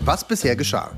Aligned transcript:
Was 0.00 0.22
bisher 0.22 0.54
geschah. 0.54 0.92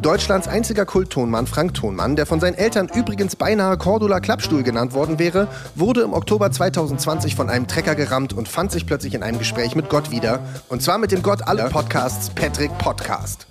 Deutschlands 0.00 0.48
einziger 0.48 0.86
Kulttonmann 0.86 1.46
Frank 1.46 1.74
Thonmann, 1.74 2.16
der 2.16 2.24
von 2.24 2.40
seinen 2.40 2.54
Eltern 2.54 2.88
übrigens 2.88 3.36
beinahe 3.36 3.76
Cordula 3.76 4.20
Klappstuhl 4.20 4.62
genannt 4.62 4.94
worden 4.94 5.18
wäre, 5.18 5.48
wurde 5.74 6.00
im 6.00 6.14
Oktober 6.14 6.50
2020 6.50 7.34
von 7.34 7.50
einem 7.50 7.66
Trecker 7.66 7.94
gerammt 7.94 8.32
und 8.32 8.48
fand 8.48 8.72
sich 8.72 8.86
plötzlich 8.86 9.14
in 9.14 9.22
einem 9.22 9.38
Gespräch 9.38 9.74
mit 9.74 9.90
Gott 9.90 10.10
wieder. 10.10 10.40
Und 10.68 10.80
zwar 10.80 10.96
mit 10.96 11.12
dem 11.12 11.22
Gott 11.22 11.46
aller 11.46 11.68
Podcasts, 11.68 12.30
Patrick 12.30 12.76
Podcast. 12.78 13.46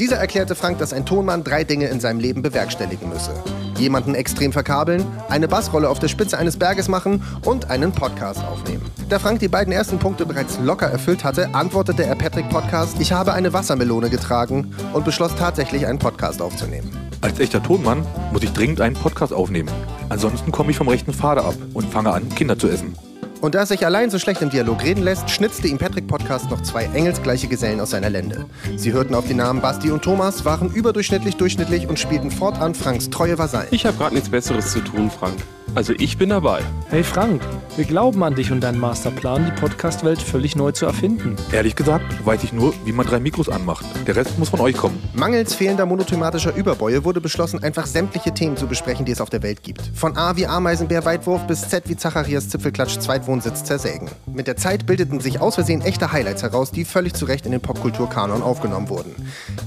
Dieser 0.00 0.16
erklärte 0.16 0.54
Frank, 0.54 0.78
dass 0.78 0.92
ein 0.92 1.06
Tonmann 1.06 1.44
drei 1.44 1.62
Dinge 1.62 1.86
in 1.86 2.00
seinem 2.00 2.18
Leben 2.18 2.42
bewerkstelligen 2.42 3.08
müsse. 3.08 3.34
Jemanden 3.82 4.14
extrem 4.14 4.52
verkabeln, 4.52 5.04
eine 5.28 5.48
Bassrolle 5.48 5.88
auf 5.88 5.98
der 5.98 6.08
Spitze 6.08 6.38
eines 6.38 6.56
Berges 6.56 6.88
machen 6.88 7.22
und 7.44 7.70
einen 7.70 7.92
Podcast 7.92 8.42
aufnehmen. 8.44 8.82
Da 9.08 9.18
Frank 9.18 9.40
die 9.40 9.48
beiden 9.48 9.72
ersten 9.72 9.98
Punkte 9.98 10.24
bereits 10.24 10.58
locker 10.60 10.86
erfüllt 10.86 11.24
hatte, 11.24 11.54
antwortete 11.54 12.04
er 12.04 12.14
Patrick 12.14 12.48
Podcast, 12.48 12.96
ich 13.00 13.12
habe 13.12 13.34
eine 13.34 13.52
Wassermelone 13.52 14.08
getragen 14.08 14.72
und 14.92 15.04
beschloss 15.04 15.34
tatsächlich 15.36 15.86
einen 15.86 15.98
Podcast 15.98 16.40
aufzunehmen. 16.40 16.90
Als 17.20 17.38
echter 17.38 17.62
Tonmann 17.62 18.06
muss 18.32 18.42
ich 18.42 18.52
dringend 18.52 18.80
einen 18.80 18.96
Podcast 18.96 19.32
aufnehmen. 19.32 19.70
Ansonsten 20.08 20.50
komme 20.50 20.70
ich 20.70 20.76
vom 20.76 20.88
rechten 20.88 21.12
Pfade 21.12 21.44
ab 21.44 21.54
und 21.74 21.86
fange 21.90 22.12
an, 22.12 22.28
Kinder 22.34 22.58
zu 22.58 22.68
essen. 22.68 22.94
Und 23.42 23.56
da 23.56 23.58
er 23.58 23.66
sich 23.66 23.84
allein 23.84 24.08
so 24.08 24.20
schlecht 24.20 24.40
im 24.40 24.50
Dialog 24.50 24.84
reden 24.84 25.02
lässt, 25.02 25.28
schnitzte 25.28 25.66
ihm 25.66 25.76
Patrick 25.76 26.06
Podcast 26.06 26.48
noch 26.48 26.62
zwei 26.62 26.84
engelsgleiche 26.84 27.48
Gesellen 27.48 27.80
aus 27.80 27.90
seiner 27.90 28.08
Lände. 28.08 28.46
Sie 28.76 28.92
hörten 28.92 29.16
auf 29.16 29.26
die 29.26 29.34
Namen 29.34 29.60
Basti 29.60 29.90
und 29.90 30.02
Thomas, 30.02 30.44
waren 30.44 30.70
überdurchschnittlich 30.72 31.36
durchschnittlich 31.36 31.88
und 31.88 31.98
spielten 31.98 32.30
fortan 32.30 32.72
Franks 32.72 33.10
treue 33.10 33.36
Vasallen. 33.38 33.66
Ich 33.72 33.84
habe 33.84 33.96
gerade 33.98 34.14
nichts 34.14 34.30
Besseres 34.30 34.70
zu 34.70 34.78
tun, 34.78 35.10
Frank. 35.10 35.34
Also 35.74 35.94
ich 35.98 36.18
bin 36.18 36.28
dabei. 36.28 36.60
Hey 36.90 37.02
Frank, 37.02 37.40
wir 37.76 37.86
glauben 37.86 38.22
an 38.22 38.34
dich 38.34 38.52
und 38.52 38.60
deinen 38.60 38.78
Masterplan, 38.78 39.46
die 39.46 39.58
Podcast-Welt 39.58 40.20
völlig 40.20 40.54
neu 40.54 40.72
zu 40.72 40.84
erfinden. 40.84 41.36
Ehrlich 41.50 41.74
gesagt 41.74 42.04
weiß 42.26 42.44
ich 42.44 42.52
nur, 42.52 42.74
wie 42.84 42.92
man 42.92 43.06
drei 43.06 43.20
Mikros 43.20 43.48
anmacht. 43.48 43.86
Der 44.06 44.14
Rest 44.14 44.38
muss 44.38 44.50
von 44.50 44.60
euch 44.60 44.76
kommen. 44.76 45.02
Mangels 45.14 45.54
fehlender 45.54 45.86
monothematischer 45.86 46.54
Überbäue 46.54 47.04
wurde 47.06 47.22
beschlossen, 47.22 47.62
einfach 47.62 47.86
sämtliche 47.86 48.34
Themen 48.34 48.58
zu 48.58 48.66
besprechen, 48.66 49.06
die 49.06 49.12
es 49.12 49.22
auf 49.22 49.30
der 49.30 49.42
Welt 49.42 49.62
gibt. 49.62 49.80
Von 49.94 50.18
A 50.18 50.36
wie 50.36 50.46
Ameisenbär 50.46 51.06
Weitwurf 51.06 51.46
bis 51.46 51.66
Z 51.66 51.88
wie 51.88 51.96
Zacharias 51.96 52.50
Zipfelklatsch 52.50 52.98
Zweitwohnsitz 52.98 53.64
zersägen. 53.64 54.10
Mit 54.26 54.48
der 54.48 54.58
Zeit 54.58 54.84
bildeten 54.84 55.20
sich 55.20 55.40
aus 55.40 55.54
Versehen 55.54 55.80
echte 55.80 56.12
Highlights 56.12 56.42
heraus, 56.42 56.70
die 56.70 56.84
völlig 56.84 57.14
zu 57.14 57.24
Recht 57.24 57.46
in 57.46 57.52
den 57.52 57.62
Popkulturkanon 57.62 58.42
aufgenommen 58.42 58.90
wurden. 58.90 59.14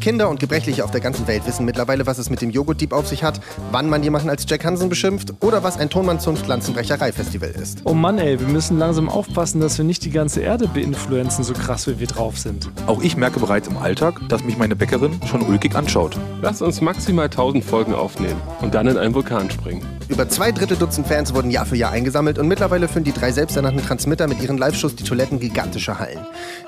Kinder 0.02 0.30
und 0.30 0.40
Gebrechliche 0.40 0.84
auf 0.84 0.92
der 0.92 1.02
ganzen 1.02 1.28
Welt 1.28 1.48
wissen 1.48 1.66
mittlerweile, 1.66 2.06
was 2.06 2.20
es 2.20 2.30
mit 2.30 2.42
dem 2.42 2.52
Joghurtdieb 2.52 2.94
auf 2.94 3.08
sich 3.08 3.24
hat, 3.24 3.42
wann 3.72 3.90
man 3.90 4.04
jemanden 4.04 4.30
als 4.30 4.46
Jack 4.48 4.64
Hansen 4.64 4.90
beschimpft 4.90 5.34
oder 5.40 5.64
was 5.64 5.80
ein 5.80 5.90
Tonmannzunft 5.96 6.46
Lanzenbrecherei-Festival 6.46 7.52
ist. 7.52 7.84
Oh 7.86 7.94
Mann 7.94 8.18
ey, 8.18 8.38
wir 8.38 8.50
müssen 8.50 8.78
langsam 8.78 9.08
aufpassen, 9.08 9.62
dass 9.62 9.78
wir 9.78 9.86
nicht 9.86 10.04
die 10.04 10.10
ganze 10.10 10.42
Erde 10.42 10.68
beinfluenzen, 10.68 11.46
so 11.46 11.54
krass 11.54 11.88
wie 11.88 12.02
wir 12.02 12.08
drauf 12.08 12.38
sind. 12.38 12.70
Auch 12.86 13.02
ich 13.02 13.16
merke 13.16 13.40
bereits 13.40 13.70
im 13.70 13.78
Alltag, 13.78 14.20
dass 14.28 14.44
mich 14.44 14.58
meine 14.58 14.76
Bäckerin 14.76 15.22
schon 15.26 15.42
ulkig 15.42 15.74
anschaut. 15.74 16.18
Lass 16.42 16.62
uns 16.62 16.82
maximal 16.82 17.28
1000 17.28 17.64
Folgen 17.64 17.94
aufnehmen 17.94 18.42
und 18.60 18.76
dann 18.76 18.88
in 18.88 18.98
einen 18.98 19.16
Vulkan 19.16 19.50
springen. 19.50 19.88
Über 20.08 20.30
zwei 20.30 20.52
Drittel 20.52 20.78
Dutzend 20.78 21.08
Fans 21.08 21.34
wurden 21.34 21.50
Jahr 21.50 21.66
für 21.66 21.76
Jahr 21.76 21.92
eingesammelt 21.92 22.38
und 22.38 22.48
mittlerweile 22.48 22.88
füllen 22.88 23.06
die 23.06 23.12
drei 23.12 23.32
selbsternannten 23.32 23.84
Transmitter 23.84 24.28
mit 24.28 24.40
ihren 24.40 24.60
Live-Shows 24.60 24.96
die 24.96 25.04
Toiletten 25.04 25.40
gigantischer 25.40 25.98
Hallen. 25.98 26.20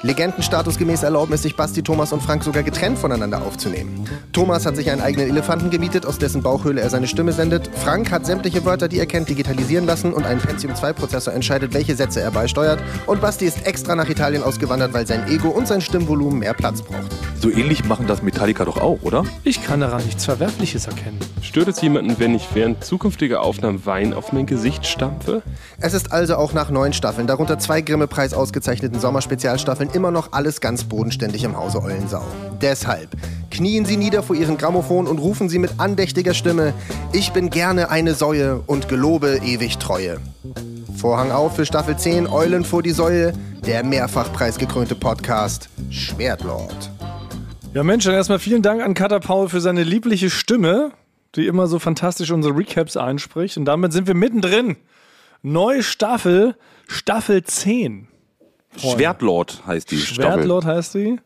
Legendenstatus 0.01 0.79
gemäß 0.79 1.03
erlauben 1.03 1.33
es 1.33 1.43
sich 1.43 1.55
Basti, 1.55 1.83
Thomas 1.83 2.11
und 2.13 2.23
Frank 2.23 2.43
sogar 2.43 2.63
getrennt 2.63 2.97
voneinander 2.97 3.43
aufzunehmen. 3.43 4.05
Thomas 4.33 4.65
hat 4.65 4.75
sich 4.75 4.89
einen 4.89 5.01
eigenen 5.01 5.29
Elefanten 5.29 5.69
gemietet, 5.69 6.07
aus 6.07 6.17
dessen 6.17 6.41
Bauchhöhle 6.41 6.81
er 6.81 6.89
seine 6.89 7.07
Stimme 7.07 7.31
sendet. 7.31 7.69
Frank 7.75 8.09
hat 8.09 8.25
sämtliche 8.25 8.65
Wörter, 8.65 8.87
die 8.87 8.97
er 8.97 9.05
kennt, 9.05 9.29
digitalisieren 9.29 9.85
lassen 9.85 10.13
und 10.13 10.25
ein 10.25 10.39
Pentium 10.39 10.73
2 10.73 10.93
Prozessor 10.93 11.33
entscheidet, 11.33 11.75
welche 11.75 11.95
Sätze 11.95 12.21
er 12.21 12.31
beisteuert. 12.31 12.79
Und 13.05 13.21
Basti 13.21 13.45
ist 13.45 13.67
extra 13.67 13.93
nach 13.93 14.09
Italien 14.09 14.41
ausgewandert, 14.41 14.93
weil 14.93 15.05
sein 15.05 15.27
Ego 15.27 15.49
und 15.49 15.67
sein 15.67 15.81
Stimmvolumen 15.81 16.39
mehr 16.39 16.55
Platz 16.55 16.81
braucht. 16.81 17.11
So 17.39 17.51
ähnlich 17.51 17.85
machen 17.85 18.07
das 18.07 18.23
Metallica 18.23 18.65
doch 18.65 18.77
auch, 18.77 19.03
oder? 19.03 19.23
Ich 19.43 19.63
kann 19.63 19.81
daran 19.81 20.03
nichts 20.03 20.25
Verwerfliches 20.25 20.87
erkennen. 20.87 21.19
Stört 21.43 21.67
es 21.67 21.81
jemanden, 21.81 22.15
wenn 22.17 22.33
ich 22.33 22.47
während 22.55 22.83
zukünftiger 22.83 23.26
Aufnahmen 23.35 23.85
Wein 23.85 24.13
auf 24.13 24.31
mein 24.31 24.45
Gesicht 24.45 24.85
stampfe? 24.85 25.43
Es 25.79 25.93
ist 25.93 26.11
also 26.11 26.35
auch 26.37 26.53
nach 26.53 26.69
neun 26.69 26.93
Staffeln, 26.93 27.27
darunter 27.27 27.59
zwei 27.59 27.81
Grimme-Preis 27.81 28.33
ausgezeichneten 28.33 28.99
Sommerspezialstaffeln, 28.99 29.89
immer 29.93 30.11
noch 30.11 30.31
alles 30.31 30.61
ganz 30.61 30.85
bodenständig 30.85 31.43
im 31.43 31.57
Hause 31.57 31.81
Eulensau. 31.83 32.23
Deshalb 32.61 33.09
knien 33.51 33.85
Sie 33.85 33.97
nieder 33.97 34.23
vor 34.23 34.35
Ihren 34.35 34.57
Grammophon 34.57 35.07
und 35.07 35.19
rufen 35.19 35.49
Sie 35.49 35.59
mit 35.59 35.71
andächtiger 35.77 36.33
Stimme: 36.33 36.73
Ich 37.11 37.33
bin 37.33 37.49
gerne 37.49 37.89
eine 37.89 38.13
Säue 38.13 38.61
und 38.65 38.87
gelobe 38.87 39.41
ewig 39.43 39.77
Treue. 39.77 40.19
Vorhang 40.95 41.31
auf 41.31 41.55
für 41.55 41.65
Staffel 41.65 41.97
10 41.97 42.27
Eulen 42.27 42.65
vor 42.65 42.81
die 42.81 42.91
Säue, 42.91 43.33
der 43.65 43.83
mehrfach 43.83 44.31
preisgekrönte 44.33 44.95
Podcast 44.95 45.69
Schwertlord. 45.89 46.89
Ja 47.73 47.83
Mensch, 47.83 48.05
dann 48.05 48.15
erstmal 48.15 48.39
vielen 48.39 48.63
Dank 48.63 48.81
an 48.81 48.95
Kater 48.95 49.19
Paul 49.19 49.49
für 49.49 49.61
seine 49.61 49.83
liebliche 49.83 50.31
Stimme, 50.31 50.91
die 51.35 51.47
immer 51.47 51.67
so 51.67 51.79
fantastisch 51.79 52.31
unsere 52.31 52.55
Recaps 52.57 52.97
einspricht. 52.97 53.57
Und 53.57 53.65
damit 53.65 53.93
sind 53.93 54.07
wir 54.07 54.15
mittendrin. 54.15 54.77
Neue 55.41 55.83
Staffel, 55.83 56.55
Staffel 56.87 57.43
10. 57.43 58.07
Schwertlord 58.77 59.63
heißt 59.65 59.91
die 59.91 59.97
Staffel. 59.97 60.15
Schwertlord 60.23 60.65
heißt 60.65 60.93
die. 60.95 61.19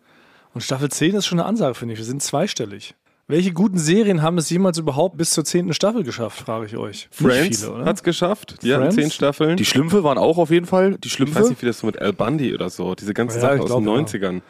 Und 0.53 0.61
Staffel 0.61 0.89
10 0.89 1.15
ist 1.15 1.25
schon 1.25 1.39
eine 1.39 1.47
Ansage, 1.47 1.75
finde 1.75 1.93
ich. 1.93 1.99
Wir 1.99 2.05
sind 2.05 2.21
zweistellig. 2.21 2.95
Welche 3.27 3.53
guten 3.53 3.77
Serien 3.77 4.21
haben 4.21 4.37
es 4.37 4.49
jemals 4.49 4.77
überhaupt 4.77 5.15
bis 5.17 5.31
zur 5.31 5.45
zehnten 5.45 5.73
Staffel 5.73 6.03
geschafft, 6.03 6.39
frage 6.39 6.65
ich 6.65 6.75
euch. 6.75 7.07
Friends 7.11 7.59
viele, 7.61 7.71
oder? 7.73 7.85
hat's 7.85 8.03
geschafft. 8.03 8.61
Die 8.61 8.73
hatten 8.73 8.83
Friends? 8.83 8.95
zehn 8.95 9.11
Staffeln. 9.11 9.55
Die 9.55 9.63
Schlümpfe 9.63 10.03
waren 10.03 10.17
auch 10.17 10.37
auf 10.37 10.49
jeden 10.49 10.65
Fall. 10.65 10.97
Die 10.97 11.07
ich 11.07 11.13
weiß 11.13 11.29
Schlümpfe. 11.29 11.49
nicht, 11.49 11.61
wie 11.61 11.65
das 11.65 11.79
so 11.79 11.87
mit 11.87 11.97
Al 12.01 12.11
Bundy 12.11 12.53
oder 12.53 12.69
so, 12.69 12.93
diese 12.93 13.13
ganze 13.13 13.35
Ja, 13.37 13.41
Sache 13.41 13.55
ich 13.55 13.61
aus 13.61 13.67
glaub, 13.67 13.83
den 13.83 13.87
ja. 13.87 14.01
90ern. 14.01 14.41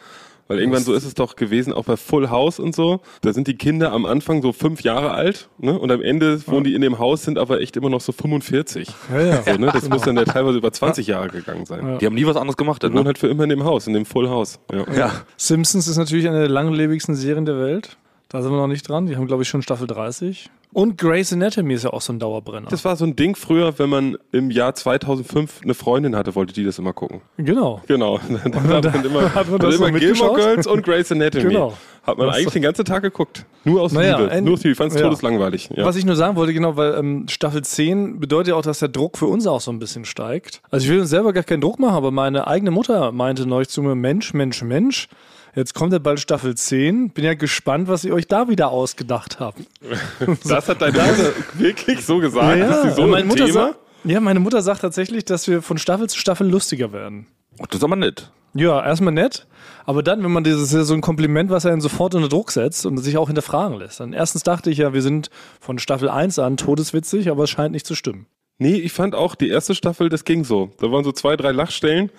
Weil 0.48 0.58
irgendwann 0.58 0.82
so 0.82 0.92
ist 0.92 1.04
es 1.04 1.14
doch 1.14 1.36
gewesen, 1.36 1.72
auch 1.72 1.84
bei 1.84 1.96
Full 1.96 2.28
House 2.30 2.58
und 2.58 2.74
so. 2.74 3.00
Da 3.22 3.32
sind 3.32 3.46
die 3.46 3.54
Kinder 3.54 3.92
am 3.92 4.04
Anfang 4.04 4.42
so 4.42 4.52
fünf 4.52 4.82
Jahre 4.82 5.12
alt, 5.12 5.48
ne? 5.58 5.78
Und 5.78 5.90
am 5.90 6.02
Ende 6.02 6.46
wohnen 6.46 6.64
die 6.64 6.74
in 6.74 6.82
dem 6.82 6.98
Haus, 6.98 7.22
sind 7.22 7.38
aber 7.38 7.60
echt 7.60 7.76
immer 7.76 7.88
noch 7.90 8.00
so 8.00 8.12
45. 8.12 8.88
Ja, 9.12 9.20
ja. 9.20 9.42
So, 9.44 9.52
ne? 9.56 9.70
Das 9.72 9.88
muss 9.88 10.02
dann 10.02 10.16
ja 10.16 10.24
teilweise 10.24 10.58
über 10.58 10.72
20 10.72 11.06
Jahre 11.06 11.28
gegangen 11.28 11.64
sein. 11.64 11.98
Die 12.00 12.06
haben 12.06 12.14
nie 12.14 12.26
was 12.26 12.36
anderes 12.36 12.56
gemacht. 12.56 12.82
Die 12.82 12.86
wohnen 12.88 12.96
Ne? 13.02 13.04
halt 13.04 13.18
für 13.18 13.28
immer 13.28 13.44
in 13.44 13.50
dem 13.50 13.64
Haus, 13.64 13.86
in 13.86 13.94
dem 13.94 14.04
Full 14.04 14.28
House. 14.28 14.58
Ja. 14.72 14.84
Ja. 14.94 15.12
Simpsons 15.36 15.88
ist 15.88 15.96
natürlich 15.96 16.28
eine 16.28 16.40
der 16.40 16.48
langlebigsten 16.48 17.14
Serien 17.14 17.44
der 17.46 17.58
Welt. 17.58 17.96
Da 18.28 18.42
sind 18.42 18.50
wir 18.52 18.56
noch 18.58 18.66
nicht 18.66 18.88
dran. 18.88 19.06
Die 19.06 19.16
haben, 19.16 19.26
glaube 19.26 19.42
ich, 19.42 19.48
schon 19.48 19.62
Staffel 19.62 19.86
30. 19.86 20.50
Und 20.74 20.96
Grey's 20.96 21.32
Anatomy 21.32 21.74
ist 21.74 21.84
ja 21.84 21.90
auch 21.92 22.00
so 22.00 22.12
ein 22.12 22.18
Dauerbrenner. 22.18 22.68
Das 22.70 22.84
war 22.84 22.96
so 22.96 23.04
ein 23.04 23.14
Ding 23.14 23.36
früher, 23.36 23.78
wenn 23.78 23.90
man 23.90 24.16
im 24.32 24.50
Jahr 24.50 24.74
2005 24.74 25.60
eine 25.62 25.74
Freundin 25.74 26.16
hatte, 26.16 26.34
wollte 26.34 26.54
die 26.54 26.64
das 26.64 26.78
immer 26.78 26.92
gucken. 26.94 27.20
genau. 27.36 27.82
Genau. 27.86 28.18
Dann 28.28 28.42
hat 28.68 28.84
man 28.94 29.04
immer, 29.04 29.34
hat 29.34 29.50
man 29.50 29.58
dann 29.60 29.70
das 29.70 29.78
immer 29.80 29.90
Gilmore? 29.90 30.34
Girls 30.34 30.66
und 30.66 30.82
Grey's 30.82 31.12
Anatomy. 31.12 31.44
Genau. 31.44 31.74
Hat 32.04 32.16
man 32.18 32.28
Das- 32.28 32.36
eigentlich 32.36 32.52
den 32.54 32.62
ganzen 32.62 32.84
Tag 32.84 33.02
geguckt. 33.02 33.44
Nur 33.64 33.82
aus 33.82 33.92
Naja, 33.92 34.18
Liebe. 34.18 34.30
ein- 34.32 34.44
Nur 34.44 34.54
aus 34.54 34.60
Liebe. 34.64 34.72
Ich 34.72 34.78
fand 34.78 34.92
es 34.92 34.96
ja. 34.98 35.04
todeslangweilig. 35.04 35.68
Ja. 35.74 35.84
Was 35.84 35.96
ich 35.96 36.04
nur 36.06 36.16
sagen 36.16 36.36
wollte, 36.36 36.54
genau, 36.54 36.76
weil 36.76 36.94
ähm, 36.94 37.26
Staffel 37.28 37.62
10 37.62 38.18
bedeutet 38.18 38.48
ja 38.48 38.54
auch, 38.54 38.62
dass 38.62 38.78
der 38.78 38.88
Druck 38.88 39.18
für 39.18 39.26
uns 39.26 39.46
auch 39.46 39.60
so 39.60 39.70
ein 39.70 39.78
bisschen 39.78 40.04
steigt. 40.06 40.62
Also 40.70 40.84
ich 40.86 40.90
will 40.90 41.00
uns 41.00 41.10
selber 41.10 41.32
gar 41.32 41.44
keinen 41.44 41.60
Druck 41.60 41.78
machen, 41.78 41.94
aber 41.94 42.10
meine 42.10 42.46
eigene 42.46 42.70
Mutter 42.70 43.12
meinte 43.12 43.46
neulich 43.46 43.68
zu 43.68 43.82
mir, 43.82 43.94
Mensch, 43.94 44.32
Mensch, 44.34 44.62
Mensch, 44.62 45.08
jetzt 45.54 45.74
kommt 45.74 45.92
ja 45.92 45.98
bald 45.98 46.20
Staffel 46.20 46.54
10. 46.54 47.10
Bin 47.10 47.24
ja 47.24 47.34
gespannt, 47.34 47.88
was 47.88 48.04
ihr 48.04 48.14
euch 48.14 48.26
da 48.26 48.48
wieder 48.48 48.70
ausgedacht 48.70 49.40
habt. 49.40 49.60
das 50.44 50.68
hat 50.68 50.82
deine 50.82 50.98
Mutter 50.98 51.32
wirklich 51.54 52.04
so 52.04 52.18
gesagt? 52.18 52.58
Ist 52.58 52.82
die 52.82 52.90
so 52.90 53.06
meine 53.06 53.24
ein 53.24 53.28
Mutter 53.28 53.46
Thema? 53.46 53.66
sagt, 53.68 53.78
ja, 54.04 54.20
meine 54.20 54.40
Mutter 54.40 54.62
sagt 54.62 54.80
tatsächlich, 54.80 55.24
dass 55.24 55.46
wir 55.48 55.62
von 55.62 55.78
Staffel 55.78 56.08
zu 56.08 56.18
Staffel 56.18 56.48
lustiger 56.48 56.92
werden. 56.92 57.26
Oh, 57.58 57.64
das 57.68 57.78
ist 57.78 57.84
aber 57.84 57.96
nett. 57.96 58.30
Ja, 58.54 58.84
erstmal 58.84 59.14
nett, 59.14 59.46
aber 59.86 60.02
dann, 60.02 60.22
wenn 60.22 60.30
man 60.30 60.44
dieses 60.44 60.64
ist 60.64 60.74
ja 60.74 60.84
so 60.84 60.92
ein 60.92 61.00
Kompliment, 61.00 61.50
was 61.50 61.64
einen 61.64 61.80
sofort 61.80 62.14
unter 62.14 62.28
Druck 62.28 62.50
setzt 62.50 62.84
und 62.84 62.98
sich 62.98 63.16
auch 63.16 63.28
hinterfragen 63.28 63.78
lässt. 63.78 64.00
Dann 64.00 64.12
erstens 64.12 64.42
dachte 64.42 64.70
ich 64.70 64.78
ja, 64.78 64.92
wir 64.92 65.00
sind 65.00 65.30
von 65.58 65.78
Staffel 65.78 66.10
1 66.10 66.38
an 66.38 66.58
todeswitzig, 66.58 67.30
aber 67.30 67.44
es 67.44 67.50
scheint 67.50 67.72
nicht 67.72 67.86
zu 67.86 67.94
stimmen. 67.94 68.26
Nee, 68.62 68.76
ich 68.76 68.92
fand 68.92 69.16
auch 69.16 69.34
die 69.34 69.48
erste 69.48 69.74
Staffel, 69.74 70.08
das 70.08 70.24
ging 70.24 70.44
so. 70.44 70.70
Da 70.78 70.92
waren 70.92 71.02
so 71.02 71.10
zwei, 71.10 71.36
drei 71.36 71.50
Lachstellen 71.50 72.10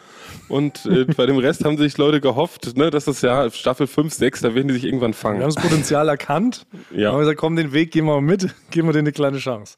und 0.50 0.86
äh, 0.86 1.06
bei 1.18 1.26
dem 1.26 1.38
Rest 1.38 1.64
haben 1.64 1.78
sich 1.78 1.98
Leute 1.98 2.20
gehofft, 2.20 2.76
ne, 2.76 2.90
dass 2.90 3.06
das 3.06 3.22
ja 3.22 3.50
Staffel 3.50 3.88
5, 3.88 4.14
6, 4.14 4.42
da 4.42 4.54
werden 4.54 4.68
die 4.68 4.74
sich 4.74 4.84
irgendwann 4.84 5.12
Wir 5.12 5.16
fangen. 5.16 5.42
haben 5.42 5.54
das 5.54 5.64
Potenzial 5.64 6.10
erkannt. 6.10 6.66
Ja. 6.94 7.14
Haben 7.14 7.20
gesagt, 7.20 7.40
komm, 7.40 7.56
den 7.56 7.72
Weg 7.72 7.92
gehen 7.92 8.06
wir 8.06 8.16
mal 8.16 8.22
mit, 8.22 8.54
geben 8.72 8.90
wir 8.90 8.94
denen 8.94 9.08
eine 9.08 9.14
kleine 9.14 9.38
Chance. 9.38 9.78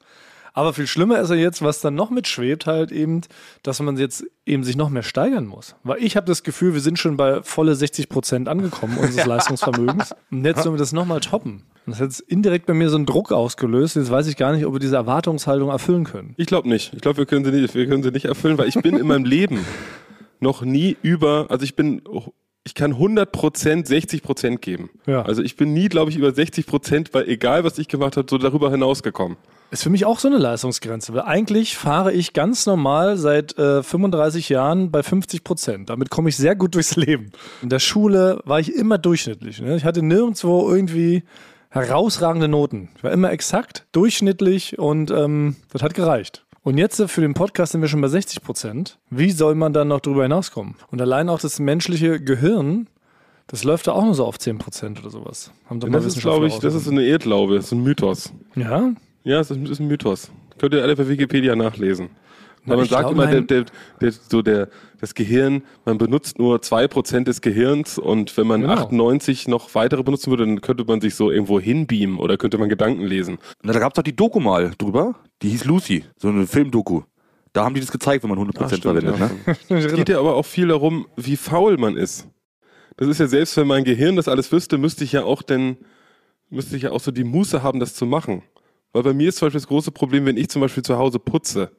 Aber 0.55 0.71
viel 0.71 0.87
schlimmer 0.87 1.19
ist 1.19 1.29
ja 1.29 1.35
jetzt, 1.35 1.61
was 1.61 1.81
dann 1.81 1.95
noch 1.95 2.09
mitschwebt, 2.09 2.65
halt 2.65 2.93
eben, 2.93 3.21
dass 3.61 3.81
man 3.81 3.97
jetzt 3.97 4.23
eben 4.45 4.63
sich 4.63 4.77
noch 4.77 4.89
mehr 4.89 5.03
steigern 5.03 5.47
muss. 5.47 5.75
Weil 5.83 6.01
ich 6.01 6.15
habe 6.15 6.25
das 6.25 6.43
Gefühl, 6.43 6.73
wir 6.73 6.79
sind 6.79 6.97
schon 6.97 7.17
bei 7.17 7.43
volle 7.43 7.75
60 7.75 8.07
Prozent 8.07 8.47
angekommen 8.47 8.97
unseres 8.97 9.25
Leistungsvermögens. 9.27 10.15
Und 10.31 10.45
jetzt 10.45 10.63
sollen 10.63 10.75
wir 10.75 10.79
das 10.79 10.93
nochmal 10.93 11.19
toppen. 11.19 11.63
Und 11.85 11.91
das 11.91 11.99
hat 11.99 12.07
jetzt 12.07 12.21
indirekt 12.21 12.67
bei 12.67 12.73
mir 12.73 12.89
so 12.89 12.95
einen 12.95 13.05
Druck 13.05 13.33
ausgelöst. 13.33 13.97
Jetzt 13.97 14.09
weiß 14.09 14.27
ich 14.27 14.37
gar 14.37 14.53
nicht, 14.53 14.65
ob 14.65 14.71
wir 14.71 14.79
diese 14.79 14.95
Erwartungshaltung 14.95 15.69
erfüllen 15.69 16.05
können. 16.05 16.35
Ich 16.37 16.47
glaube 16.47 16.69
nicht. 16.69 16.93
Ich 16.93 17.01
glaube, 17.01 17.17
wir 17.17 17.25
können 17.25 17.43
sie 17.43 17.51
nicht, 17.51 17.75
wir 17.75 17.85
können 17.85 18.01
sie 18.01 18.11
nicht 18.11 18.25
erfüllen, 18.25 18.57
weil 18.57 18.69
ich 18.69 18.75
bin 18.75 18.97
in 18.97 19.07
meinem 19.07 19.25
Leben 19.25 19.59
noch 20.39 20.61
nie 20.61 20.95
über, 21.01 21.47
also 21.49 21.65
ich 21.65 21.75
bin 21.75 22.01
ich 22.65 22.73
kann 22.73 22.95
100% 22.95 23.25
60% 23.87 24.57
geben. 24.57 24.89
Ja. 25.05 25.21
Also 25.21 25.43
ich 25.43 25.55
bin 25.55 25.71
nie, 25.73 25.87
glaube 25.87 26.09
ich, 26.09 26.17
über 26.17 26.29
60%, 26.29 27.09
weil 27.13 27.29
egal 27.29 27.63
was 27.63 27.77
ich 27.77 27.87
gemacht 27.87 28.17
habe, 28.17 28.27
so 28.29 28.39
darüber 28.39 28.71
hinausgekommen. 28.71 29.37
Ist 29.69 29.83
für 29.83 29.91
mich 29.91 30.05
auch 30.05 30.19
so 30.19 30.27
eine 30.27 30.37
Leistungsgrenze, 30.37 31.13
weil 31.13 31.21
eigentlich 31.21 31.77
fahre 31.77 32.11
ich 32.11 32.33
ganz 32.33 32.65
normal 32.65 33.17
seit 33.17 33.57
äh, 33.57 33.83
35 33.83 34.49
Jahren 34.49 34.89
bei 34.89 35.03
50 35.03 35.43
Prozent. 35.43 35.89
Damit 35.89 36.09
komme 36.09 36.29
ich 36.29 36.37
sehr 36.37 36.55
gut 36.55 36.73
durchs 36.75 36.95
Leben. 36.95 37.31
In 37.61 37.69
der 37.69 37.79
Schule 37.79 38.41
war 38.45 38.59
ich 38.59 38.73
immer 38.73 38.97
durchschnittlich. 38.97 39.61
Ne? 39.61 39.75
Ich 39.75 39.85
hatte 39.85 40.01
nirgendwo 40.01 40.67
irgendwie 40.67 41.23
herausragende 41.69 42.47
Noten. 42.47 42.89
Ich 42.95 43.03
war 43.03 43.11
immer 43.11 43.31
exakt, 43.31 43.85
durchschnittlich 43.91 44.79
und 44.79 45.11
ähm, 45.11 45.57
das 45.71 45.83
hat 45.83 45.93
gereicht. 45.93 46.44
Und 46.65 46.79
jetzt 46.79 46.99
äh, 46.99 47.07
für 47.07 47.21
den 47.21 47.35
Podcast 47.35 47.73
sind 47.73 47.81
wir 47.81 47.87
schon 47.87 48.01
bei 48.01 48.07
60 48.07 48.41
Prozent. 48.41 48.97
Wie 49.11 49.29
soll 49.29 49.53
man 49.53 49.71
dann 49.71 49.87
noch 49.89 49.99
drüber 49.99 50.23
hinauskommen? 50.23 50.73
Und 50.89 50.99
allein 50.99 51.29
auch 51.29 51.39
das 51.39 51.59
menschliche 51.59 52.19
Gehirn, 52.19 52.87
das 53.45 53.63
läuft 53.63 53.85
da 53.85 53.91
auch 53.91 54.03
nur 54.03 54.15
so 54.15 54.25
auf 54.25 54.39
10 54.39 54.57
Prozent 54.57 54.99
oder 54.99 55.11
sowas. 55.11 55.51
Haben 55.69 55.79
doch 55.79 55.87
mal 55.87 55.99
Das 55.99 56.07
ist, 56.07 56.19
glaube 56.19 56.47
ich, 56.47 56.57
das 56.57 56.73
ist 56.73 56.87
eine 56.89 57.03
Irrglaube, 57.05 57.55
das 57.55 57.65
ist 57.65 57.71
ein 57.71 57.83
Mythos. 57.83 58.33
Ja, 58.55 58.93
Ja, 59.23 59.39
es 59.39 59.51
ist, 59.51 59.59
ist 59.69 59.79
ein 59.79 59.87
Mythos. 59.87 60.31
Könnt 60.57 60.73
ihr 60.73 60.81
alle 60.81 60.95
bei 60.95 61.07
Wikipedia 61.07 61.55
nachlesen. 61.55 62.09
Weil 62.65 62.77
man 62.77 62.85
sagt 62.87 63.11
immer, 63.11 63.27
der, 63.27 63.41
der, 63.41 63.65
der, 64.01 64.11
so 64.11 64.41
der, 64.41 64.69
das 64.99 65.13
Gehirn, 65.13 65.63
man 65.85 65.97
benutzt 65.97 66.39
nur 66.39 66.57
2% 66.57 67.23
des 67.23 67.41
Gehirns 67.41 67.97
und 67.97 68.35
wenn 68.37 68.47
man 68.47 68.61
Genau. 68.61 68.73
98 68.73 69.47
noch 69.47 69.73
weitere 69.75 70.01
benutzen 70.03 70.31
würde, 70.31 70.45
dann 70.45 70.61
könnte 70.61 70.83
man 70.85 71.01
sich 71.01 71.15
so 71.15 71.29
irgendwo 71.31 71.59
hinbeamen 71.59 72.17
oder 72.17 72.37
könnte 72.37 72.57
man 72.57 72.69
Gedanken 72.69 73.03
lesen. 73.03 73.37
Na, 73.63 73.73
da 73.73 73.79
gab 73.79 73.91
es 73.93 73.95
doch 73.95 74.03
die 74.03 74.15
Doku 74.15 74.39
mal 74.39 74.71
drüber. 74.77 75.15
Die 75.41 75.49
hieß 75.49 75.65
Lucy, 75.65 76.05
so 76.17 76.29
eine 76.29 76.47
Filmdoku. 76.47 77.01
Da 77.53 77.63
haben 77.63 77.73
die 77.75 77.81
das 77.81 77.91
gezeigt, 77.91 78.23
wenn 78.23 78.29
man 78.29 78.39
100% 78.39 78.61
Ah, 78.63 78.67
stimmt, 78.67 78.81
verwendet. 78.83 79.19
ja. 79.19 79.27
Ne? 79.27 79.57
Es 79.85 79.93
geht 79.93 80.09
ja 80.09 80.19
aber 80.19 80.35
auch 80.35 80.45
viel 80.45 80.67
darum, 80.67 81.07
wie 81.15 81.37
faul 81.37 81.77
man 81.77 81.95
ist. 81.97 82.27
Das 82.97 83.07
ist 83.07 83.19
ja 83.19 83.27
selbst, 83.27 83.55
wenn 83.57 83.67
mein 83.67 83.83
Gehirn 83.83 84.15
das 84.15 84.27
alles 84.27 84.51
wüsste, 84.51 84.77
müsste 84.77 85.03
ich 85.03 85.11
ja 85.11 85.23
auch 85.23 85.41
denn, 85.41 85.77
müsste 86.49 86.75
ich 86.77 86.83
ja 86.83 86.91
auch 86.91 86.99
so 86.99 87.11
die 87.11 87.23
Muße 87.25 87.61
haben, 87.61 87.79
das 87.79 87.93
zu 87.93 88.05
machen. 88.05 88.41
Weil 88.93 89.03
bei 89.03 89.13
mir 89.13 89.29
ist 89.29 89.37
zum 89.37 89.47
Beispiel 89.47 89.59
das 89.59 89.67
große 89.67 89.91
Problem, 89.91 90.25
wenn 90.25 90.37
ich 90.37 90.49
zum 90.49 90.61
Beispiel 90.61 90.83
zu 90.83 90.97
Hause 90.97 91.19
putze, 91.19 91.71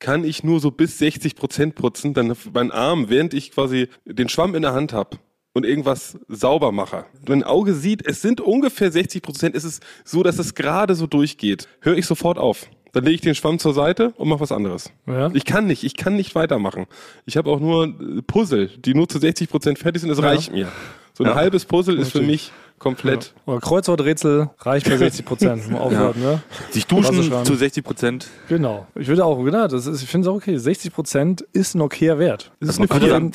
kann 0.00 0.24
ich 0.24 0.42
nur 0.42 0.58
so 0.60 0.70
bis 0.70 0.98
60 0.98 1.36
Prozent 1.36 1.74
putzen, 1.76 2.14
dann 2.14 2.34
mein 2.52 2.72
Arm, 2.72 3.08
während 3.08 3.32
ich 3.34 3.52
quasi 3.52 3.88
den 4.04 4.28
Schwamm 4.28 4.54
in 4.54 4.62
der 4.62 4.72
Hand 4.72 4.92
habe 4.92 5.18
und 5.52 5.64
irgendwas 5.64 6.18
sauber 6.28 6.72
mache. 6.72 7.04
Mein 7.28 7.44
Auge 7.44 7.74
sieht, 7.74 8.06
es 8.06 8.22
sind 8.22 8.40
ungefähr 8.40 8.90
60 8.90 9.22
Prozent, 9.22 9.54
es 9.54 9.64
ist 9.64 9.82
so, 10.04 10.22
dass 10.22 10.38
es 10.38 10.54
gerade 10.54 10.94
so 10.94 11.06
durchgeht, 11.06 11.68
höre 11.80 11.96
ich 11.96 12.06
sofort 12.06 12.38
auf. 12.38 12.66
Dann 12.92 13.04
lege 13.04 13.14
ich 13.14 13.20
den 13.20 13.36
Schwamm 13.36 13.60
zur 13.60 13.72
Seite 13.72 14.12
und 14.16 14.28
mache 14.28 14.40
was 14.40 14.50
anderes. 14.50 14.90
Ja. 15.06 15.30
Ich 15.32 15.44
kann 15.44 15.66
nicht, 15.68 15.84
ich 15.84 15.96
kann 15.96 16.16
nicht 16.16 16.34
weitermachen. 16.34 16.86
Ich 17.24 17.36
habe 17.36 17.48
auch 17.48 17.60
nur 17.60 17.84
äh, 17.86 18.22
Puzzle, 18.26 18.66
die 18.66 18.94
nur 18.94 19.08
zu 19.08 19.20
60 19.20 19.48
Prozent 19.48 19.78
fertig 19.78 20.00
sind, 20.00 20.08
das 20.08 20.20
reicht 20.22 20.50
mir. 20.50 20.66
So 21.14 21.22
ein 21.22 21.30
Ja. 21.30 21.36
halbes 21.36 21.66
Puzzle 21.66 21.98
ist 21.98 22.10
für 22.12 22.22
mich 22.22 22.50
komplett. 22.80 23.32
Oder 23.46 23.60
Kreuzworträtsel 23.60 24.50
reicht 24.58 24.88
bei 24.90 24.96
60 24.98 25.24
Prozent. 25.24 25.70
Mal 25.70 25.78
aufhören, 25.78 26.20
ne? 26.20 26.42
Sich 26.70 26.88
duschen 26.88 27.22
zu 27.44 27.52
60%. 27.52 28.26
Genau. 28.48 28.88
Ich 28.96 29.06
würde 29.06 29.24
auch, 29.24 29.40
genau, 29.44 29.68
das 29.68 29.86
ist, 29.86 30.02
ich 30.02 30.08
finde 30.08 30.26
es 30.28 30.32
auch 30.32 30.36
okay. 30.36 30.56
60 30.56 30.92
Prozent 30.92 31.42
ist 31.52 31.76
ein 31.76 31.80
okayer 31.82 32.18
Wert. 32.18 32.50
Das 32.58 32.70
ist 32.70 32.80
Man 32.80 32.90
eine 32.90 33.00
könnte 33.00 33.06
vier. 33.06 33.14
sagen, 33.14 33.30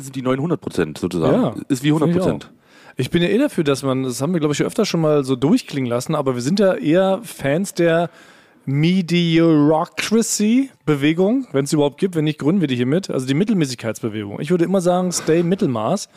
60% 0.00 0.02
sind 0.02 0.16
die 0.16 0.22
neuen 0.22 0.40
100% 0.40 0.98
sozusagen. 0.98 1.42
Ja, 1.42 1.54
Ist 1.68 1.84
wie 1.84 1.92
finde 1.92 2.10
ich 2.10 2.16
100%. 2.16 2.44
auch. 2.44 2.48
Ich 2.96 3.10
bin 3.10 3.22
ja 3.22 3.28
eh 3.28 3.38
dafür, 3.38 3.62
dass 3.62 3.84
man, 3.84 4.02
das 4.02 4.20
haben 4.20 4.32
wir, 4.32 4.40
glaube 4.40 4.54
ich, 4.54 4.62
öfter 4.64 4.84
schon 4.84 5.00
mal 5.00 5.22
so 5.22 5.36
durchklingen 5.36 5.88
lassen, 5.88 6.16
aber 6.16 6.34
wir 6.34 6.42
sind 6.42 6.58
ja 6.58 6.74
eher 6.74 7.20
Fans 7.22 7.72
der 7.74 8.10
Mediocracy-Bewegung, 8.66 11.46
wenn 11.52 11.64
es 11.64 11.72
überhaupt 11.72 11.98
gibt. 11.98 12.16
Wenn 12.16 12.24
nicht, 12.24 12.38
gründen 12.38 12.60
wir 12.60 12.68
die 12.68 12.76
hier 12.76 12.86
mit. 12.86 13.10
Also 13.10 13.26
die 13.26 13.34
Mittelmäßigkeitsbewegung. 13.34 14.40
Ich 14.40 14.50
würde 14.50 14.64
immer 14.64 14.80
sagen, 14.80 15.12
stay 15.12 15.42
Mittelmaß. 15.42 16.08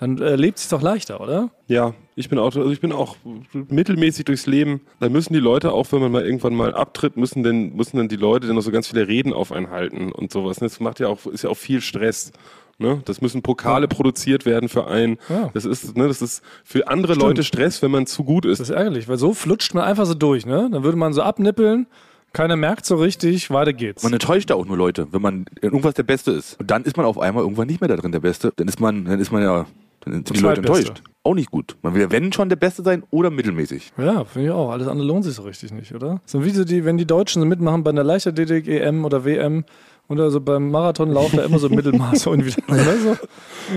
Dann 0.00 0.18
äh, 0.18 0.34
lebt 0.34 0.58
es 0.58 0.68
doch 0.68 0.80
leichter, 0.80 1.20
oder? 1.20 1.50
Ja, 1.66 1.92
ich 2.16 2.30
bin 2.30 2.38
auch, 2.38 2.56
also 2.56 2.70
ich 2.70 2.80
bin 2.80 2.90
auch 2.90 3.16
mittelmäßig 3.52 4.24
durchs 4.24 4.46
Leben. 4.46 4.80
Da 4.98 5.10
müssen 5.10 5.34
die 5.34 5.40
Leute, 5.40 5.72
auch 5.72 5.92
wenn 5.92 6.00
man 6.00 6.10
mal 6.10 6.24
irgendwann 6.24 6.54
mal 6.54 6.74
abtritt, 6.74 7.18
müssen 7.18 7.42
denn, 7.42 7.76
müssen 7.76 7.98
dann 7.98 8.08
die 8.08 8.16
Leute 8.16 8.46
dann 8.46 8.56
noch 8.56 8.62
so 8.62 8.70
ganz 8.70 8.88
viele 8.88 9.06
Reden 9.06 9.34
auf 9.34 9.52
einen 9.52 9.68
halten 9.68 10.10
und 10.10 10.32
sowas. 10.32 10.56
Das 10.56 10.80
macht 10.80 11.00
ja 11.00 11.08
auch, 11.08 11.26
ist 11.26 11.42
ja 11.42 11.50
auch 11.50 11.56
viel 11.56 11.82
Stress. 11.82 12.32
Ne? 12.78 13.02
Das 13.04 13.20
müssen 13.20 13.42
Pokale 13.42 13.88
produziert 13.88 14.46
werden 14.46 14.70
für 14.70 14.86
einen. 14.86 15.18
Ja. 15.28 15.50
Das 15.52 15.66
ist, 15.66 15.94
ne, 15.94 16.08
das 16.08 16.22
ist 16.22 16.42
für 16.64 16.88
andere 16.88 17.12
Stimmt. 17.12 17.28
Leute 17.28 17.42
Stress, 17.42 17.82
wenn 17.82 17.90
man 17.90 18.06
zu 18.06 18.24
gut 18.24 18.46
ist. 18.46 18.58
Das 18.58 18.70
ist 18.70 18.74
ärgerlich, 18.74 19.06
weil 19.06 19.18
so 19.18 19.34
flutscht 19.34 19.74
man 19.74 19.84
einfach 19.84 20.06
so 20.06 20.14
durch, 20.14 20.46
ne? 20.46 20.70
Dann 20.72 20.82
würde 20.82 20.96
man 20.96 21.12
so 21.12 21.20
abnippeln, 21.20 21.86
keiner 22.32 22.56
merkt 22.56 22.86
so 22.86 22.96
richtig, 22.96 23.50
weiter 23.50 23.74
geht's. 23.74 24.02
Man 24.02 24.14
enttäuscht 24.14 24.48
da 24.48 24.54
auch 24.54 24.64
nur 24.64 24.78
Leute, 24.78 25.08
wenn 25.10 25.20
man 25.20 25.44
in 25.56 25.62
irgendwas 25.62 25.92
der 25.92 26.04
Beste 26.04 26.30
ist. 26.30 26.58
Und 26.58 26.70
dann 26.70 26.84
ist 26.84 26.96
man 26.96 27.04
auf 27.04 27.18
einmal 27.18 27.42
irgendwann 27.42 27.66
nicht 27.66 27.82
mehr 27.82 27.88
da 27.88 27.96
drin 27.96 28.12
der 28.12 28.20
Beste. 28.20 28.52
Dann 28.56 28.66
ist 28.66 28.80
man, 28.80 29.04
dann 29.04 29.20
ist 29.20 29.30
man 29.30 29.42
ja, 29.42 29.66
dann 30.00 30.14
sind 30.14 30.36
die 30.36 30.40
Leute 30.40 30.60
enttäuscht. 30.60 31.02
Auch 31.22 31.34
nicht 31.34 31.50
gut. 31.50 31.76
Man 31.82 31.94
will 31.94 32.00
ja, 32.00 32.10
wenn 32.10 32.32
schon 32.32 32.48
der 32.48 32.56
Beste 32.56 32.82
sein 32.82 33.02
oder 33.10 33.30
mittelmäßig. 33.30 33.92
Ja, 33.98 34.24
finde 34.24 34.48
ich 34.48 34.54
auch. 34.54 34.70
Alles 34.70 34.88
andere 34.88 35.06
lohnt 35.06 35.24
sich 35.24 35.34
so 35.34 35.42
richtig 35.42 35.70
nicht, 35.70 35.94
oder? 35.94 36.22
So 36.24 36.44
wie 36.44 36.50
so 36.50 36.64
die, 36.64 36.86
wenn 36.86 36.96
die 36.96 37.06
Deutschen 37.06 37.42
so 37.42 37.46
mitmachen 37.46 37.84
bei 37.84 37.90
einer 37.90 38.04
Leichtathletik, 38.04 38.66
EM 38.66 39.04
oder 39.04 39.24
WM 39.26 39.64
und 40.10 40.18
also 40.18 40.40
beim 40.40 40.70
Marathonlauf 40.70 41.30
da 41.32 41.44
immer 41.44 41.58
so 41.60 41.68
Mittelmaß 41.68 42.26
und 42.26 42.44
wieder. 42.44 42.56
Oder 42.68 42.96
so. 42.96 43.16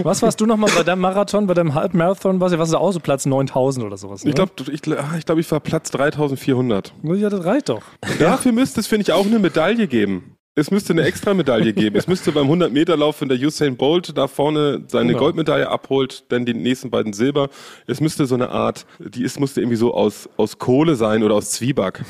Was 0.01 0.23
warst 0.23 0.41
du 0.41 0.47
nochmal 0.47 0.71
bei 0.75 0.81
deinem 0.81 1.01
Marathon, 1.01 1.45
bei 1.45 1.53
deinem 1.53 1.75
Halbmarathon? 1.75 2.39
Was 2.41 2.51
ist 2.53 2.73
da 2.73 2.79
auch 2.79 2.91
so 2.91 2.99
Platz 2.99 3.27
9000 3.27 3.85
oder 3.85 3.97
sowas? 3.97 4.23
Ne? 4.23 4.29
Ich 4.29 4.35
glaube, 4.35 4.51
ich, 4.71 4.81
ah, 4.97 5.15
ich, 5.15 5.25
glaub, 5.25 5.37
ich 5.37 5.51
war 5.51 5.59
Platz 5.59 5.91
3400. 5.91 6.91
ja, 7.03 7.29
das 7.29 7.45
reicht 7.45 7.69
doch. 7.69 7.83
Dafür 8.17 8.51
müsste 8.51 8.79
es, 8.79 8.87
finde 8.87 9.03
ich, 9.03 9.11
auch 9.11 9.27
eine 9.27 9.37
Medaille 9.37 9.87
geben. 9.87 10.35
Es 10.55 10.69
müsste 10.69 10.93
eine 10.93 11.01
extra 11.03 11.33
Medaille 11.33 11.73
geben. 11.73 11.95
Es 11.95 12.07
müsste 12.07 12.31
beim 12.31 12.47
100-Meter-Lauf, 12.47 13.21
wenn 13.21 13.29
der 13.29 13.39
Usain 13.39 13.75
Bolt 13.75 14.15
da 14.15 14.27
vorne 14.27 14.83
seine 14.87 15.09
Genau. 15.09 15.19
Goldmedaille 15.19 15.67
abholt, 15.67 16.25
dann 16.29 16.45
die 16.45 16.53
nächsten 16.53 16.91
beiden 16.91 17.13
Silber. 17.13 17.49
Es 17.87 17.99
müsste 18.01 18.27
so 18.27 18.35
eine 18.35 18.49
Art, 18.49 18.85
die 18.99 19.23
ist, 19.23 19.39
musste 19.39 19.61
irgendwie 19.61 19.77
so 19.77 19.93
aus, 19.93 20.29
aus 20.37 20.59
Kohle 20.59 20.95
sein 20.95 21.23
oder 21.23 21.35
aus 21.35 21.51
Zwieback 21.51 22.03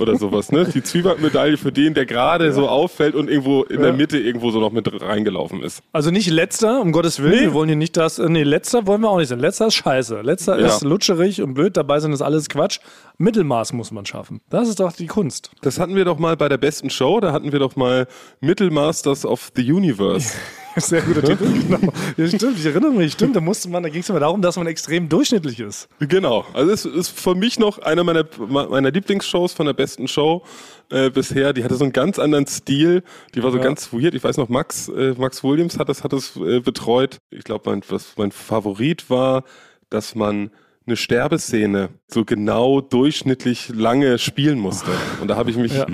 oder 0.00 0.16
sowas. 0.16 0.50
Ne? 0.52 0.64
Die 0.72 0.82
Zwieback-Medaille 0.82 1.56
für 1.56 1.72
den, 1.72 1.94
der 1.94 2.06
gerade 2.06 2.52
so 2.52 2.68
auffällt 2.68 3.14
und 3.14 3.28
irgendwo 3.28 3.62
in 3.64 3.80
der 3.80 3.90
Ja. 3.90 3.96
Mitte 3.96 4.18
irgendwo 4.18 4.50
so 4.50 4.60
noch 4.60 4.72
mit 4.72 4.88
reingelaufen 5.02 5.62
ist. 5.62 5.82
Also 5.92 6.10
nicht 6.10 6.30
letzter, 6.30 6.80
um 6.80 6.92
Gottes 6.92 7.22
Willen. 7.22 7.32
Nee. 7.34 7.40
Wir 7.42 7.52
wollen 7.54 7.68
hier 7.68 7.76
nicht 7.76 7.96
das. 7.96 8.18
äh, 8.18 8.28
Nee, 8.28 8.42
letzter 8.42 8.86
wollen 8.86 9.00
wir 9.02 9.10
auch 9.10 9.18
nicht 9.18 9.28
sein. 9.28 9.38
Letzter 9.40 9.66
ist 9.68 9.74
scheiße. 9.74 10.20
Letzter 10.22 10.58
Ja. 10.60 10.66
ist 10.66 10.82
lutscherig 10.84 11.42
und 11.42 11.54
blöd. 11.54 11.76
Dabei 11.76 12.00
sind 12.00 12.10
das 12.12 12.22
alles 12.22 12.48
Quatsch. 12.48 12.80
Mittelmaß 13.18 13.72
muss 13.72 13.90
man 13.90 14.06
schaffen. 14.06 14.40
Das 14.48 14.68
ist 14.68 14.80
doch 14.80 14.92
die 14.92 15.06
Kunst. 15.06 15.50
Das 15.62 15.78
hatten 15.80 15.94
wir 15.96 16.04
doch 16.04 16.18
mal 16.18 16.36
bei 16.36 16.48
der 16.48 16.58
besten 16.58 16.88
Show, 16.90 17.20
da 17.20 17.32
hatten 17.32 17.50
wir 17.52 17.58
doch 17.58 17.74
mal 17.76 18.06
Mittelmasters 18.40 19.24
of 19.26 19.50
the 19.56 19.72
Universe. 19.72 20.32
Sehr 20.76 21.02
guter 21.02 21.22
Titel. 21.22 21.44
Genau. 21.68 21.92
Ja, 22.16 22.26
stimmt, 22.28 22.58
ich 22.58 22.66
erinnere 22.66 22.92
mich. 22.92 23.12
Stimmt, 23.12 23.34
da 23.36 23.40
musste 23.40 23.68
man, 23.68 23.82
da 23.82 23.88
ging 23.88 24.00
es 24.02 24.08
immer 24.08 24.20
darum, 24.20 24.40
dass 24.42 24.56
man 24.56 24.66
extrem 24.66 25.08
durchschnittlich 25.08 25.60
ist. 25.60 25.88
Genau. 25.98 26.44
Also 26.54 26.70
es 26.72 26.84
ist 26.84 27.08
für 27.18 27.34
mich 27.34 27.58
noch 27.58 27.78
einer 27.78 28.04
meiner, 28.04 28.24
meiner 28.48 28.90
Lieblingsshows 28.90 29.52
von 29.52 29.66
der 29.66 29.72
besten 29.72 30.08
Show 30.08 30.44
äh, 30.90 31.10
bisher. 31.10 31.52
Die 31.52 31.64
hatte 31.64 31.74
so 31.76 31.84
einen 31.84 31.92
ganz 31.92 32.18
anderen 32.18 32.46
Stil. 32.46 33.02
Die 33.34 33.42
war 33.42 33.50
so 33.50 33.58
Ja. 33.58 33.64
ganz 33.64 33.92
weird. 33.92 34.14
Ich 34.14 34.22
weiß 34.24 34.36
noch, 34.36 34.48
Max, 34.48 34.88
äh, 34.88 35.14
Max 35.18 35.42
Williams 35.42 35.78
hat 35.78 35.88
das, 35.88 36.04
hat 36.04 36.12
das 36.12 36.36
äh, 36.36 36.60
betreut. 36.60 37.18
Ich 37.30 37.44
glaube, 37.44 37.70
mein, 37.70 37.82
was 37.88 38.12
mein 38.16 38.30
Favorit 38.32 39.10
war, 39.10 39.44
dass 39.90 40.14
man 40.14 40.50
eine 40.86 40.96
Sterbeszene 40.96 41.90
so 42.06 42.24
genau 42.24 42.80
durchschnittlich 42.80 43.68
lange 43.74 44.18
spielen 44.18 44.58
musste. 44.58 44.90
Und 45.20 45.28
da 45.28 45.36
habe 45.36 45.50
ich 45.50 45.56
mich 45.56 45.74
Ja. 45.74 45.86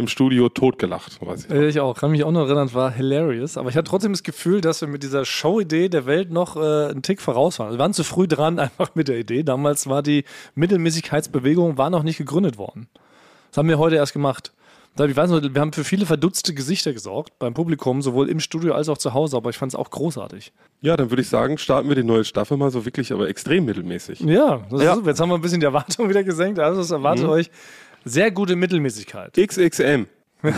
Im 0.00 0.08
Studio 0.08 0.48
totgelacht. 0.48 1.24
Weiß 1.24 1.44
ich. 1.46 1.50
Ich 1.52 1.80
auch, 1.80 1.96
kann 1.96 2.10
mich 2.10 2.24
auch 2.24 2.32
noch 2.32 2.46
erinnern, 2.46 2.72
war 2.74 2.90
hilarious. 2.90 3.56
Aber 3.56 3.68
ich 3.68 3.76
hatte 3.76 3.88
trotzdem 3.88 4.12
das 4.12 4.22
Gefühl, 4.22 4.60
dass 4.60 4.80
wir 4.80 4.88
mit 4.88 5.02
dieser 5.02 5.24
Show-Idee 5.24 5.88
der 5.88 6.06
Welt 6.06 6.30
noch 6.32 6.56
äh, 6.56 6.90
einen 6.90 7.02
Tick 7.02 7.20
voraus 7.20 7.58
waren. 7.58 7.72
Wir 7.72 7.78
waren 7.78 7.92
zu 7.92 8.02
früh 8.02 8.26
dran 8.26 8.58
einfach 8.58 8.94
mit 8.94 9.08
der 9.08 9.18
Idee. 9.18 9.42
Damals 9.44 9.86
war 9.86 10.02
die 10.02 10.24
Mittelmäßigkeitsbewegung 10.56 11.78
war 11.78 11.90
noch 11.90 12.02
nicht 12.02 12.18
gegründet 12.18 12.58
worden. 12.58 12.88
Das 13.50 13.58
haben 13.58 13.68
wir 13.68 13.78
heute 13.78 13.96
erst 13.96 14.12
gemacht. 14.12 14.52
Ich 14.98 15.16
weiß 15.16 15.30
noch, 15.30 15.40
wir 15.42 15.60
haben 15.60 15.72
für 15.72 15.84
viele 15.84 16.04
verdutzte 16.04 16.52
Gesichter 16.52 16.92
gesorgt 16.92 17.38
beim 17.38 17.54
Publikum, 17.54 18.02
sowohl 18.02 18.28
im 18.28 18.40
Studio 18.40 18.74
als 18.74 18.88
auch 18.88 18.98
zu 18.98 19.14
Hause, 19.14 19.36
aber 19.36 19.48
ich 19.48 19.56
fand 19.56 19.72
es 19.72 19.76
auch 19.78 19.88
großartig. 19.88 20.52
Ja, 20.82 20.96
dann 20.96 21.10
würde 21.10 21.22
ich 21.22 21.28
sagen, 21.28 21.56
starten 21.58 21.88
wir 21.88 21.94
die 21.96 22.02
neue 22.02 22.24
Staffel 22.24 22.56
mal 22.56 22.70
so 22.70 22.84
wirklich, 22.84 23.12
aber 23.12 23.28
extrem 23.28 23.64
mittelmäßig. 23.64 24.20
Ja, 24.20 24.60
das 24.68 24.82
Ja. 24.82 24.90
Ist 24.90 24.96
super. 24.96 25.08
jetzt 25.08 25.20
haben 25.20 25.28
wir 25.30 25.36
ein 25.36 25.40
bisschen 25.40 25.60
die 25.60 25.66
Erwartung 25.66 26.08
wieder 26.10 26.24
gesenkt. 26.24 26.58
Also 26.58 26.80
es 26.82 26.90
erwartet 26.90 27.26
euch 27.26 27.50
sehr 28.04 28.30
gute 28.30 28.56
Mittelmäßigkeit. 28.56 29.34
XXM. 29.36 30.04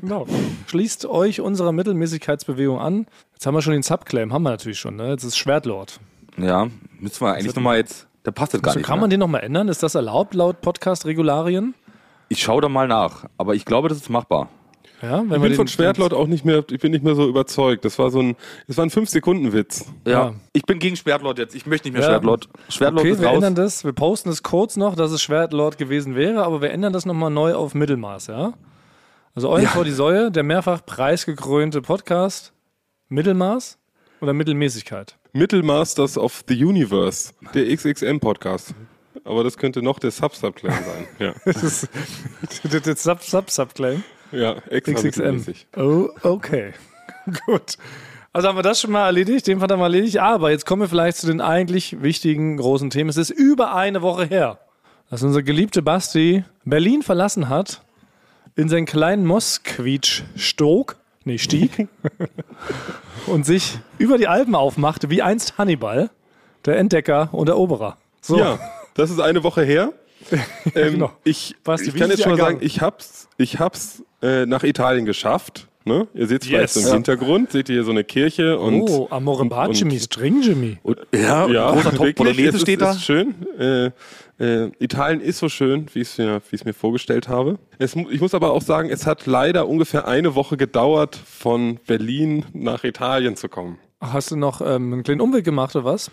Genau. 0.00 0.26
Schließt 0.68 1.06
euch 1.06 1.40
unserer 1.40 1.72
Mittelmäßigkeitsbewegung 1.72 2.78
an. 2.78 3.06
Jetzt 3.32 3.44
haben 3.46 3.54
wir 3.54 3.62
schon 3.62 3.72
den 3.72 3.82
Subclaim, 3.82 4.32
haben 4.32 4.42
wir 4.44 4.50
natürlich 4.50 4.78
schon. 4.78 4.96
Ne? 4.96 5.10
Jetzt 5.10 5.24
ist 5.24 5.36
Schwertlord. 5.36 5.98
Ja, 6.36 6.68
müssen 7.00 7.20
wir 7.20 7.32
eigentlich 7.34 7.54
nochmal 7.54 7.78
jetzt. 7.78 8.06
Da 8.22 8.30
passt 8.30 8.54
das 8.54 8.62
gar 8.62 8.72
So, 8.72 8.78
nicht. 8.78 8.86
kann 8.86 8.96
mehr. 8.98 9.00
man 9.02 9.10
den 9.10 9.20
nochmal 9.20 9.42
ändern? 9.42 9.68
Ist 9.68 9.82
das 9.82 9.94
erlaubt 9.94 10.34
laut 10.34 10.60
Podcast-Regularien? 10.60 11.74
Ich 12.28 12.42
schaue 12.42 12.62
da 12.62 12.68
mal 12.68 12.88
nach, 12.88 13.24
aber 13.36 13.54
ich 13.54 13.64
glaube, 13.64 13.88
das 13.88 13.98
ist 13.98 14.08
machbar. 14.10 14.48
Ja, 15.02 15.18
wenn 15.28 15.32
Ich 15.36 15.42
bin 15.48 15.54
von 15.54 15.68
Schwertlord 15.68 16.14
auch 16.14 16.26
nicht 16.26 16.44
mehr, 16.44 16.64
ich 16.70 16.80
bin 16.80 16.92
nicht 16.92 17.04
mehr 17.04 17.14
so 17.14 17.28
überzeugt. 17.28 17.84
Das 17.84 17.98
war 17.98 18.10
so 18.10 18.20
ein, 18.20 18.36
das 18.68 18.76
war 18.78 18.86
ein 18.86 18.90
5-Sekunden-Witz. 18.90 19.86
Ja. 20.06 20.12
Ja. 20.12 20.34
Ich 20.52 20.62
bin 20.64 20.78
gegen 20.78 20.96
Schwertlord 20.96 21.38
jetzt. 21.38 21.54
Ich 21.54 21.66
möchte 21.66 21.88
nicht 21.88 21.94
mehr 21.94 22.02
Ja. 22.02 22.08
Schwertlord. 22.10 22.48
Schwertlord 22.68 23.00
Okay, 23.00 23.10
ist 23.12 23.20
wir 23.20 23.26
raus. 23.28 23.34
ändern 23.36 23.54
das. 23.54 23.84
Wir 23.84 23.92
posten 23.92 24.30
es 24.30 24.42
kurz 24.42 24.76
noch, 24.76 24.94
dass 24.96 25.10
es 25.12 25.20
Schwertlord 25.22 25.76
gewesen 25.78 26.14
wäre, 26.14 26.44
aber 26.44 26.62
wir 26.62 26.70
ändern 26.70 26.92
das 26.92 27.04
nochmal 27.06 27.30
neu 27.30 27.54
auf 27.54 27.74
Mittelmaß, 27.74 28.28
ja? 28.28 28.54
Also 29.34 29.50
euch 29.50 29.64
Ja. 29.64 29.70
vor 29.70 29.84
die 29.84 29.90
Säue, 29.90 30.30
der 30.30 30.42
mehrfach 30.44 30.84
preisgekrönte 30.86 31.82
Podcast 31.82 32.52
Mittelmaß. 33.08 33.78
Oder 34.20 34.32
Mittelmäßigkeit? 34.32 35.16
Mittelmasters 35.32 36.16
of 36.16 36.44
the 36.48 36.64
Universe, 36.64 37.32
der 37.52 37.66
XXM-Podcast. 37.76 38.74
Aber 39.24 39.42
das 39.44 39.56
könnte 39.58 39.82
noch 39.82 39.98
der 39.98 40.12
Sub-Sub-Claim 40.12 40.72
sein. 40.72 41.06
Ja, 41.18 41.34
Das 41.44 41.62
ist 41.62 41.88
der, 42.70 42.80
der 42.80 42.96
Ja 44.34 44.56
XXM. 44.70 45.52
Oh, 45.76 46.08
okay. 46.22 46.72
Gut. 47.46 47.76
Also 48.32 48.48
haben 48.48 48.56
wir 48.56 48.62
das 48.62 48.80
schon 48.80 48.90
mal 48.90 49.06
erledigt, 49.06 49.46
den 49.46 49.60
Fall 49.60 49.68
haben 49.68 49.78
wir 49.78 49.84
erledigt. 49.84 50.18
Aber 50.18 50.50
jetzt 50.50 50.66
kommen 50.66 50.82
wir 50.82 50.88
vielleicht 50.88 51.18
zu 51.18 51.28
den 51.28 51.40
eigentlich 51.40 52.02
wichtigen 52.02 52.56
großen 52.56 52.90
Themen. 52.90 53.08
Es 53.08 53.16
ist 53.16 53.30
über 53.30 53.74
eine 53.74 54.02
Woche 54.02 54.24
her, 54.24 54.58
dass 55.08 55.22
unser 55.22 55.42
geliebter 55.42 55.82
Basti 55.82 56.44
Berlin 56.64 57.02
verlassen 57.02 57.48
hat, 57.48 57.82
in 58.56 58.68
seinen 58.68 58.86
kleinen 58.86 59.24
Mosquitsch-Stog, 59.24 60.96
nee, 61.24 61.38
Stieg, 61.38 61.88
und 63.26 63.46
sich 63.46 63.78
über 63.98 64.18
die 64.18 64.26
Alpen 64.26 64.54
aufmachte, 64.54 65.10
wie 65.10 65.22
einst 65.22 65.58
Hannibal, 65.58 66.10
der 66.64 66.78
Entdecker 66.78 67.28
und 67.32 67.48
Eroberer. 67.48 67.98
So. 68.20 68.38
Ja, 68.38 68.58
das 68.94 69.10
ist 69.10 69.20
eine 69.20 69.44
Woche 69.44 69.62
her. 69.62 69.92
Ähm, 70.74 70.94
genau. 70.94 71.12
Ich, 71.24 71.54
ich 71.54 71.94
kann 71.94 72.08
jetzt 72.08 72.22
schon 72.22 72.32
mal 72.32 72.38
sagen, 72.38 72.58
ich 72.62 72.80
hab's, 72.80 73.28
ich 73.36 73.58
hab's 73.58 74.02
äh, 74.24 74.46
nach 74.46 74.64
Italien 74.64 75.04
geschafft. 75.04 75.68
Ne? 75.86 76.08
Ihr 76.14 76.26
seht 76.26 76.42
es 76.42 76.48
vielleicht 76.48 76.76
Yes. 76.76 76.86
im 76.86 76.92
Hintergrund, 76.94 77.52
seht 77.52 77.68
ihr 77.68 77.74
hier 77.74 77.84
so 77.84 77.90
eine 77.90 78.04
Kirche 78.04 78.58
und 78.58 78.88
oh, 78.88 79.06
Amore 79.10 79.44
Bacemi, 79.44 80.00
Stringemi. 80.00 80.78
Ja, 81.12 81.46
ja, 81.46 81.70
großer 81.70 81.94
Top 81.94 82.06
steht 82.06 82.54
ist, 82.54 82.80
da. 82.80 82.92
Ist 82.92 83.04
schön. 83.04 83.34
Äh, 83.58 83.90
äh, 84.38 84.70
Italien 84.78 85.20
ist 85.20 85.38
so 85.38 85.50
schön, 85.50 85.86
wie 85.92 86.00
ich 86.00 86.08
es 86.08 86.18
mir, 86.18 86.40
wie 86.50 86.58
mir 86.64 86.72
vorgestellt 86.72 87.28
habe. 87.28 87.58
Es, 87.78 87.94
ich 87.94 88.20
muss 88.20 88.32
aber 88.32 88.52
auch 88.52 88.62
sagen, 88.62 88.88
es 88.88 89.06
hat 89.06 89.26
leider 89.26 89.68
ungefähr 89.68 90.08
eine 90.08 90.34
Woche 90.34 90.56
gedauert, 90.56 91.16
von 91.16 91.78
Berlin 91.86 92.46
nach 92.54 92.82
Italien 92.84 93.36
zu 93.36 93.50
kommen. 93.50 93.78
Hast 94.00 94.30
du 94.30 94.36
noch 94.36 94.62
ähm, 94.62 94.92
einen 94.92 95.02
kleinen 95.02 95.20
Umweg 95.20 95.44
gemacht 95.44 95.76
oder 95.76 95.84
was? 95.84 96.10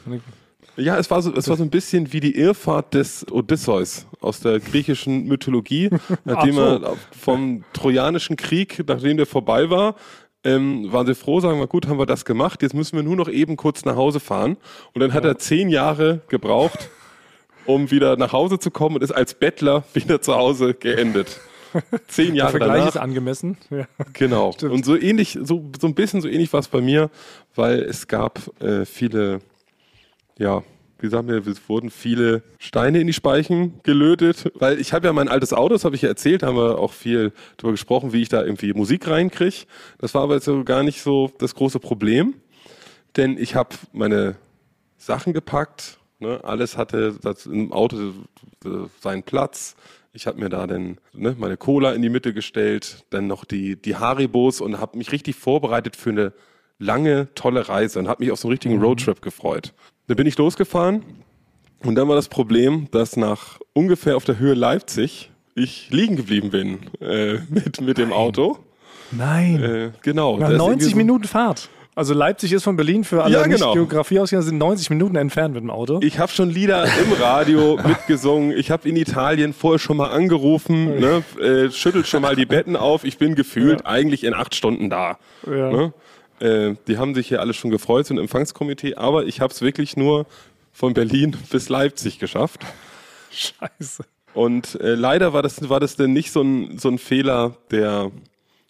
Ja, 0.77 0.97
es 0.97 1.11
war 1.11 1.21
so, 1.21 1.33
es 1.35 1.49
war 1.49 1.57
so 1.57 1.63
ein 1.63 1.69
bisschen 1.69 2.13
wie 2.13 2.19
die 2.21 2.35
Irrfahrt 2.35 2.93
des 2.93 3.25
Odysseus 3.31 4.07
aus 4.21 4.39
der 4.39 4.59
griechischen 4.59 5.25
Mythologie, 5.25 5.89
nachdem 6.25 6.57
Ach 6.57 6.79
so. 6.79 6.85
er 6.85 6.97
vom 7.17 7.63
Trojanischen 7.73 8.37
Krieg, 8.37 8.83
nachdem 8.87 9.17
der 9.17 9.25
vorbei 9.25 9.69
war, 9.69 9.95
ähm, 10.43 10.91
waren 10.91 11.05
sie 11.05 11.13
froh, 11.13 11.39
sagen 11.39 11.59
wir, 11.59 11.67
gut, 11.67 11.87
haben 11.87 11.99
wir 11.99 12.05
das 12.05 12.25
gemacht, 12.25 12.61
jetzt 12.63 12.73
müssen 12.73 12.95
wir 12.95 13.03
nur 13.03 13.15
noch 13.15 13.27
eben 13.29 13.57
kurz 13.57 13.85
nach 13.85 13.95
Hause 13.95 14.19
fahren. 14.19 14.57
Und 14.93 15.01
dann 15.01 15.13
hat 15.13 15.25
er 15.25 15.37
zehn 15.37 15.69
Jahre 15.69 16.21
gebraucht, 16.29 16.89
um 17.65 17.91
wieder 17.91 18.17
nach 18.17 18.33
Hause 18.33 18.57
zu 18.57 18.71
kommen 18.71 18.95
und 18.95 19.03
ist 19.03 19.11
als 19.11 19.33
Bettler 19.35 19.83
wieder 19.93 20.21
zu 20.21 20.33
Hause 20.35 20.73
geendet. 20.73 21.39
Zehn 22.07 22.27
Der 22.29 22.35
Jahre 22.35 22.51
Vergleich 22.51 22.79
danach. 22.79 22.95
ist 22.95 22.97
angemessen. 22.97 23.57
Ja. 23.69 23.85
Genau. 24.13 24.51
Stimmt. 24.51 24.73
Und 24.73 24.85
so 24.85 24.97
ähnlich, 24.97 25.37
so, 25.41 25.69
so 25.79 25.87
ein 25.87 25.93
bisschen 25.95 26.21
so 26.21 26.27
ähnlich 26.27 26.51
war 26.51 26.59
es 26.59 26.67
bei 26.67 26.81
mir, 26.81 27.09
weil 27.55 27.79
es 27.83 28.07
gab 28.07 28.39
äh, 28.61 28.85
viele, 28.85 29.39
ja, 30.41 30.63
wie 30.99 31.11
wir, 31.11 31.47
es 31.47 31.69
wurden 31.69 31.89
viele 31.89 32.43
Steine 32.59 32.99
in 32.99 33.07
die 33.07 33.13
Speichen 33.13 33.79
gelötet, 33.83 34.51
weil 34.55 34.79
ich 34.79 34.93
habe 34.93 35.07
ja 35.07 35.13
mein 35.13 35.27
altes 35.27 35.53
Auto, 35.53 35.73
das 35.73 35.85
habe 35.85 35.95
ich 35.95 36.03
ja 36.03 36.09
erzählt, 36.09 36.43
haben 36.43 36.57
wir 36.57 36.77
auch 36.77 36.93
viel 36.93 37.31
darüber 37.57 37.73
gesprochen, 37.73 38.13
wie 38.13 38.21
ich 38.21 38.29
da 38.29 38.43
irgendwie 38.43 38.73
Musik 38.73 39.07
reinkriege. 39.07 39.65
Das 39.97 40.13
war 40.13 40.23
aber 40.23 40.35
jetzt 40.35 40.45
so 40.45 40.63
gar 40.63 40.83
nicht 40.83 41.01
so 41.01 41.31
das 41.39 41.55
große 41.55 41.79
Problem, 41.79 42.35
denn 43.17 43.37
ich 43.37 43.55
habe 43.55 43.69
meine 43.93 44.35
Sachen 44.97 45.33
gepackt, 45.33 45.99
ne, 46.19 46.39
alles 46.43 46.77
hatte 46.77 47.15
das 47.21 47.45
im 47.45 47.71
Auto 47.71 47.97
äh, 48.65 48.69
seinen 48.99 49.23
Platz. 49.23 49.75
Ich 50.13 50.27
habe 50.27 50.39
mir 50.39 50.49
da 50.49 50.67
dann 50.67 50.97
ne, 51.13 51.35
meine 51.37 51.57
Cola 51.57 51.93
in 51.93 52.01
die 52.01 52.09
Mitte 52.09 52.33
gestellt, 52.33 53.05
dann 53.09 53.27
noch 53.27 53.45
die, 53.45 53.75
die 53.75 53.95
Haribos 53.95 54.61
und 54.61 54.79
habe 54.79 54.97
mich 54.97 55.11
richtig 55.11 55.35
vorbereitet 55.35 55.95
für 55.95 56.11
eine 56.11 56.33
lange, 56.77 57.33
tolle 57.35 57.69
Reise 57.69 57.99
und 57.99 58.07
habe 58.07 58.23
mich 58.23 58.31
auf 58.31 58.39
so 58.39 58.47
einen 58.47 58.53
richtigen 58.53 58.81
Roadtrip 58.81 59.21
gefreut. 59.21 59.73
Dann 60.11 60.17
bin 60.17 60.27
ich 60.27 60.37
losgefahren 60.37 61.03
und 61.85 61.95
dann 61.95 62.09
war 62.09 62.17
das 62.17 62.27
Problem, 62.27 62.89
dass 62.91 63.15
nach 63.15 63.59
ungefähr 63.71 64.17
auf 64.17 64.25
der 64.25 64.39
Höhe 64.39 64.55
Leipzig 64.55 65.31
ich 65.55 65.87
liegen 65.89 66.17
geblieben 66.17 66.49
bin 66.49 66.79
äh, 66.99 67.37
mit, 67.49 67.79
mit 67.79 67.97
dem 67.97 68.11
Auto. 68.11 68.57
Nein. 69.11 69.63
Äh, 69.63 69.91
genau. 70.01 70.33
Nach 70.37 70.49
Da 70.49 70.55
ist 70.55 70.59
irgendwie 70.59 70.69
90 70.73 70.91
so- 70.91 70.97
Minuten 70.97 71.23
Fahrt. 71.23 71.69
Also 71.95 72.13
Leipzig 72.13 72.51
ist 72.51 72.63
von 72.63 72.75
Berlin 72.75 73.05
für 73.05 73.23
alle 73.23 73.35
Ja, 73.35 73.47
genau. 73.47 73.71
Geografie 73.71 74.19
ausgegangen, 74.19 74.45
sind 74.45 74.57
90 74.57 74.89
Minuten 74.89 75.15
entfernt 75.15 75.53
mit 75.53 75.63
dem 75.63 75.69
Auto. 75.69 76.01
Ich 76.03 76.19
habe 76.19 76.29
schon 76.29 76.49
Lieder 76.49 76.83
im 76.83 77.13
Radio 77.13 77.79
mitgesungen. 77.87 78.51
Ich 78.51 78.69
habe 78.69 78.89
in 78.89 78.97
Italien 78.97 79.53
vorher 79.53 79.79
schon 79.79 79.95
mal 79.95 80.09
angerufen. 80.11 80.99
Ne? 80.99 81.23
Äh, 81.41 81.71
schüttelt 81.71 82.05
schon 82.07 82.21
mal 82.21 82.35
die 82.35 82.45
Betten 82.45 82.75
auf. 82.75 83.05
Ich 83.05 83.17
bin 83.17 83.35
gefühlt 83.35 83.85
eigentlich 83.85 84.25
in 84.25 84.33
acht 84.33 84.55
Stunden 84.55 84.89
da. 84.89 85.17
Ja. 85.47 85.71
Ne? 85.71 85.93
Äh, 86.41 86.75
die 86.87 86.97
haben 86.97 87.13
sich 87.15 87.27
hier 87.27 87.39
alle 87.39 87.53
schon 87.53 87.71
gefreut, 87.71 88.07
so 88.07 88.13
ein 88.13 88.17
Empfangskomitee. 88.17 88.95
Aber 88.95 89.25
ich 89.25 89.39
habe 89.41 89.53
es 89.53 89.61
wirklich 89.61 89.95
nur 89.95 90.25
von 90.71 90.93
Berlin 90.93 91.37
bis 91.51 91.69
Leipzig 91.69 92.19
geschafft. 92.19 92.61
Scheiße. 93.31 94.03
Und 94.33 94.79
äh, 94.81 94.95
leider 94.95 95.33
war 95.33 95.43
das, 95.43 95.69
war 95.69 95.79
das 95.79 95.95
denn 95.95 96.13
nicht 96.13 96.31
so 96.31 96.41
ein, 96.41 96.77
so 96.77 96.89
ein 96.89 96.97
Fehler, 96.97 97.57
der 97.69 98.11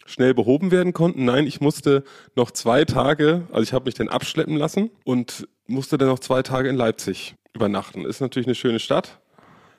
schnell 0.05 0.33
behoben 0.33 0.71
werden 0.71 0.93
konnte. 0.93 1.21
Nein, 1.21 1.47
ich 1.47 1.61
musste 1.61 2.03
noch 2.35 2.51
zwei 2.51 2.83
Tage, 2.83 3.43
also 3.51 3.61
ich 3.61 3.73
habe 3.73 3.85
mich 3.85 3.93
dann 3.93 4.09
abschleppen 4.09 4.57
lassen 4.57 4.89
und 5.05 5.47
musste 5.67 5.97
dann 5.97 6.09
noch 6.09 6.19
zwei 6.19 6.41
Tage 6.41 6.67
in 6.67 6.75
Leipzig 6.75 7.35
übernachten. 7.53 8.05
Ist 8.05 8.19
natürlich 8.19 8.47
eine 8.47 8.55
schöne 8.55 8.79
Stadt, 8.79 9.19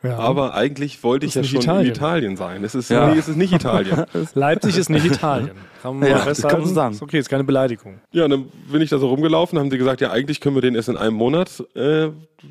Ja. 0.03 0.19
aber 0.19 0.55
eigentlich 0.55 1.03
wollte 1.05 1.27
ich 1.27 1.35
ja 1.35 1.43
nicht 1.43 1.51
schon 1.51 1.61
in 1.61 1.63
Italien. 1.67 1.93
Italien 1.95 2.37
sein. 2.37 2.65
Es 2.65 2.75
ist, 2.75 2.91
Ja. 2.91 3.09
nee, 3.13 3.19
es 3.19 3.29
ist 3.29 3.37
nicht 3.37 3.53
Italien. 3.53 4.05
Leipzig 4.35 4.77
ist 4.77 4.91
nicht 4.91 5.05
Italien. 5.07 5.53
Kann 5.81 5.99
man 5.99 6.09
Ja, 6.09 6.15
mal 6.15 6.19
das 6.19 6.25
festhalten. 6.29 6.57
kann 6.57 6.65
man 6.65 6.75
sagen. 6.75 6.95
Ist 6.95 7.03
okay, 7.03 7.19
ist 7.19 7.29
keine 7.29 7.45
Beleidigung. 7.45 8.01
ja, 8.13 8.25
und 8.25 8.31
dann 8.31 8.45
bin 8.71 8.83
ich 8.83 8.91
da 8.91 8.99
so 8.99 9.09
rumgelaufen, 9.09 9.59
haben 9.59 9.71
die 9.71 9.79
gesagt, 9.79 10.01
ja, 10.01 10.11
eigentlich 10.11 10.41
können 10.41 10.57
wir 10.57 10.63
den 10.63 10.75
erst 10.75 10.89
in 10.89 10.97
einem 10.97 11.15
Monat 11.17 11.63
äh, 11.75 12.09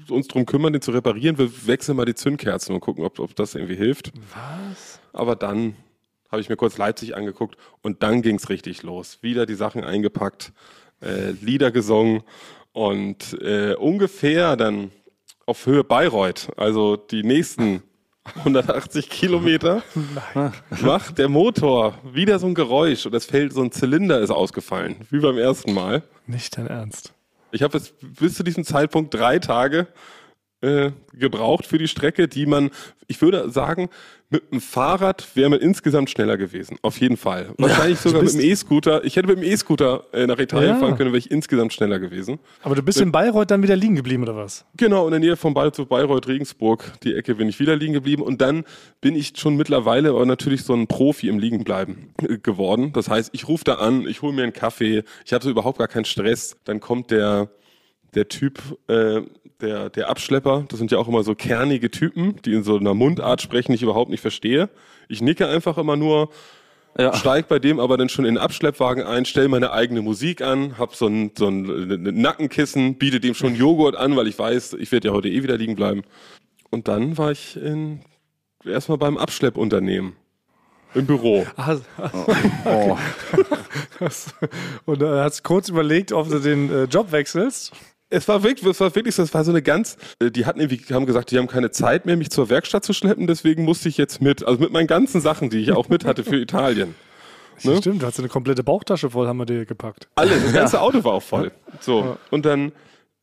uns 0.10 0.27
drum 0.27 0.46
kümmern, 0.46 0.72
den 0.74 0.81
zu 0.81 0.91
reparieren. 0.91 1.38
Wir 1.38 1.50
wechseln 1.67 1.98
mal 1.98 2.05
die 2.05 2.15
Zündkerzen 2.15 2.74
und 2.74 2.81
gucken, 2.81 3.03
ob, 3.03 3.20
ob 3.20 3.36
das 3.36 3.55
irgendwie 3.55 3.75
hilft. 3.75 4.12
Was? 4.34 5.00
Aber 5.13 5.36
dann 5.36 5.75
habe 6.31 6.39
ich 6.41 6.48
mir 6.48 6.55
kurz 6.55 6.77
Leipzig 6.77 7.15
angeguckt 7.17 7.58
und 7.81 8.03
dann 8.03 8.22
ging 8.22 8.38
es 8.38 8.50
richtig 8.50 8.84
los. 8.84 9.17
Wieder 9.22 9.46
die 9.46 9.55
Sachen 9.55 9.84
eingepackt, 9.84 10.53
äh, 11.01 11.31
Lieder 11.41 11.72
gesungen 11.72 12.24
und 12.72 13.38
äh, 13.41 13.75
ungefähr 13.75 14.55
dann 14.55 14.91
auf 15.45 15.65
Höhe 15.65 15.83
Bayreuth, 15.83 16.50
also 16.57 16.95
die 16.95 17.24
nächsten 17.24 17.83
180 18.36 19.10
Kilometer, 19.10 19.83
macht 20.81 21.17
der 21.17 21.29
Motor 21.29 21.95
wieder 22.03 22.39
so 22.39 22.48
ein 22.48 22.53
Geräusch 22.53 23.05
und 23.05 23.15
es 23.15 23.25
fällt, 23.25 23.53
so 23.53 23.62
ein 23.62 23.71
Zylinder 23.71 24.19
ist 24.19 24.29
ausgefallen, 24.29 24.95
wie 25.10 25.19
beim 25.19 25.38
ersten 25.38 25.74
Mal. 25.74 26.03
Nicht 26.27 26.57
dein 26.57 26.67
Ernst. 26.67 27.13
Ich 27.51 27.63
habe 27.63 27.77
jetzt 27.77 27.95
bis 28.19 28.36
zu 28.36 28.43
diesem 28.43 28.63
Zeitpunkt 28.63 29.13
drei 29.13 29.39
Tage 29.39 29.88
äh, 30.62 30.91
gebraucht 31.13 31.65
für 31.65 31.77
die 31.77 31.88
Strecke, 31.88 32.27
die 32.27 32.46
man, 32.46 32.70
ich 33.08 33.22
würde 33.22 33.50
sagen, 33.50 33.89
mit 34.30 34.50
dem 34.50 34.62
Fahrrad 34.62 35.27
wäre 35.36 35.50
man 35.50 35.60
insgesamt 35.60 36.10
schneller 36.10 36.38
gewesen. 36.38 36.77
Auf 36.84 36.98
jeden 37.01 37.18
Fall. 37.18 37.50
Wahrscheinlich 37.58 38.00
sogar 38.00 38.24
mit 38.24 38.32
dem 38.32 38.39
E-Scooter. 38.39 39.03
Ich 39.03 39.18
hätte 39.18 39.27
mit 39.27 39.38
dem 39.38 39.44
E-Scooter 39.44 40.06
äh, 40.13 40.25
nach 40.25 40.39
Italien 40.39 40.70
Ja. 40.75 40.80
fahren 40.80 40.96
können, 40.96 41.10
wäre 41.12 41.18
ich 41.18 41.30
insgesamt 41.30 41.74
schneller 41.74 42.00
gewesen. 42.00 42.39
Aber 42.63 42.75
du 42.75 42.82
bist 42.82 43.01
in 43.01 43.12
Bayreuth 43.12 43.51
dann 43.51 43.62
wieder 43.62 43.75
liegen 43.75 43.96
geblieben, 43.96 44.24
oder 44.24 44.38
was? 44.38 44.63
Genau, 44.77 45.06
in 45.06 45.12
der 45.12 45.20
Nähe 45.20 45.36
von 45.36 45.53
Bayreuth 45.53 45.75
zu 45.75 45.86
Bayreuth, 45.86 46.30
Regensburg, 46.30 46.94
die 47.03 47.13
Ecke 47.13 47.36
bin 47.36 47.50
ich 47.50 47.60
wieder 47.60 47.75
liegen 47.75 47.91
geblieben 47.94 48.22
und 48.22 48.39
dann 48.39 48.63
bin 49.01 49.15
ich 49.15 49.34
schon 49.36 49.58
mittlerweile 49.58 50.10
aber 50.12 50.25
natürlich 50.25 50.63
so 50.63 50.74
ein 50.74 50.88
Profi 50.88 51.27
im 51.27 51.38
Liegenbleiben 51.38 52.13
äh, 52.22 52.38
geworden. 52.38 52.94
Das 52.94 53.10
heißt, 53.10 53.32
ich 53.34 53.50
rufe 53.50 53.65
da 53.65 53.74
an, 53.75 54.08
ich 54.08 54.22
hole 54.22 54.32
mir 54.32 54.44
einen 54.44 54.53
Kaffee, 54.53 55.03
ich 55.25 55.34
habe 55.34 55.44
so 55.44 55.50
überhaupt 55.50 55.80
gar 55.80 55.89
keinen 55.89 56.06
Stress. 56.06 56.56
Dann 56.63 56.80
kommt 56.80 57.12
der, 57.12 57.50
der 58.15 58.27
Typ, 58.27 58.60
äh, 58.88 59.22
der, 59.62 59.89
der 59.89 60.10
Abschlepper, 60.10 60.65
das 60.68 60.80
sind 60.80 60.91
ja 60.91 60.98
auch 60.98 61.08
immer 61.08 61.24
so 61.24 61.36
kernige 61.36 61.91
Typen, 61.91 62.41
die 62.44 62.53
in 62.53 62.63
so 62.63 62.77
einer 62.77 62.94
Mundart 62.94 63.41
sprechen, 63.41 63.72
die 63.72 63.75
ich 63.75 63.84
überhaupt 63.84 64.10
nicht 64.10 64.22
verstehe. 64.22 64.70
Ich 65.08 65.22
nicke 65.22 65.48
einfach 65.48 65.77
immer 65.77 65.96
nur, 65.96 66.30
Ja. 66.98 67.13
steig 67.13 67.48
bei 67.48 67.60
dem 67.60 67.80
aber 67.80 67.96
dann 67.98 68.10
schon 68.10 68.25
in 68.25 68.36
den 68.36 68.44
Abschleppwagen 68.44 69.03
ein, 69.03 69.24
stell 69.25 69.48
meine 69.48 69.72
eigene 69.72 70.01
Musik 70.01 70.41
an, 70.41 70.77
hab 70.77 70.96
so 70.96 71.08
ein, 71.08 71.32
so 71.38 71.48
ein 71.48 71.89
äh, 71.91 72.12
Nackenkissen, 72.12 72.96
biete 72.98 73.20
dem 73.20 73.34
schon 73.34 73.56
Joghurt 73.56 73.96
an, 73.96 74.15
weil 74.18 74.27
ich 74.27 74.38
weiß, 74.38 74.74
ich 74.74 74.91
werde 74.91 75.10
ja 75.10 75.13
heute 75.13 75.30
eh 75.30 75.41
wieder 75.44 75.58
liegen 75.58 75.75
bleiben. 75.75 76.01
Und 76.70 76.88
dann 76.88 77.18
war 77.18 77.32
ich 77.32 77.56
in, 77.56 78.01
erstmal 78.65 78.98
beim 78.98 79.18
Abschleppunternehmen. 79.18 80.13
Im 80.94 81.06
Büro. 81.06 81.46
Ah, 81.56 81.77
Oh. 82.65 82.98
Und 84.86 85.01
äh, 85.01 85.06
hast 85.22 85.44
kurz 85.44 85.70
überlegt, 85.70 86.12
ob 86.12 86.30
du 86.30 86.39
den 86.39 86.70
äh, 86.72 86.84
Job 86.86 87.12
wechselst. 87.12 87.72
Es 88.13 88.27
war 88.27 88.44
wirklich, 88.44 88.68
es 88.68 88.80
war 88.82 88.94
wirklich, 88.94 89.15
so, 89.15 89.24
es 89.24 89.34
war 89.34 89.46
so 89.46 89.51
eine 89.51 89.62
ganz, 89.62 89.98
äh, 90.20 90.30
die 90.30 90.46
hatten 90.46 90.60
irgendwie, 90.60 90.94
haben 90.94 91.06
gesagt, 91.06 91.32
die 91.32 91.38
haben 91.38 91.48
keine 91.48 91.72
Zeit 91.72 92.06
mehr, 92.06 92.18
mich 92.18 92.30
zur 92.30 92.50
Werkstatt 92.50 92.84
zu 92.84 92.91
schleppen, 92.94 93.25
deswegen 93.25 93.63
musste 93.63 93.88
ich 93.88 93.98
jetzt 93.98 94.22
mit, 94.22 94.46
also 94.46 94.60
mit 94.60 94.72
meinen 94.72 94.88
ganzen 94.88 95.22
Sachen, 95.22 95.50
die 95.50 95.60
ich 95.60 95.72
auch 95.72 95.88
mit 95.88 96.03
hatte 96.03 96.25
für 96.25 96.36
Italien. 96.41 96.94
Ne? 97.63 97.77
Stimmt, 97.77 98.01
du 98.01 98.06
hast 98.06 98.20
eine 98.20 98.27
komplette 98.27 98.63
Bauchtasche 98.63 99.10
voll, 99.10 99.27
haben 99.27 99.38
wir 99.38 99.46
dir 99.46 99.65
gepackt. 99.65 100.10
Alles, 100.15 100.44
das 100.44 100.53
ganze 100.53 100.82
Auto 100.82 101.03
war 101.03 101.13
auch 101.13 101.24
voll. 101.24 101.51
So. 101.80 102.18
Und 102.32 102.46
dann 102.46 102.74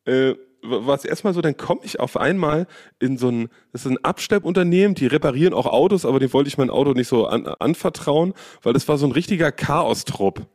äh, 0.07 0.35
war 0.63 0.95
es 0.95 1.05
erstmal 1.05 1.35
so, 1.35 1.43
dann 1.43 1.57
komme 1.57 1.81
ich 1.85 2.01
auf 2.01 2.17
einmal 2.17 2.67
in 2.99 3.19
so 3.19 3.29
ein, 3.29 3.49
das 3.73 3.85
ist 3.85 3.91
ein 3.91 4.03
Abschleppunternehmen, 4.03 4.95
die 4.95 5.07
reparieren 5.07 5.53
auch 5.53 5.67
Autos, 5.67 6.07
aber 6.07 6.19
dem 6.19 6.33
wollte 6.33 6.49
ich 6.49 6.57
mein 6.57 6.71
Auto 6.71 6.93
nicht 6.93 7.09
so 7.09 7.27
an, 7.27 7.47
anvertrauen, 7.47 8.33
weil 8.63 8.73
das 8.73 8.89
war 8.89 8.97
so 8.97 9.07
ein 9.07 9.13
richtiger 9.13 9.53
Chaostrupp. 9.53 10.47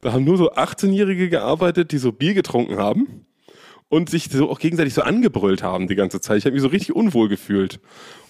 Da 0.00 0.12
haben 0.12 0.24
nur 0.24 0.38
so 0.38 0.52
18-Jährige 0.52 1.28
gearbeitet, 1.28 1.92
die 1.92 1.98
so 1.98 2.10
Bier 2.10 2.34
getrunken 2.34 2.78
haben 2.78 3.26
und 3.92 4.08
sich 4.08 4.30
so 4.30 4.48
auch 4.48 4.58
gegenseitig 4.58 4.94
so 4.94 5.02
angebrüllt 5.02 5.62
haben 5.62 5.86
die 5.86 5.94
ganze 5.94 6.22
Zeit. 6.22 6.38
Ich 6.38 6.46
habe 6.46 6.54
mich 6.54 6.62
so 6.62 6.68
richtig 6.68 6.96
unwohl 6.96 7.28
gefühlt. 7.28 7.78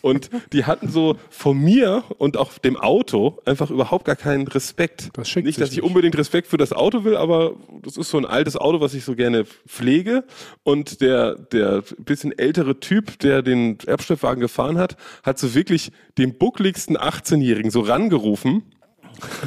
Und 0.00 0.28
die 0.52 0.64
hatten 0.64 0.88
so 0.88 1.16
von 1.30 1.56
mir 1.56 2.02
und 2.18 2.36
auch 2.36 2.58
dem 2.58 2.76
Auto 2.76 3.38
einfach 3.44 3.70
überhaupt 3.70 4.04
gar 4.04 4.16
keinen 4.16 4.48
Respekt. 4.48 5.10
Das 5.12 5.28
schickt 5.28 5.46
nicht, 5.46 5.60
dass 5.60 5.70
ich 5.70 5.76
nicht. 5.76 5.84
unbedingt 5.84 6.18
Respekt 6.18 6.48
für 6.48 6.56
das 6.56 6.72
Auto 6.72 7.04
will, 7.04 7.16
aber 7.16 7.54
das 7.80 7.96
ist 7.96 8.10
so 8.10 8.18
ein 8.18 8.26
altes 8.26 8.56
Auto, 8.56 8.80
was 8.80 8.92
ich 8.94 9.04
so 9.04 9.14
gerne 9.14 9.44
pflege. 9.44 10.24
Und 10.64 11.00
der, 11.00 11.36
der 11.36 11.84
bisschen 11.96 12.36
ältere 12.36 12.80
Typ, 12.80 13.20
der 13.20 13.42
den 13.42 13.78
Erbstoffwagen 13.86 14.40
gefahren 14.40 14.78
hat, 14.78 14.96
hat 15.22 15.38
so 15.38 15.54
wirklich 15.54 15.92
den 16.18 16.38
buckligsten 16.38 16.98
18-Jährigen 16.98 17.70
so 17.70 17.82
rangerufen, 17.82 18.64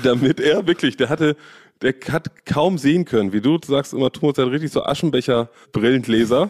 damit 0.02 0.40
er 0.40 0.66
wirklich, 0.66 0.96
der 0.96 1.10
hatte, 1.10 1.36
der 1.82 1.94
hat 2.12 2.46
kaum 2.46 2.78
sehen 2.78 3.06
können, 3.06 3.34
wie 3.34 3.42
du 3.42 3.60
sagst 3.64 3.94
immer, 3.94 4.12
Thomas 4.12 4.38
hat 4.38 4.48
richtig 4.48 4.72
so 4.72 4.84
Aschenbecher-Brillengläser, 4.84 6.50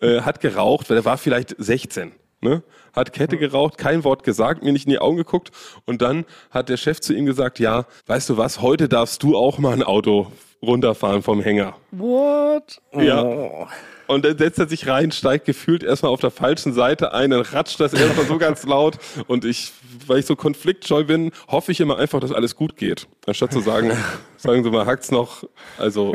äh, 0.00 0.20
hat 0.20 0.40
geraucht, 0.40 0.90
weil 0.90 0.96
er 0.98 1.04
war 1.04 1.16
vielleicht 1.16 1.54
16. 1.58 2.12
Ne? 2.40 2.62
Hat 2.92 3.12
Kette 3.12 3.38
geraucht, 3.38 3.78
kein 3.78 4.04
Wort 4.04 4.22
gesagt, 4.22 4.62
mir 4.62 4.72
nicht 4.72 4.86
in 4.86 4.90
die 4.90 4.98
Augen 4.98 5.16
geguckt 5.16 5.50
und 5.86 6.02
dann 6.02 6.26
hat 6.50 6.68
der 6.68 6.76
Chef 6.76 7.00
zu 7.00 7.14
ihm 7.14 7.24
gesagt, 7.24 7.58
ja, 7.58 7.86
weißt 8.06 8.28
du 8.28 8.36
was, 8.36 8.60
heute 8.60 8.88
darfst 8.88 9.22
du 9.22 9.36
auch 9.36 9.58
mal 9.58 9.72
ein 9.72 9.82
Auto 9.82 10.30
runterfahren 10.62 11.22
vom 11.22 11.40
Hänger. 11.40 11.74
What? 11.90 12.80
Ja. 12.92 13.68
Und 14.06 14.24
dann 14.24 14.38
setzt 14.38 14.58
er 14.58 14.68
sich 14.68 14.86
rein, 14.86 15.12
steigt 15.12 15.46
gefühlt 15.46 15.82
erstmal 15.82 16.12
auf 16.12 16.20
der 16.20 16.30
falschen 16.30 16.72
Seite 16.72 17.12
ein, 17.12 17.30
dann 17.30 17.40
ratscht 17.40 17.80
das 17.80 17.92
erstmal 17.92 18.26
so 18.26 18.38
ganz 18.38 18.64
laut. 18.64 18.98
Und 19.26 19.44
ich, 19.44 19.72
weil 20.06 20.18
ich 20.18 20.26
so 20.26 20.36
konfliktscheu 20.36 21.04
bin, 21.04 21.30
hoffe 21.48 21.72
ich 21.72 21.80
immer 21.80 21.98
einfach, 21.98 22.20
dass 22.20 22.32
alles 22.32 22.56
gut 22.56 22.76
geht. 22.76 23.06
Anstatt 23.26 23.52
zu 23.52 23.60
sagen, 23.60 23.92
sagen 24.36 24.62
Sie 24.62 24.70
mal, 24.70 24.86
hackt's 24.86 25.10
noch. 25.10 25.44
Also 25.78 26.14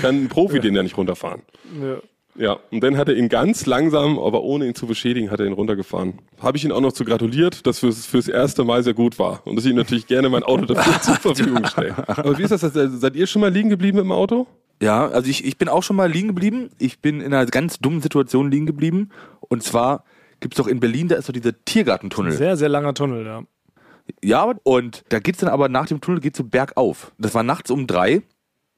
kann 0.00 0.24
ein 0.24 0.28
Profi 0.28 0.60
den 0.60 0.74
ja 0.74 0.82
nicht 0.82 0.96
runterfahren. 0.96 1.42
Ja. 1.80 1.98
Ja, 2.38 2.58
und 2.70 2.82
dann 2.82 2.98
hat 2.98 3.08
er 3.08 3.16
ihn 3.16 3.28
ganz 3.28 3.66
langsam, 3.66 4.18
aber 4.18 4.42
ohne 4.42 4.66
ihn 4.66 4.74
zu 4.74 4.86
beschädigen, 4.86 5.30
hat 5.30 5.40
er 5.40 5.46
ihn 5.46 5.52
runtergefahren. 5.52 6.18
Habe 6.40 6.58
ich 6.58 6.64
ihn 6.64 6.72
auch 6.72 6.80
noch 6.80 6.92
zu 6.92 7.04
gratuliert, 7.04 7.66
dass 7.66 7.78
fürs, 7.78 8.04
fürs 8.04 8.28
erste 8.28 8.64
Mal 8.64 8.82
sehr 8.82 8.94
gut 8.94 9.18
war. 9.18 9.40
Und 9.46 9.56
dass 9.56 9.64
ich 9.64 9.70
ihm 9.70 9.76
natürlich 9.76 10.06
gerne 10.06 10.28
mein 10.28 10.42
Auto 10.42 10.66
dafür 10.66 11.00
zur 11.00 11.14
Verfügung 11.14 11.64
stelle. 11.64 11.94
Aber 12.06 12.36
wie 12.36 12.42
ist 12.42 12.50
das? 12.50 12.60
Seid 12.60 13.16
ihr 13.16 13.26
schon 13.26 13.40
mal 13.40 13.50
liegen 13.50 13.70
geblieben 13.70 13.98
im 13.98 14.12
Auto? 14.12 14.46
Ja, 14.82 15.08
also 15.08 15.28
ich, 15.30 15.44
ich 15.44 15.56
bin 15.56 15.68
auch 15.68 15.82
schon 15.82 15.96
mal 15.96 16.10
liegen 16.10 16.28
geblieben. 16.28 16.70
Ich 16.78 17.00
bin 17.00 17.20
in 17.20 17.32
einer 17.32 17.46
ganz 17.46 17.78
dummen 17.78 18.00
Situation 18.02 18.50
liegen 18.50 18.66
geblieben. 18.66 19.10
Und 19.40 19.62
zwar 19.62 20.04
gibt's 20.40 20.56
doch 20.58 20.66
in 20.66 20.80
Berlin, 20.80 21.08
da 21.08 21.16
ist 21.16 21.28
doch 21.28 21.32
dieser 21.32 21.52
Tiergartentunnel. 21.64 22.32
Sehr, 22.32 22.56
sehr 22.56 22.68
langer 22.68 22.94
Tunnel, 22.94 23.24
ja. 23.24 23.42
Ja, 24.22 24.54
und 24.62 25.04
da 25.08 25.18
geht's 25.18 25.38
dann 25.38 25.48
aber 25.48 25.68
nach 25.68 25.86
dem 25.86 26.00
Tunnel 26.00 26.20
geht's 26.20 26.38
so 26.38 26.44
bergauf. 26.44 27.12
Das 27.18 27.34
war 27.34 27.42
nachts 27.42 27.70
um 27.70 27.86
drei, 27.86 28.22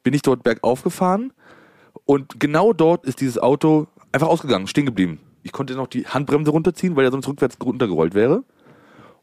bin 0.02 0.14
ich 0.14 0.22
dort 0.22 0.42
bergauf 0.42 0.82
gefahren 0.82 1.32
und 2.06 2.40
genau 2.40 2.72
dort 2.72 3.04
ist 3.04 3.20
dieses 3.20 3.38
Auto 3.38 3.88
einfach 4.12 4.28
ausgegangen, 4.28 4.66
stehen 4.66 4.86
geblieben. 4.86 5.20
Ich 5.42 5.52
konnte 5.52 5.74
noch 5.74 5.86
die 5.86 6.06
Handbremse 6.06 6.50
runterziehen, 6.50 6.96
weil 6.96 7.04
er 7.04 7.10
sonst 7.10 7.28
rückwärts 7.28 7.58
runtergerollt 7.62 8.14
wäre. 8.14 8.44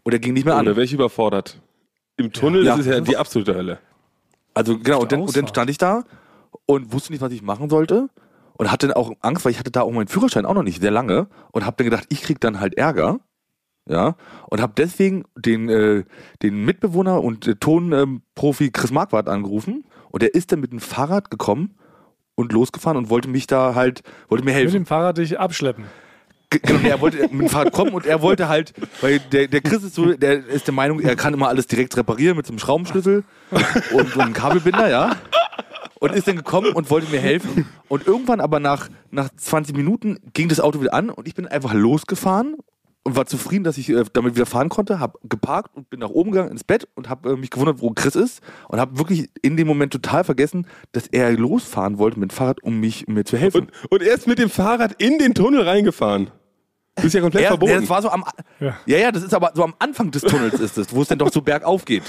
Und 0.04 0.14
er 0.14 0.20
ging 0.20 0.34
nicht 0.34 0.46
mehr 0.46 0.54
Oder 0.54 0.60
an. 0.72 0.76
wäre 0.76 0.84
ich 0.84 0.94
überfordert? 0.94 1.60
Im 2.18 2.32
Tunnel 2.32 2.64
Ja. 2.64 2.78
das 2.78 2.86
ist 2.86 2.92
ja 2.94 3.00
die 3.02 3.18
absolute 3.18 3.56
Hölle. 3.56 3.80
Also 4.54 4.78
genau, 4.78 5.02
und 5.02 5.12
dann, 5.12 5.22
und 5.22 5.36
dann 5.36 5.48
stand 5.48 5.70
ich 5.72 5.78
da 5.80 6.04
und 6.66 6.94
wusste 6.94 7.12
nicht, 7.12 7.22
was 7.22 7.32
ich 7.32 7.42
machen 7.42 7.70
sollte. 7.70 8.10
Und 8.58 8.72
hatte 8.72 8.88
dann 8.88 8.96
auch 8.96 9.12
Angst, 9.20 9.44
weil 9.44 9.52
ich 9.52 9.60
hatte 9.60 9.72
da 9.72 9.82
auch 9.82 9.92
meinen 9.92 10.08
Führerschein 10.08 10.46
auch 10.46 10.54
noch 10.54 10.64
nicht 10.64 10.80
sehr 10.82 10.92
lange 10.92 11.28
und 11.52 11.66
habe 11.66 11.76
dann 11.78 11.86
gedacht, 11.86 12.06
ich 12.10 12.22
krieg 12.22 12.40
dann 12.40 12.60
halt 12.62 12.76
Ärger. 12.78 13.20
Ja, 13.88 14.16
und 14.50 14.62
habe 14.62 14.74
deswegen 14.76 15.26
den, 15.38 15.70
äh, 15.70 16.06
den 16.42 16.66
Mitbewohner 16.66 17.22
und 17.24 17.46
äh, 17.48 17.56
Tonprofi 17.56 18.72
Chris 18.72 18.90
Marquardt 18.92 19.30
angerufen 19.30 19.84
und 20.10 20.24
der 20.24 20.34
ist 20.34 20.52
dann 20.52 20.60
mit 20.60 20.72
dem 20.72 20.80
Fahrrad 20.80 21.30
gekommen 21.30 21.78
und 22.34 22.52
losgefahren 22.52 22.98
und 22.98 23.12
wollte 23.12 23.28
mich 23.30 23.46
da 23.46 23.76
halt, 23.76 24.02
wollte 24.28 24.44
mir 24.44 24.52
Mit 24.54 24.60
helfen. 24.62 24.74
dem 24.74 24.86
Fahrrad 24.88 25.20
dich 25.20 25.38
abschleppen. 25.40 25.86
Ge- 26.50 26.62
Genau, 26.66 26.80
er 26.88 27.00
wollte 27.00 27.18
mit 27.24 27.32
dem 27.42 27.50
Fahrrad 27.50 27.74
kommen 27.74 27.94
und 27.94 28.08
er 28.08 28.24
wollte 28.24 28.48
halt, 28.50 28.74
weil 29.02 29.20
der, 29.20 29.48
der 29.48 29.62
Chris 29.62 29.84
ist 29.84 29.94
so, 29.94 30.14
der 30.14 30.44
ist 30.48 30.66
der 30.66 30.74
Meinung, 30.74 31.00
er 31.02 31.16
kann 31.16 31.36
immer 31.36 31.50
alles 31.50 31.68
direkt 31.68 31.96
reparieren 31.96 32.38
mit 32.38 32.48
so 32.48 32.54
einem 32.54 32.60
Schraubenschlüssel 32.60 33.24
und 33.92 34.10
so 34.14 34.20
einem 34.20 34.34
Kabelbinder, 34.34 34.90
ja. 34.90 35.16
Und 36.00 36.14
ist 36.14 36.28
dann 36.28 36.36
gekommen 36.36 36.74
und 36.74 36.90
wollte 36.90 37.10
mir 37.10 37.20
helfen. 37.20 37.68
Und 37.88 38.08
irgendwann 38.08 38.42
aber 38.42 38.60
nach, 38.60 38.90
nach 39.12 39.30
20 39.36 39.76
Minuten 39.76 40.20
ging 40.34 40.50
das 40.50 40.60
Auto 40.60 40.82
wieder 40.82 40.94
an 40.94 41.10
und 41.10 41.28
ich 41.28 41.36
bin 41.36 41.48
einfach 41.48 41.74
losgefahren 41.74 42.56
und 43.06 43.16
war 43.16 43.28
zufrieden, 43.28 43.64
dass 43.64 43.78
ich 43.78 43.90
äh, 43.90 44.04
damit 44.14 44.36
wieder 44.36 44.48
fahren 44.48 44.70
konnte, 44.70 45.00
habe 45.00 45.20
geparkt 45.24 45.76
und 45.76 45.90
bin 45.90 46.00
nach 46.00 46.10
oben 46.10 46.32
gegangen 46.32 46.52
ins 46.52 46.64
Bett 46.64 46.88
und 46.96 47.08
habe 47.08 47.34
äh, 47.34 47.36
mich 47.36 47.52
gewundert, 47.52 47.80
wo 47.80 47.92
Chris 47.92 48.16
ist 48.16 48.42
und 48.68 48.80
habe 48.80 48.98
wirklich 48.98 49.30
in 49.44 49.56
dem 49.56 49.68
Moment 49.68 49.94
total 49.94 50.24
vergessen, 50.24 50.68
dass 50.92 51.08
er 51.08 51.32
losfahren 51.32 52.00
wollte 52.00 52.20
mit 52.20 52.32
dem 52.32 52.36
Fahrrad, 52.36 52.64
um 52.64 52.80
mich 52.80 53.08
um 53.08 53.14
mir 53.14 53.24
zu 53.24 53.38
helfen. 53.38 53.62
Und, 53.62 53.92
und 53.92 54.02
er 54.02 54.16
ist 54.16 54.28
mit 54.28 54.40
dem 54.40 54.50
Fahrrad 54.50 54.96
in 55.02 55.20
den 55.20 55.36
Tunnel 55.36 55.62
reingefahren. 55.62 56.32
Das 56.96 57.06
ist 57.06 57.14
ja 57.14 57.20
komplett 57.22 57.44
Er, 57.44 57.50
verboten. 57.50 57.72
er, 57.74 57.80
das 57.82 57.90
war 57.90 58.02
so 58.02 58.10
am, 58.10 58.24
Ja. 58.60 58.78
ja. 58.86 58.98
ja, 58.98 59.12
das 59.12 59.22
ist 59.24 59.34
aber 59.34 59.52
so 59.54 59.64
am 59.64 59.74
Anfang 59.80 60.12
des 60.12 60.22
Tunnels 60.22 60.60
ist 60.60 60.78
es, 60.78 60.96
wo 60.96 61.02
es 61.02 61.08
dann 61.10 61.18
doch 61.20 61.32
so 61.32 61.42
bergauf 61.42 61.84
geht. 61.86 62.04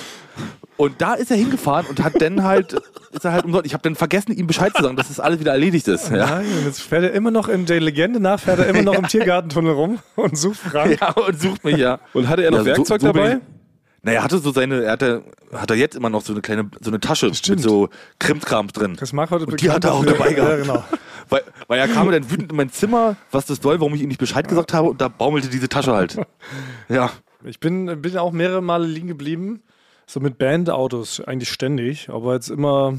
Und 0.76 1.00
da 1.00 1.14
ist 1.14 1.30
er 1.30 1.36
hingefahren 1.36 1.86
und 1.86 2.04
hat 2.04 2.20
dann 2.20 2.44
halt, 2.44 2.74
ist 3.10 3.24
er 3.24 3.32
halt 3.32 3.44
umsonst. 3.46 3.66
Ich 3.66 3.72
habe 3.72 3.82
dann 3.82 3.96
vergessen, 3.96 4.32
ihm 4.32 4.46
Bescheid 4.46 4.72
zu 4.76 4.82
sagen, 4.82 4.94
dass 4.96 5.08
das 5.08 5.18
alles 5.18 5.40
wieder 5.40 5.52
erledigt 5.52 5.88
ist. 5.88 6.10
Ja, 6.10 6.26
Nein, 6.26 6.46
und 6.58 6.66
jetzt 6.66 6.82
fährt 6.82 7.02
er 7.02 7.12
immer 7.12 7.30
noch 7.30 7.48
in 7.48 7.66
der 7.66 7.80
Legende 7.80 8.20
nach, 8.20 8.38
fährt 8.38 8.58
er 8.60 8.66
immer 8.68 8.82
noch 8.82 8.94
im 8.98 9.08
Tiergartentunnel 9.08 9.72
rum 9.72 9.98
und 10.14 10.36
sucht 10.38 10.58
Frank. 10.58 11.00
ja 11.00 11.10
und 11.12 11.40
sucht 11.40 11.64
mich 11.64 11.78
ja. 11.78 11.98
und 12.12 12.28
hatte 12.28 12.42
er 12.44 12.50
noch 12.52 12.58
Ja, 12.58 12.74
so- 12.74 12.78
Werkzeug 12.78 13.00
so 13.00 13.12
bin 13.12 13.22
dabei? 13.22 13.40
Naja, 14.02 14.18
er 14.20 14.24
hatte 14.24 14.38
so 14.38 14.52
seine, 14.52 14.84
er 14.84 14.92
hatte, 14.92 15.24
hat 15.52 15.68
er 15.70 15.76
jetzt 15.76 15.96
immer 15.96 16.10
noch 16.10 16.22
so 16.22 16.32
eine 16.32 16.40
kleine, 16.42 16.70
so 16.80 16.90
eine 16.90 17.00
Tasche 17.00 17.34
Stimmt. 17.34 17.56
mit 17.58 17.64
so 17.68 17.88
Krimskrams 18.20 18.72
drin. 18.72 18.96
Das 19.00 19.12
mag 19.12 19.30
heute 19.30 19.46
Und 19.46 19.60
die 19.60 19.70
hat 19.70 19.84
er 19.84 19.94
auch 19.94 20.04
dabei 20.04 20.32
gehabt. 20.32 20.50
Ja, 20.52 20.56
genau. 20.58 20.84
Weil, 21.28 21.42
weil 21.66 21.78
er 21.78 21.88
kam 21.88 22.10
dann 22.10 22.30
wütend 22.30 22.50
in 22.50 22.56
mein 22.56 22.70
Zimmer, 22.70 23.16
was 23.30 23.46
das 23.46 23.58
soll, 23.58 23.80
warum 23.80 23.94
ich 23.94 24.02
ihm 24.02 24.08
nicht 24.08 24.20
Bescheid 24.20 24.46
gesagt 24.46 24.72
habe, 24.72 24.90
und 24.90 25.00
da 25.00 25.08
baumelte 25.08 25.48
diese 25.48 25.68
Tasche 25.68 25.92
halt. 25.92 26.16
Ja. 26.88 27.10
Ich 27.44 27.60
bin, 27.60 28.00
bin 28.00 28.16
auch 28.16 28.32
mehrere 28.32 28.62
Male 28.62 28.86
liegen 28.86 29.08
geblieben, 29.08 29.62
so 30.06 30.20
mit 30.20 30.38
Bandautos, 30.38 31.20
eigentlich 31.20 31.50
ständig, 31.50 32.08
aber 32.08 32.34
jetzt 32.34 32.48
immer 32.48 32.98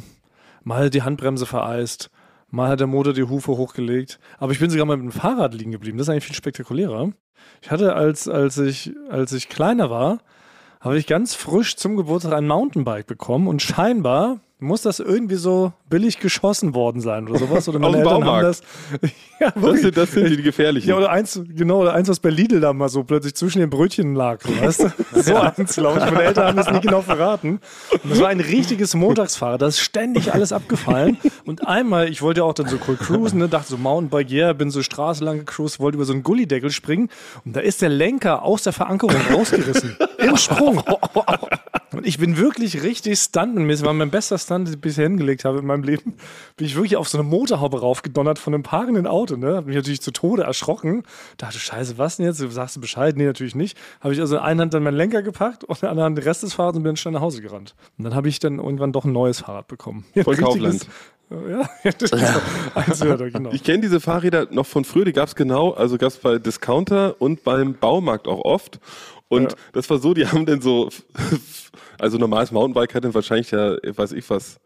mal 0.63 0.89
die 0.89 1.01
Handbremse 1.01 1.45
vereist, 1.45 2.09
mal 2.49 2.69
hat 2.69 2.79
der 2.79 2.87
Motor 2.87 3.13
die 3.13 3.23
Hufe 3.23 3.51
hochgelegt. 3.53 4.19
Aber 4.37 4.51
ich 4.51 4.59
bin 4.59 4.69
sogar 4.69 4.85
mal 4.85 4.97
mit 4.97 5.05
dem 5.05 5.19
Fahrrad 5.19 5.53
liegen 5.53 5.71
geblieben. 5.71 5.97
Das 5.97 6.07
ist 6.07 6.11
eigentlich 6.11 6.25
viel 6.25 6.35
spektakulärer. 6.35 7.11
Ich 7.61 7.71
hatte, 7.71 7.95
als, 7.95 8.27
als, 8.27 8.57
ich, 8.57 8.93
als 9.09 9.33
ich 9.33 9.49
kleiner 9.49 9.89
war, 9.89 10.19
habe 10.79 10.97
ich 10.97 11.07
ganz 11.07 11.33
frisch 11.33 11.75
zum 11.75 11.95
Geburtstag 11.95 12.33
ein 12.33 12.47
Mountainbike 12.47 13.07
bekommen 13.07 13.47
und 13.47 13.61
scheinbar 13.61 14.39
muss 14.59 14.81
das 14.81 14.99
irgendwie 14.99 15.35
so 15.35 15.71
billig 15.89 16.19
geschossen 16.19 16.73
worden 16.73 16.99
sein 16.99 17.27
oder 17.27 17.39
sowas. 17.39 17.69
Oder 17.69 17.79
meine 17.79 17.97
Aus 17.97 17.99
Eltern 17.99 18.25
haben 18.25 18.41
das. 18.41 18.61
Baumarkt. 18.61 19.15
ja, 19.39 19.51
Das 19.51 19.81
sind, 19.81 19.97
das 19.97 20.11
sind 20.11 20.29
die 20.29 20.41
gefährlichen. 20.41 20.89
Ja, 20.89 20.97
oder 20.97 21.11
eins, 21.11 21.39
genau, 21.55 21.81
oder 21.81 21.93
eins, 21.93 22.09
was 22.09 22.19
bei 22.19 22.29
Lidl 22.29 22.59
da 22.59 22.73
mal 22.73 22.89
so 22.89 23.03
plötzlich 23.03 23.35
zwischen 23.35 23.59
den 23.59 23.69
Brötchen 23.69 24.15
lag, 24.15 24.41
so, 24.41 24.49
weißt 24.59 24.83
du? 25.13 25.21
So 25.21 25.35
eins, 25.35 25.75
glaube 25.75 25.99
ich. 25.99 26.05
Meine 26.05 26.23
Eltern 26.23 26.47
haben 26.47 26.57
das 26.57 26.71
nicht 26.71 26.81
genau 26.81 27.01
verraten. 27.01 27.59
Und 28.03 28.11
das 28.11 28.19
war 28.19 28.29
ein 28.29 28.39
richtiges 28.39 28.95
Montagsfahrrad, 28.95 29.61
da 29.61 29.67
ist 29.67 29.79
ständig 29.79 30.33
alles 30.33 30.51
abgefallen. 30.51 31.17
Und 31.45 31.67
einmal, 31.67 32.09
ich 32.09 32.21
wollte 32.21 32.43
auch 32.43 32.53
dann 32.53 32.67
so 32.67 32.77
cool 32.87 32.95
cruisen, 32.95 33.39
ne, 33.39 33.47
dachte 33.47 33.69
so 33.69 33.77
Mountainbike, 33.77 34.31
yeah, 34.31 34.53
bin 34.53 34.71
so 34.71 34.81
Straße 34.81 35.23
lang 35.23 35.39
gecruised, 35.39 35.79
wollte 35.79 35.97
über 35.97 36.05
so 36.05 36.13
einen 36.13 36.23
Gullideckel 36.23 36.71
springen 36.71 37.09
und 37.45 37.55
da 37.55 37.59
ist 37.59 37.81
der 37.81 37.89
Lenker 37.89 38.41
aus 38.43 38.63
der 38.63 38.73
Verankerung 38.73 39.15
rausgerissen. 39.31 39.97
Im 40.17 40.35
Sprung. 40.37 40.81
Und 41.93 42.05
ich 42.05 42.17
bin 42.17 42.37
wirklich 42.37 42.83
richtig 42.83 43.17
stuntenmäßig, 43.19 43.85
war 43.85 43.93
mein 43.93 44.11
bester 44.11 44.37
Stunt, 44.37 44.67
den 44.67 44.73
ich 44.75 44.81
bisher 44.81 45.05
hingelegt 45.05 45.45
habe 45.45 45.59
in 45.59 45.65
meinem 45.65 45.83
Leben, 45.83 46.15
bin 46.57 46.67
ich 46.67 46.75
wirklich 46.75 46.97
auf 46.97 47.07
so 47.07 47.17
eine 47.17 47.27
Motorhaube 47.27 47.79
raufgedonnert 47.79 48.39
von 48.39 48.53
einem 48.53 48.63
parkenden 48.63 49.07
Auto, 49.07 49.37
ne? 49.37 49.55
Hab 49.55 49.65
mich 49.67 49.75
natürlich 49.75 50.01
zu 50.01 50.11
Tode 50.11 50.43
erschrocken. 50.43 51.03
Dachte, 51.37 51.59
scheiße, 51.59 51.97
was 51.97 52.17
denn 52.17 52.25
jetzt? 52.25 52.39
Sagst 52.39 52.75
du 52.75 52.81
Bescheid? 52.81 53.15
Nee, 53.15 53.25
natürlich 53.25 53.55
nicht. 53.55 53.77
Habe 54.01 54.13
ich 54.13 54.19
also 54.19 54.35
in 54.35 54.41
einer 54.41 54.63
Hand 54.63 54.73
dann 54.73 54.83
meinen 54.83 54.97
Lenker 54.97 55.21
gepackt 55.21 55.63
und 55.63 55.77
in 55.77 55.81
der 55.81 55.89
anderen 55.91 56.05
Hand 56.07 56.17
den 56.17 56.23
Rest 56.23 56.43
des 56.43 56.53
Fahrrads 56.53 56.77
und 56.77 56.83
bin 56.83 56.97
schnell 56.97 57.13
nach 57.13 57.21
Hause 57.21 57.41
gerannt. 57.41 57.75
Und 57.97 58.03
dann 58.03 58.15
habe 58.15 58.27
ich 58.27 58.39
dann 58.39 58.59
irgendwann 58.59 58.91
doch 58.91 59.05
ein 59.05 59.13
neues 59.13 59.39
Fahrrad 59.41 59.67
bekommen. 59.67 60.05
Richtiges- 60.15 60.39
Kaufland. 60.39 60.87
Ja, 61.29 61.69
das 61.99 63.03
höher, 63.03 63.17
genau. 63.31 63.51
Ich 63.51 63.63
kenne 63.63 63.81
diese 63.81 63.99
Fahrräder 63.99 64.47
noch 64.49 64.65
von 64.65 64.85
früher, 64.85 65.03
die 65.03 65.11
gab 65.11 65.27
es 65.27 65.35
genau, 65.35 65.71
also 65.71 65.97
gab 65.97 66.07
es 66.09 66.17
bei 66.17 66.37
Discounter 66.39 67.15
und 67.19 67.43
beim 67.43 67.73
Baumarkt 67.73 68.29
auch 68.29 68.45
oft. 68.45 68.79
Und 69.29 69.51
Ja. 69.51 69.57
das 69.73 69.89
war 69.89 69.99
so, 69.99 70.13
die 70.13 70.25
haben 70.27 70.45
dann 70.45 70.61
so, 70.61 70.89
also 71.99 72.17
normales 72.17 72.51
Mountainbike 72.51 72.95
hat 72.95 73.03
dann 73.03 73.13
wahrscheinlich 73.13 73.51
ja, 73.51 73.75
weiß 73.83 74.13
ich 74.13 74.29
was, 74.29 74.59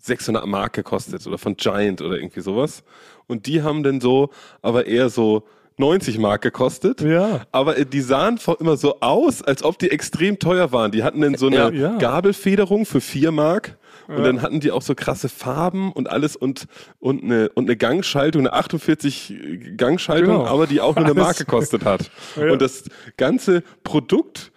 600 0.00 0.46
Mark 0.46 0.74
gekostet 0.74 1.26
oder 1.26 1.38
von 1.38 1.56
Giant 1.56 2.00
oder 2.02 2.16
irgendwie 2.16 2.40
sowas. 2.40 2.84
Und 3.26 3.46
die 3.46 3.62
haben 3.62 3.82
dann 3.82 4.00
so, 4.00 4.30
aber 4.62 4.86
eher 4.86 5.08
so 5.10 5.44
90 5.78 6.18
Mark 6.18 6.42
gekostet. 6.42 7.00
Ja. 7.00 7.42
Aber 7.52 7.78
äh, 7.78 7.86
die 7.86 8.00
sahen 8.00 8.38
vor- 8.38 8.60
immer 8.60 8.76
so 8.76 9.00
aus, 9.00 9.42
als 9.42 9.62
ob 9.62 9.78
die 9.78 9.90
extrem 9.90 10.38
teuer 10.38 10.72
waren. 10.72 10.90
Die 10.92 11.02
hatten 11.04 11.20
dann 11.20 11.36
so 11.36 11.46
eine 11.46 11.72
Ja. 11.74 11.96
Gabelfederung 11.98 12.84
für 12.84 13.00
4 13.00 13.30
Mark. 13.32 13.78
Und 14.08 14.18
Ja. 14.18 14.22
dann 14.24 14.42
hatten 14.42 14.60
die 14.60 14.70
auch 14.70 14.82
so 14.82 14.94
krasse 14.94 15.28
Farben 15.28 15.92
und 15.92 16.10
alles 16.10 16.34
und, 16.34 16.66
und, 16.98 17.22
eine, 17.22 17.50
und 17.50 17.66
eine 17.66 17.76
Gangschaltung, 17.76 18.40
eine 18.42 18.52
48 18.54 19.34
Gangschaltung, 19.76 20.38
Genau. 20.38 20.46
aber 20.46 20.66
die 20.66 20.80
auch 20.80 20.96
nur 20.96 21.04
eine 21.04 21.14
Mark 21.14 21.36
gekostet 21.38 21.84
hat. 21.84 22.10
Ja. 22.36 22.50
Und 22.52 22.62
das 22.62 22.84
ganze 23.16 23.62
Produkt 23.84 24.52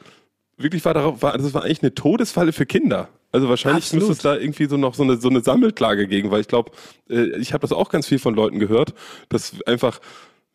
wirklich 0.57 0.86
war 0.86 0.93
darauf, 0.93 1.21
war, 1.21 1.38
das 1.38 1.53
war 1.53 1.63
eigentlich 1.63 1.81
eine 1.81 1.93
Todesfalle 1.93 2.53
für 2.53 2.65
Kinder. 2.65 3.10
Also 3.34 3.47
wahrscheinlich 3.49 3.86
Absolut. 3.86 4.07
müsste 4.10 4.13
es 4.13 4.23
da 4.23 4.41
irgendwie 4.41 4.65
so 4.65 4.77
noch 4.77 4.93
so 4.93 5.03
eine, 5.03 5.17
so 5.17 5.29
eine 5.29 5.41
Sammelklage 5.41 6.07
gegen, 6.07 6.31
weil 6.31 6.41
ich 6.41 6.47
glaube, 6.47 6.71
äh, 7.10 7.38
ich 7.39 7.53
habe 7.53 7.62
das 7.62 7.71
auch 7.71 7.89
ganz 7.89 8.07
viel 8.07 8.19
von 8.19 8.36
Leuten 8.36 8.60
gehört, 8.60 8.93
dass 9.29 9.53
einfach 9.65 9.99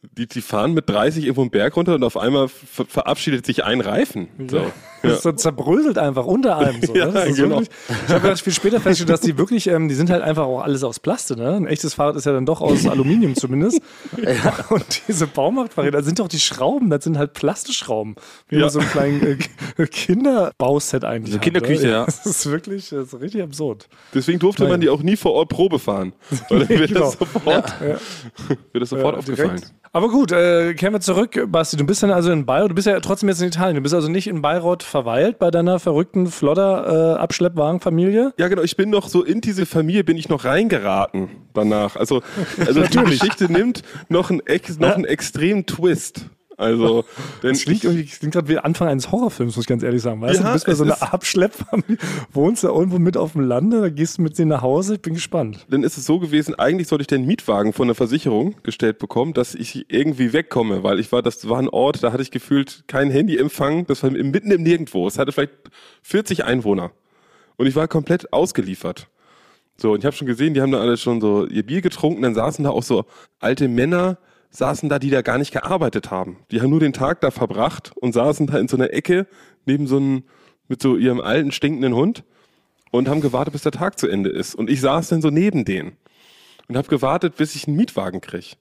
die, 0.03 0.27
die 0.29 0.41
fahren 0.41 0.73
mit 0.73 0.89
30 0.89 1.25
irgendwo 1.25 1.41
einen 1.43 1.51
Berg 1.51 1.77
runter 1.77 1.95
und 1.97 2.05
auf 2.05 2.17
einmal 2.17 2.49
ver 2.49 2.85
verabschiedet 2.87 3.45
sich 3.45 3.65
ein 3.65 3.81
Reifen. 3.81 4.29
So. 4.49 4.61
Das 5.03 5.19
ist 5.19 5.23
so 5.23 5.33
zerbröselt 5.33 5.99
einfach 5.99 6.25
unter 6.27 6.57
allem. 6.57 6.81
So, 6.83 6.95
Ja, 6.97 7.07
ne? 7.07 7.13
das 7.13 7.27
ist 7.29 7.37
genau. 7.37 7.57
wirklich, 7.61 7.71
ich 8.09 8.15
habe 8.15 8.29
ja 8.29 8.37
viel 8.37 8.53
später 8.53 8.81
festgestellt, 8.81 9.11
dass 9.11 9.21
die 9.21 9.37
wirklich, 9.39 9.67
ähm, 9.69 9.89
die 9.89 9.95
sind 9.95 10.11
halt 10.11 10.23
einfach 10.23 10.45
auch 10.45 10.63
alles 10.63 10.83
aus 10.85 11.01
Plastik. 11.01 11.39
Ne? 11.39 11.55
Ein 11.55 11.67
echtes 11.67 11.95
Fahrrad 11.95 12.17
ist 12.17 12.25
ja 12.27 12.33
dann 12.33 12.47
doch 12.47 12.61
aus 12.61 12.87
Aluminium 12.87 13.35
zumindest. 13.37 13.81
Und 14.71 15.03
diese 15.09 15.27
Baumarktfahrräder 15.27 16.03
sind 16.03 16.19
doch 16.19 16.29
die 16.29 16.41
Schrauben, 16.41 16.89
das 16.91 17.05
sind 17.05 17.19
halt 17.19 17.35
Plastikschrauben. 17.35 18.15
Wie 18.49 18.57
Ja. 18.57 18.65
bei 18.65 18.69
so 18.71 18.79
einem 18.81 18.89
kleinen 18.91 19.39
äh, 19.77 19.87
Kinderbauset 19.87 21.05
eigentlich. 21.05 21.33
So 21.33 21.37
hat, 21.39 21.45
Kinderküche, 21.45 21.87
ne? 21.87 21.91
ja. 21.91 22.05
Das 22.07 22.25
ist 22.27 22.47
wirklich 22.51 22.89
das 22.91 23.13
ist 23.13 23.21
richtig 23.21 23.43
absurd. 23.43 23.89
Deswegen 24.15 24.39
durfte 24.39 24.67
man 24.69 24.81
die 24.81 24.89
auch 24.89 25.03
nie 25.03 25.17
vor 25.17 25.33
Ort 25.35 25.49
Probe 25.51 25.79
fahren. 25.79 26.13
Weil 26.49 26.61
dann 26.67 26.69
wird 26.69 26.89
Genau. 26.89 27.01
das 27.01 27.13
sofort, 27.19 27.81
wird 27.81 28.83
das 28.83 28.89
sofort 28.91 29.15
Ja, 29.15 29.19
aufgefallen. 29.21 29.49
direkt. 29.57 29.75
Aber 29.97 30.11
gut, 30.11 30.31
äh, 30.31 30.75
kehren 30.75 30.93
wir 30.93 31.01
zurück, 31.01 31.43
Basti. 31.49 31.79
Du 31.79 31.87
bist 31.87 32.03
dann 32.03 32.11
also 32.11 32.31
in 32.31 32.45
Bayreuth, 32.45 32.71
du 32.71 32.75
bist 32.75 32.87
ja 32.87 33.01
trotzdem 33.01 33.31
jetzt 33.31 33.41
in 33.41 33.49
Italien. 33.49 33.77
Du 33.77 33.81
bist 33.81 33.95
also 33.95 34.09
nicht 34.09 34.27
in 34.27 34.43
Bayreuth 34.43 34.83
verweilt 34.83 35.39
bei 35.39 35.51
deiner 35.51 35.79
verrückten 35.79 36.27
Flodder-Abschleppwagenfamilie. 36.27 38.35
Ja, 38.37 38.49
genau. 38.49 38.61
Ich 38.61 38.77
bin 38.77 38.91
noch 38.91 39.09
so 39.09 39.25
in 39.25 39.41
diese 39.41 39.65
Familie 39.65 40.05
bin 40.05 40.19
ich 40.19 40.29
noch 40.29 40.45
reingeraten 40.45 41.31
danach. 41.55 41.97
Also, 41.97 42.21
also 42.59 42.83
die 42.83 43.05
Geschichte 43.05 43.51
nimmt 43.51 43.85
noch 44.11 44.29
einen, 44.29 44.43
noch 44.81 44.97
einen 44.97 45.07
extremen 45.07 45.65
Twist. 45.65 46.27
Also, 46.57 47.05
denn 47.43 47.51
Das 47.51 47.63
klingt, 47.63 47.85
irgendwie, 47.85 48.05
das 48.05 48.19
klingt 48.19 48.35
gerade 48.35 48.49
wie 48.49 48.59
Anfang 48.59 48.89
eines 48.89 49.13
Horrorfilms, 49.13 49.57
muss 49.57 49.65
ich 49.65 49.69
ganz 49.69 49.83
ehrlich 49.83 50.01
sagen. 50.01 50.21
Weißt 50.21 50.41
du, 50.41 50.43
Ja, 50.43 50.49
du 50.49 50.55
bist 50.55 50.67
bei 50.67 50.75
so 50.75 50.85
einer 50.85 51.03
Abschleppfamilie, 51.13 51.99
wohnst 52.33 52.65
da 52.65 52.69
irgendwo 52.69 52.99
mit 52.99 53.17
auf 53.17 53.33
dem 53.33 53.43
Lande, 53.43 53.81
da 53.81 53.89
gehst 53.91 54.19
du 54.19 54.23
mit 54.23 54.39
denen 54.39 54.49
nach 54.49 54.63
Hause. 54.63 54.95
Ich 54.95 55.03
bin 55.03 55.15
gespannt. 55.15 55.67
dann 55.69 55.83
ist 55.83 55.99
es 55.99 56.07
so 56.07 56.19
gewesen, 56.19 56.55
eigentlich 56.55 56.89
sollte 56.89 57.03
ich 57.03 57.09
den 57.09 57.27
Mietwagen 57.27 57.73
von 57.73 57.89
der 57.89 57.95
Versicherung 57.95 58.55
gestellt 58.63 58.99
bekommen, 58.99 59.35
dass 59.35 59.55
ich 59.55 59.87
irgendwie 59.89 60.33
wegkomme, 60.33 60.83
weil 60.83 60.99
ich 60.99 61.13
war, 61.13 61.23
das 61.23 61.49
war 61.49 61.59
ein 61.59 61.69
Ort, 61.69 62.03
da 62.03 62.13
hatte 62.13 62.23
ich 62.23 62.31
gefühlt 62.31 62.85
kein 62.87 63.11
Handyempfang, 63.11 63.87
das 63.87 64.03
war 64.03 64.11
mitten 64.11 64.51
im 64.51 64.63
Nirgendwo. 64.63 65.07
Es 65.07 65.19
hatte 65.19 65.33
vielleicht 65.33 65.53
40 66.03 66.45
Einwohner. 66.45 66.91
Und 67.57 67.67
ich 67.67 67.75
war 67.75 67.89
komplett 67.89 68.33
ausgeliefert. 68.33 69.09
So, 69.79 69.93
und 69.93 69.99
ich 69.99 70.07
habe 70.07 70.17
schon 70.17 70.27
gesehen, 70.27 70.55
die 70.55 70.63
haben 70.63 70.73
da 70.73 70.81
alle 70.81 70.97
schon 70.97 71.21
so 71.21 71.47
ihr 71.47 71.65
Bier 71.65 71.83
getrunken, 71.83 72.23
dann 72.23 72.35
saßen 72.35 72.65
da 72.65 72.71
auch 72.71 72.83
so 72.83 73.05
alte 73.41 73.69
Männer, 73.69 74.19
saßen 74.51 74.89
da, 74.89 74.99
die 74.99 75.11
da 75.11 75.23
gar 75.23 75.39
nicht 75.39 75.53
gearbeitet 75.53 76.11
haben. 76.11 76.39
Die 76.51 76.61
haben 76.61 76.71
nur 76.71 76.81
den 76.81 76.93
Tag 76.93 77.21
da 77.21 77.31
verbracht 77.31 77.93
und 77.97 78.13
saßen 78.13 78.47
da 78.47 78.59
in 78.59 78.69
so 78.69 78.77
einer 78.77 78.93
Ecke 78.93 79.27
neben 79.65 79.87
so 79.87 79.97
einem, 79.97 80.25
mit 80.69 80.83
so 80.83 80.97
ihrem 80.97 81.21
alten, 81.21 81.53
stinkenden 81.53 81.95
Hund 81.95 82.25
und 82.91 83.09
haben 83.09 83.21
gewartet, 83.21 83.53
bis 83.53 83.63
der 83.63 83.73
Tag 83.73 83.99
zu 83.99 84.09
Ende 84.09 84.31
ist. 84.31 84.55
Und 84.55 84.71
ich 84.71 84.81
saß 84.81 85.09
dann 85.09 85.23
so 85.23 85.31
neben 85.31 85.65
denen 85.65 85.97
und 86.69 86.77
habe 86.77 86.89
gewartet, 86.89 87.37
bis 87.37 87.55
ich 87.55 87.67
einen 87.67 87.77
Mietwagen 87.77 88.21
krieg. 88.21 88.57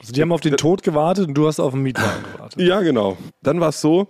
Also 0.00 0.12
die 0.12 0.20
haben 0.20 0.32
auf 0.32 0.40
den 0.40 0.56
Tod 0.56 0.82
gewartet 0.82 1.28
und 1.28 1.34
du 1.34 1.46
hast 1.46 1.60
auf 1.60 1.72
den 1.72 1.82
Mietwagen 1.82 2.24
gewartet. 2.32 2.60
Ja, 2.60 2.80
genau. 2.80 3.16
Dann 3.42 3.60
war 3.60 3.68
es 3.68 3.80
so, 3.80 4.08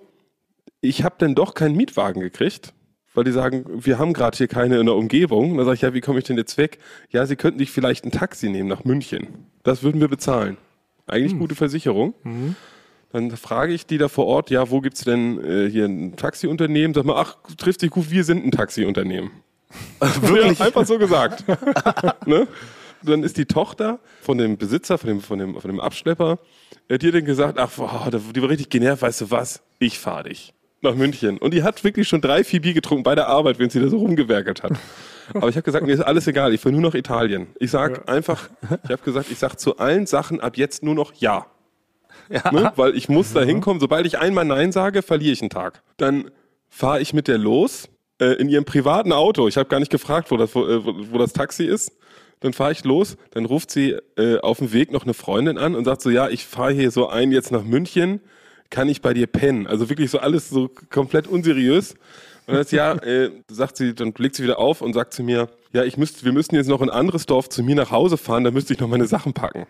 ich 0.80 1.04
habe 1.04 1.16
dann 1.18 1.34
doch 1.34 1.54
keinen 1.54 1.76
Mietwagen 1.76 2.22
gekriegt, 2.22 2.72
weil 3.14 3.24
die 3.24 3.32
sagen, 3.32 3.64
wir 3.68 3.98
haben 3.98 4.14
gerade 4.14 4.36
hier 4.36 4.48
keine 4.48 4.78
in 4.78 4.86
der 4.86 4.94
Umgebung. 4.94 5.52
Und 5.52 5.58
dann 5.58 5.66
sage 5.66 5.74
ich, 5.74 5.82
ja, 5.82 5.92
wie 5.92 6.00
komme 6.00 6.18
ich 6.18 6.24
denn 6.24 6.38
jetzt 6.38 6.56
weg? 6.56 6.78
Ja, 7.10 7.26
sie 7.26 7.36
könnten 7.36 7.58
dich 7.58 7.70
vielleicht 7.70 8.04
ein 8.04 8.10
Taxi 8.10 8.48
nehmen 8.48 8.68
nach 8.68 8.84
München. 8.84 9.50
Das 9.64 9.82
würden 9.82 10.00
wir 10.00 10.08
bezahlen. 10.08 10.56
Eigentlich 11.06 11.38
gute 11.38 11.54
Versicherung. 11.54 12.14
Dann 13.12 13.30
frage 13.36 13.74
ich 13.74 13.86
die 13.86 13.98
da 13.98 14.08
vor 14.08 14.26
Ort, 14.26 14.50
ja, 14.50 14.70
wo 14.70 14.80
gibt's 14.80 15.04
denn 15.04 15.42
äh, 15.44 15.68
hier 15.68 15.84
ein 15.84 16.16
Taxiunternehmen? 16.16 16.94
Sag 16.94 17.04
mal, 17.04 17.16
ach, 17.20 17.36
trifft 17.58 17.82
dich 17.82 17.90
gut, 17.90 18.10
wir 18.10 18.24
sind 18.24 18.44
ein 18.44 18.50
Taxiunternehmen. 18.50 19.30
Wirklich? 20.00 20.58
Ja, 20.58 20.66
einfach 20.66 20.86
so 20.86 20.98
gesagt. 20.98 21.44
ne? 22.26 22.46
Dann 23.02 23.22
ist 23.22 23.36
die 23.36 23.46
Tochter 23.46 23.98
von 24.22 24.38
dem 24.38 24.56
Besitzer, 24.56 24.96
von 24.96 25.08
dem, 25.08 25.20
von 25.20 25.38
dem, 25.38 25.60
von 25.60 25.70
dem 25.70 25.80
Abschlepper, 25.80 26.38
äh, 26.88 26.98
die 26.98 27.08
hat 27.08 27.14
dann 27.14 27.24
gesagt, 27.24 27.58
ach, 27.58 27.70
boah, 27.76 28.10
die 28.10 28.42
war 28.42 28.48
richtig 28.48 28.70
genervt, 28.70 29.02
weißt 29.02 29.22
du 29.22 29.30
was, 29.30 29.62
ich 29.78 29.98
fahre 29.98 30.30
dich 30.30 30.54
nach 30.80 30.94
München. 30.94 31.38
Und 31.38 31.54
die 31.54 31.62
hat 31.62 31.84
wirklich 31.84 32.08
schon 32.08 32.20
drei, 32.20 32.44
vier 32.44 32.60
Bier 32.60 32.74
getrunken 32.74 33.02
bei 33.02 33.14
der 33.14 33.28
Arbeit, 33.28 33.58
wenn 33.58 33.70
sie 33.70 33.80
da 33.80 33.88
so 33.88 33.98
rumgewerkelt 33.98 34.62
hat. 34.62 34.72
Aber 35.34 35.48
ich 35.48 35.56
habe 35.56 35.62
gesagt, 35.62 35.86
mir 35.86 35.92
ist 35.92 36.00
alles 36.00 36.26
egal, 36.26 36.52
ich 36.54 36.60
fahre 36.60 36.74
nur 36.74 36.82
nach 36.82 36.94
Italien. 36.94 37.48
Ich 37.58 37.70
sag 37.70 38.08
einfach, 38.08 38.48
ich 38.84 38.90
habe 38.90 39.02
gesagt, 39.02 39.30
ich 39.30 39.38
sag 39.38 39.56
zu 39.56 39.78
allen 39.78 40.06
Sachen 40.06 40.40
ab 40.40 40.56
jetzt 40.56 40.82
nur 40.82 40.94
noch 40.94 41.12
Ja. 41.14 41.46
Ne? 42.50 42.72
Weil 42.76 42.96
ich 42.96 43.08
muss 43.08 43.32
da 43.32 43.42
hinkommen, 43.42 43.80
sobald 43.80 44.06
ich 44.06 44.18
einmal 44.18 44.44
Nein 44.44 44.72
sage, 44.72 45.02
verliere 45.02 45.32
ich 45.32 45.42
einen 45.42 45.50
Tag. 45.50 45.82
Dann 45.96 46.30
fahre 46.68 47.00
ich 47.00 47.12
mit 47.12 47.28
der 47.28 47.38
los 47.38 47.88
äh, 48.18 48.34
in 48.34 48.48
ihrem 48.48 48.64
privaten 48.64 49.12
Auto. 49.12 49.48
Ich 49.48 49.56
habe 49.56 49.68
gar 49.68 49.80
nicht 49.80 49.90
gefragt, 49.90 50.30
wo 50.30 50.36
das, 50.36 50.54
wo, 50.54 50.66
äh, 50.66 50.84
wo 50.84 50.94
wo 51.12 51.18
das 51.18 51.32
Taxi 51.32 51.64
ist. 51.64 51.92
Dann 52.40 52.52
fahre 52.52 52.72
ich 52.72 52.82
los, 52.82 53.16
dann 53.30 53.44
ruft 53.44 53.70
sie 53.70 53.96
äh, 54.16 54.38
auf 54.40 54.58
dem 54.58 54.72
Weg 54.72 54.90
noch 54.90 55.04
eine 55.04 55.14
Freundin 55.14 55.58
an 55.58 55.76
und 55.76 55.84
sagt 55.84 56.02
so, 56.02 56.10
ja, 56.10 56.28
ich 56.28 56.44
fahre 56.44 56.72
hier 56.72 56.90
so 56.90 57.08
ein 57.08 57.30
jetzt 57.30 57.52
nach 57.52 57.62
München, 57.62 58.20
kann 58.68 58.88
ich 58.88 59.00
bei 59.00 59.14
dir 59.14 59.28
pennen? 59.28 59.68
Also 59.68 59.88
wirklich 59.88 60.10
so 60.10 60.18
alles 60.18 60.48
so 60.48 60.68
komplett 60.90 61.28
unseriös. 61.28 61.94
Und 62.52 62.58
das 62.58 62.70
ja, 62.70 62.92
äh, 62.94 63.30
sagt 63.50 63.76
sie, 63.76 63.94
dann 63.94 64.12
blickt 64.12 64.36
sie 64.36 64.42
wieder 64.44 64.58
auf 64.58 64.80
und 64.82 64.92
sagt 64.92 65.14
zu 65.14 65.22
mir, 65.22 65.48
ja, 65.72 65.84
ich 65.84 65.96
müsste, 65.96 66.24
wir 66.24 66.32
müssten 66.32 66.54
jetzt 66.54 66.68
noch 66.68 66.80
in 66.82 66.90
ein 66.90 66.96
anderes 66.96 67.26
Dorf 67.26 67.48
zu 67.48 67.62
mir 67.62 67.74
nach 67.74 67.90
Hause 67.90 68.16
fahren, 68.16 68.44
da 68.44 68.50
müsste 68.50 68.72
ich 68.74 68.80
noch 68.80 68.88
meine 68.88 69.06
Sachen 69.06 69.32
packen. 69.32 69.66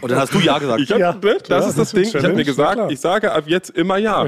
Und 0.00 0.10
dann 0.10 0.18
hast 0.18 0.34
du 0.34 0.40
Ja 0.40 0.58
gesagt. 0.58 0.80
Ich 0.80 0.90
hab, 0.92 0.98
Ja. 0.98 1.12
ne, 1.12 1.38
das 1.38 1.48
Ja, 1.48 1.58
ist 1.58 1.66
das 1.66 1.74
das 1.76 1.92
Ding. 1.92 2.04
Ich 2.04 2.14
habe 2.16 2.34
mir 2.34 2.44
gesagt, 2.44 2.74
klar. 2.74 2.90
ich 2.90 3.00
sage 3.00 3.32
ab 3.32 3.44
jetzt 3.46 3.70
immer 3.70 3.96
ja. 3.96 4.26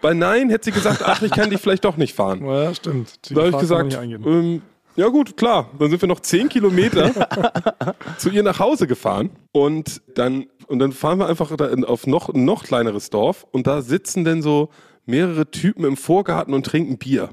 Bei 0.00 0.14
Nein 0.14 0.50
hätte 0.50 0.66
sie 0.66 0.72
gesagt, 0.72 1.02
ach, 1.04 1.22
ich 1.22 1.30
kann 1.30 1.50
dich 1.50 1.60
vielleicht 1.60 1.84
doch 1.84 1.96
nicht 1.96 2.14
fahren. 2.14 2.44
Ja, 2.44 2.74
stimmt. 2.74 3.28
Die 3.30 3.34
Da 3.34 3.42
habe 3.42 3.50
ich 3.50 3.58
gesagt, 3.58 3.94
ähm, 3.94 4.62
ja 4.96 5.08
gut, 5.08 5.36
klar. 5.36 5.70
Dann 5.78 5.90
sind 5.90 6.02
wir 6.02 6.08
noch 6.08 6.20
zehn 6.20 6.48
Kilometer 6.48 7.10
zu 8.18 8.28
ihr 8.30 8.42
nach 8.42 8.58
Hause 8.58 8.86
gefahren 8.86 9.30
und 9.52 10.02
dann 10.16 10.46
und 10.66 10.78
dann 10.80 10.92
fahren 10.92 11.18
wir 11.18 11.28
einfach 11.28 11.50
auf 11.86 12.06
noch 12.06 12.28
ein 12.30 12.44
noch 12.44 12.64
kleineres 12.64 13.10
Dorf 13.10 13.46
und 13.52 13.66
da 13.66 13.80
sitzen 13.82 14.24
dann 14.24 14.42
so 14.42 14.70
mehrere 15.06 15.50
Typen 15.50 15.84
im 15.84 15.96
Vorgarten 15.96 16.54
und 16.54 16.64
trinken 16.66 16.98
Bier. 16.98 17.30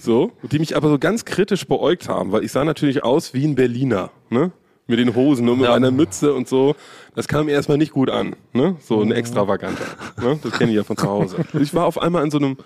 So, 0.00 0.32
die 0.42 0.58
mich 0.58 0.76
aber 0.76 0.88
so 0.88 0.98
ganz 0.98 1.24
kritisch 1.24 1.66
beäugt 1.66 2.08
haben, 2.08 2.30
weil 2.32 2.44
ich 2.44 2.52
sah 2.52 2.64
natürlich 2.64 3.02
aus 3.02 3.34
wie 3.34 3.44
ein 3.44 3.54
Berliner, 3.56 4.10
ne? 4.30 4.52
Mit 4.88 5.00
den 5.00 5.16
Hosen 5.16 5.48
und 5.48 5.58
mit 5.58 5.66
Ja. 5.66 5.74
einer 5.74 5.90
Mütze 5.90 6.32
und 6.32 6.46
so. 6.46 6.76
Das 7.16 7.26
kam 7.26 7.46
mir 7.46 7.52
erstmal 7.52 7.76
nicht 7.76 7.90
gut 7.90 8.08
an, 8.08 8.36
ne? 8.52 8.76
So 8.80 9.00
ein 9.02 9.10
extravaganter. 9.10 9.82
Ne? 10.22 10.38
Das 10.40 10.52
kenne 10.52 10.70
ich 10.70 10.76
ja 10.76 10.84
von 10.84 10.96
zu 10.96 11.08
Hause. 11.08 11.38
Ich 11.60 11.74
war 11.74 11.86
auf 11.86 12.00
einmal 12.00 12.22
an 12.22 12.30
so 12.30 12.38
einem 12.38 12.56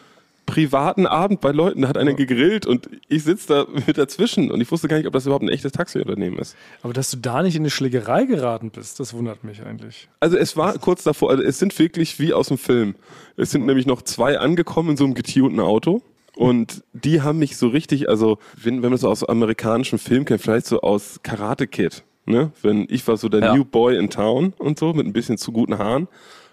privaten 0.51 1.07
Abend 1.07 1.41
bei 1.41 1.53
Leuten, 1.53 1.83
da 1.83 1.89
hat 1.89 1.97
einer 1.97 2.15
gegrillt 2.15 2.67
und 2.67 2.89
ich 3.09 3.25
sitze 3.25 3.49
da 3.49 3.67
mit 3.87 3.97
dazwischen 3.99 4.51
und 4.51 4.61
ich 4.61 4.71
wusste 4.71 4.89
gar 4.89 4.97
nicht, 4.97 5.07
ob 5.07 5.13
das 5.13 5.27
überhaupt 5.27 5.45
ein 5.45 5.49
echtes 5.49 5.73
Taxiunternehmen 5.73 6.39
ist. 6.39 6.57
Aber 6.83 6.93
dass 6.93 7.11
du 7.11 7.17
da 7.19 7.43
nicht 7.43 7.57
in 7.57 7.63
eine 7.63 7.71
Schlägerei 7.71 8.25
geraten 8.25 8.71
bist, 8.71 8.99
das 9.01 9.15
wundert 9.15 9.45
mich 9.45 9.63
eigentlich. 9.65 10.09
Also 10.19 10.37
es 10.37 10.57
war 10.57 10.77
kurz 10.79 11.05
davor, 11.05 11.31
also 11.31 11.43
es 11.43 11.59
sind 11.59 11.79
wirklich 11.79 12.19
wie 12.19 12.33
aus 12.35 12.49
dem 12.49 12.59
Film. 12.59 12.95
Es 13.37 13.51
sind 13.51 13.67
nämlich 13.67 13.87
noch 13.87 14.03
zwei 14.03 14.39
angekommen 14.39 14.91
in 14.91 14.97
so 14.97 15.05
einem 15.05 15.15
getunten 15.15 15.61
Auto. 15.61 16.03
Und 16.37 16.85
die 16.93 17.21
haben 17.23 17.39
mich 17.39 17.57
so 17.57 17.69
richtig, 17.69 18.09
also 18.09 18.39
wenn, 18.57 18.77
wenn 18.77 18.83
man 18.83 18.93
das 18.93 19.03
so 19.03 19.09
aus 19.11 19.25
amerikanischen 19.25 19.99
Filmen 19.99 20.25
kennt, 20.25 20.41
vielleicht 20.41 20.67
so 20.67 20.81
aus 20.81 21.21
Karate 21.23 21.67
Kid, 21.67 22.03
ne? 22.25 22.53
Wenn 22.63 22.87
ich 22.89 23.07
war 23.07 23.17
so 23.17 23.29
der 23.29 23.41
Ja. 23.41 23.55
New 23.55 23.65
Boy 23.65 23.99
in 23.99 24.09
Town 24.11 24.55
und 24.57 24.79
so, 24.79 24.95
mit 24.95 25.07
ein 25.07 25.13
bisschen 25.13 25.37
zu 25.39 25.53
guten 25.53 25.77
Haaren. 25.79 26.09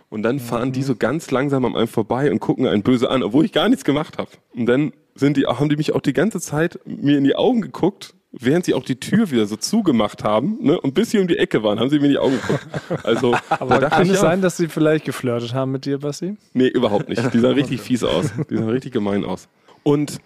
Und 0.10 0.24
dann 0.24 0.40
fahren 0.40 0.72
die 0.72 0.84
so 0.84 0.96
ganz 0.96 1.32
langsam 1.32 1.66
an 1.66 1.76
einem 1.76 1.88
vorbei 1.88 2.32
und 2.32 2.40
gucken 2.40 2.66
einen 2.66 2.82
böse 2.82 3.10
an, 3.10 3.24
obwohl 3.24 3.46
ich 3.46 3.52
gar 3.52 3.68
nichts 3.68 3.84
gemacht 3.84 4.18
habe. 4.18 4.30
Und 4.56 4.66
dann 4.66 4.94
sind 5.16 5.38
die, 5.38 5.46
haben 5.46 5.70
die 5.70 5.76
mich 5.76 5.94
auch 5.94 6.02
die 6.02 6.14
ganze 6.14 6.40
Zeit 6.40 6.80
mir 6.86 7.18
in 7.18 7.24
die 7.24 7.36
Augen 7.36 7.62
geguckt, 7.62 8.14
während 8.32 8.66
sie 8.66 8.74
auch 8.74 8.84
die 8.84 9.00
Tür 9.00 9.32
wieder 9.32 9.46
so 9.48 9.56
zugemacht 9.56 10.24
haben. 10.24 10.58
Ne? 10.62 10.80
Und 10.80 10.94
bis 10.94 11.12
sie 11.12 11.20
um 11.20 11.28
die 11.28 11.38
Ecke 11.38 11.64
waren, 11.64 11.80
haben 11.80 11.90
sie 11.90 12.00
mir 12.00 12.06
in 12.06 12.12
die 12.12 12.18
Augen 12.20 12.40
geguckt. 12.40 12.68
Also, 13.04 13.36
Aber 13.50 13.80
da 13.80 13.90
kann 13.90 14.04
es 14.04 14.16
ja, 14.16 14.22
sein, 14.22 14.42
dass 14.42 14.58
sie 14.58 14.68
vielleicht 14.68 15.06
geflirtet 15.06 15.54
haben 15.54 15.72
mit 15.72 15.86
dir, 15.86 16.00
Basti? 16.00 16.38
Nee, 16.54 16.68
überhaupt 16.68 17.10
nicht. 17.10 17.34
Die 17.34 17.40
sahen 17.40 17.54
richtig 17.56 17.82
fies 17.82 18.04
aus. 18.04 18.32
Die 18.50 18.56
sahen 18.56 18.70
richtig 18.70 18.94
gemein 18.94 19.26
aus. 19.26 19.50
Und 19.84 20.20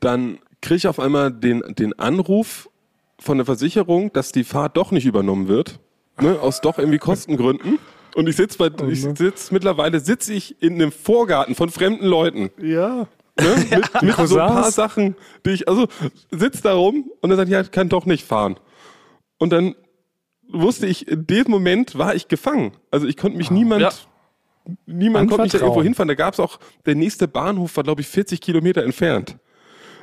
dann 0.00 0.38
kriege 0.62 0.76
ich 0.76 0.88
auf 0.88 1.00
einmal 1.00 1.30
den, 1.30 1.62
den 1.78 1.98
Anruf 1.98 2.68
von 3.18 3.38
der 3.38 3.46
Versicherung, 3.46 4.12
dass 4.12 4.32
die 4.32 4.44
Fahrt 4.44 4.76
doch 4.76 4.90
nicht 4.90 5.06
übernommen 5.06 5.48
wird. 5.48 5.78
Ne, 6.20 6.38
aus 6.40 6.62
doch 6.62 6.78
irgendwie 6.78 6.98
Kostengründen. 6.98 7.78
Und 8.16 8.30
ich 8.30 8.36
sitze 8.36 8.56
bei, 8.56 8.70
ich 8.88 9.02
sitz, 9.02 9.50
mittlerweile 9.50 10.00
sitze 10.00 10.32
ich 10.32 10.62
in 10.62 10.74
einem 10.74 10.90
Vorgarten 10.90 11.54
von 11.54 11.68
fremden 11.68 12.06
Leuten. 12.06 12.50
Ja. 12.58 13.08
Ne, 13.38 13.66
mit 13.70 14.02
mit 14.02 14.28
so 14.28 14.38
ein 14.38 14.48
paar. 14.48 14.70
Sachen, 14.72 15.16
die 15.44 15.50
ich, 15.50 15.68
also 15.68 15.86
sitzt 16.30 16.64
da 16.64 16.72
rum 16.72 17.10
und 17.20 17.30
er 17.30 17.36
sagt, 17.36 17.50
ja, 17.50 17.60
ich 17.60 17.70
kann 17.70 17.90
doch 17.90 18.06
nicht 18.06 18.26
fahren. 18.26 18.58
Und 19.36 19.52
dann 19.52 19.74
wusste 20.48 20.86
ich, 20.86 21.08
in 21.08 21.26
dem 21.26 21.44
Moment 21.50 21.98
war 21.98 22.14
ich 22.14 22.26
gefangen. 22.28 22.72
Also 22.90 23.06
ich 23.06 23.18
konnte 23.18 23.36
mich 23.36 23.50
niemand, 23.50 23.82
Ja. 23.82 23.90
niemand 24.86 25.28
konnte 25.28 25.42
mich 25.42 25.52
da 25.52 25.58
irgendwo 25.58 25.82
hinfahren. 25.82 26.08
Da 26.08 26.14
gab 26.14 26.32
es 26.32 26.40
auch, 26.40 26.58
der 26.86 26.94
nächste 26.94 27.28
Bahnhof 27.28 27.76
war, 27.76 27.84
glaube 27.84 28.00
ich, 28.00 28.06
40 28.06 28.40
Kilometer 28.40 28.82
entfernt. 28.82 29.36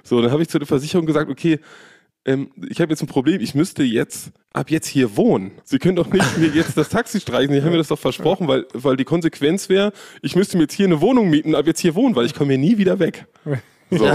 So, 0.03 0.21
dann 0.21 0.31
habe 0.31 0.43
ich 0.43 0.49
zu 0.49 0.59
der 0.59 0.67
Versicherung 0.67 1.07
gesagt, 1.07 1.31
okay, 1.31 1.59
ähm, 2.25 2.51
ich 2.69 2.79
habe 2.81 2.91
jetzt 2.91 3.01
ein 3.01 3.07
Problem, 3.07 3.41
ich 3.41 3.55
müsste 3.55 3.83
jetzt 3.83 4.31
ab 4.53 4.69
jetzt 4.69 4.87
hier 4.87 5.17
wohnen. 5.17 5.51
Sie 5.63 5.79
können 5.79 5.95
doch 5.95 6.11
nicht 6.11 6.37
mir 6.37 6.47
jetzt 6.47 6.77
das 6.77 6.89
Taxi 6.89 7.19
streichen, 7.19 7.53
Sie 7.53 7.61
haben 7.61 7.71
mir 7.71 7.77
das 7.77 7.87
doch 7.89 7.99
versprochen, 7.99 8.47
weil, 8.47 8.65
weil 8.73 8.97
die 8.97 9.03
Konsequenz 9.03 9.69
wäre, 9.69 9.91
ich 10.21 10.35
müsste 10.35 10.57
mir 10.57 10.63
jetzt 10.63 10.73
hier 10.73 10.85
eine 10.85 11.01
Wohnung 11.01 11.29
mieten, 11.29 11.55
ab 11.55 11.67
jetzt 11.67 11.79
hier 11.79 11.95
wohnen, 11.95 12.15
weil 12.15 12.25
ich 12.25 12.33
komme 12.33 12.53
hier 12.53 12.59
nie 12.59 12.77
wieder 12.77 12.99
weg. 12.99 13.27
So. 13.89 14.11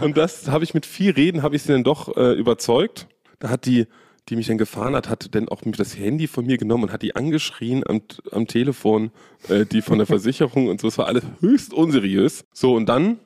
Und 0.00 0.16
das 0.16 0.48
habe 0.48 0.64
ich 0.64 0.74
mit 0.74 0.86
viel 0.86 1.12
Reden, 1.12 1.42
habe 1.42 1.56
ich 1.56 1.62
sie 1.62 1.72
dann 1.72 1.84
doch 1.84 2.16
äh, 2.16 2.32
überzeugt. 2.34 3.08
Da 3.38 3.48
hat 3.48 3.66
die, 3.66 3.86
die 4.28 4.36
mich 4.36 4.46
dann 4.46 4.58
gefahren 4.58 4.94
hat, 4.94 5.08
hat 5.08 5.34
dann 5.34 5.48
auch 5.48 5.62
das 5.64 5.96
Handy 5.96 6.28
von 6.28 6.46
mir 6.46 6.56
genommen 6.56 6.84
und 6.84 6.92
hat 6.92 7.02
die 7.02 7.16
angeschrien 7.16 7.82
am, 7.86 8.02
am 8.30 8.46
Telefon, 8.46 9.10
äh, 9.48 9.66
die 9.66 9.82
von 9.82 9.98
der 9.98 10.06
Versicherung 10.06 10.68
und 10.68 10.80
so. 10.80 10.88
Es 10.88 10.98
war 10.98 11.06
alles 11.06 11.24
höchst 11.40 11.72
unseriös. 11.72 12.44
So, 12.52 12.74
und 12.74 12.86
dann 12.86 13.18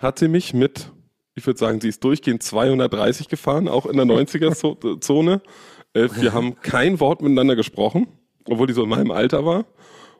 hat 0.00 0.18
sie 0.18 0.28
mich 0.28 0.52
mit, 0.52 0.90
ich 1.34 1.46
würde 1.46 1.58
sagen, 1.58 1.80
sie 1.80 1.88
ist 1.88 2.02
durchgehend 2.04 2.42
230 2.42 3.28
gefahren, 3.28 3.68
auch 3.68 3.86
in 3.86 3.96
der 3.96 4.06
90er-Zone. 4.06 5.42
Äh, 5.94 6.08
wir 6.14 6.32
haben 6.32 6.60
kein 6.60 7.00
Wort 7.00 7.22
miteinander 7.22 7.56
gesprochen, 7.56 8.06
obwohl 8.46 8.66
die 8.66 8.72
so 8.72 8.82
in 8.82 8.88
meinem 8.88 9.10
Alter 9.10 9.44
war. 9.44 9.64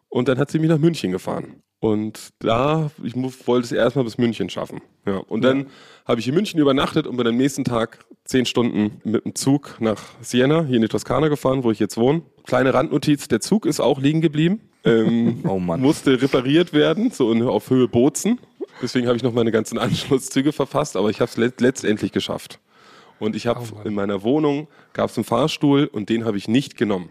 Und 0.09 0.29
dann 0.29 0.39
hat 0.39 0.51
sie 0.51 0.59
mich 0.59 0.69
nach 0.69 0.79
München 0.79 1.13
gefahren. 1.13 1.63
Und 1.81 2.31
da, 2.39 2.93
ich 3.03 3.15
wollte 3.17 3.65
es 3.65 3.73
erstmal 3.73 4.05
bis 4.05 4.17
München 4.17 4.49
schaffen. 4.49 4.83
Ja. 5.05 5.17
Und 5.17 5.43
dann 5.43 5.67
habe 6.07 6.21
ich 6.21 6.29
in 6.29 6.35
München 6.35 6.61
übernachtet 6.61 7.09
und 7.09 7.17
bin 7.17 7.27
am 7.27 7.37
nächsten 7.37 7.65
Tag 7.65 8.05
zehn 8.25 8.47
Stunden 8.47 9.01
mit 9.03 9.25
dem 9.25 9.35
Zug 9.35 9.79
nach 9.81 10.01
Siena, 10.21 10.65
hier 10.65 10.77
in 10.77 10.83
die 10.83 10.89
Toskana 10.89 11.27
gefahren, 11.27 11.65
wo 11.65 11.73
ich 11.73 11.81
jetzt 11.81 11.97
wohne. 11.97 12.23
Kleine 12.47 12.73
Randnotiz, 12.73 13.27
der 13.27 13.41
Zug 13.41 13.67
ist 13.67 13.81
auch 13.81 14.01
liegen 14.01 14.21
geblieben. 14.21 14.61
Ähm, 14.85 15.41
Oh 15.49 15.59
Mann. 15.59 15.81
Musste 15.81 16.23
repariert 16.23 16.73
werden, 16.73 17.11
so 17.11 17.33
auf 17.49 17.71
Höhe 17.71 17.89
Bozen. 17.89 18.39
Deswegen 18.83 19.07
habe 19.07 19.17
ich 19.17 19.23
noch 19.23 19.33
meine 19.33 19.53
ganzen 19.53 19.79
Anschlusszüge 19.79 20.53
verfasst, 20.53 20.97
aber 20.97 21.09
ich 21.11 21.21
habe 21.21 21.31
es 21.31 21.37
let 21.37 21.61
letztendlich 21.61 22.13
geschafft. 22.13 22.59
Und 23.19 23.37
ich 23.37 23.47
habe 23.47 23.61
in 23.85 23.95
meiner 23.95 24.23
Wohnung 24.25 24.67
gab 24.93 25.09
es 25.11 25.17
einen 25.17 25.25
Fahrstuhl 25.25 25.89
und 25.93 26.09
den 26.09 26.25
habe 26.25 26.37
ich 26.37 26.49
nicht 26.49 26.77
genommen. 26.77 27.11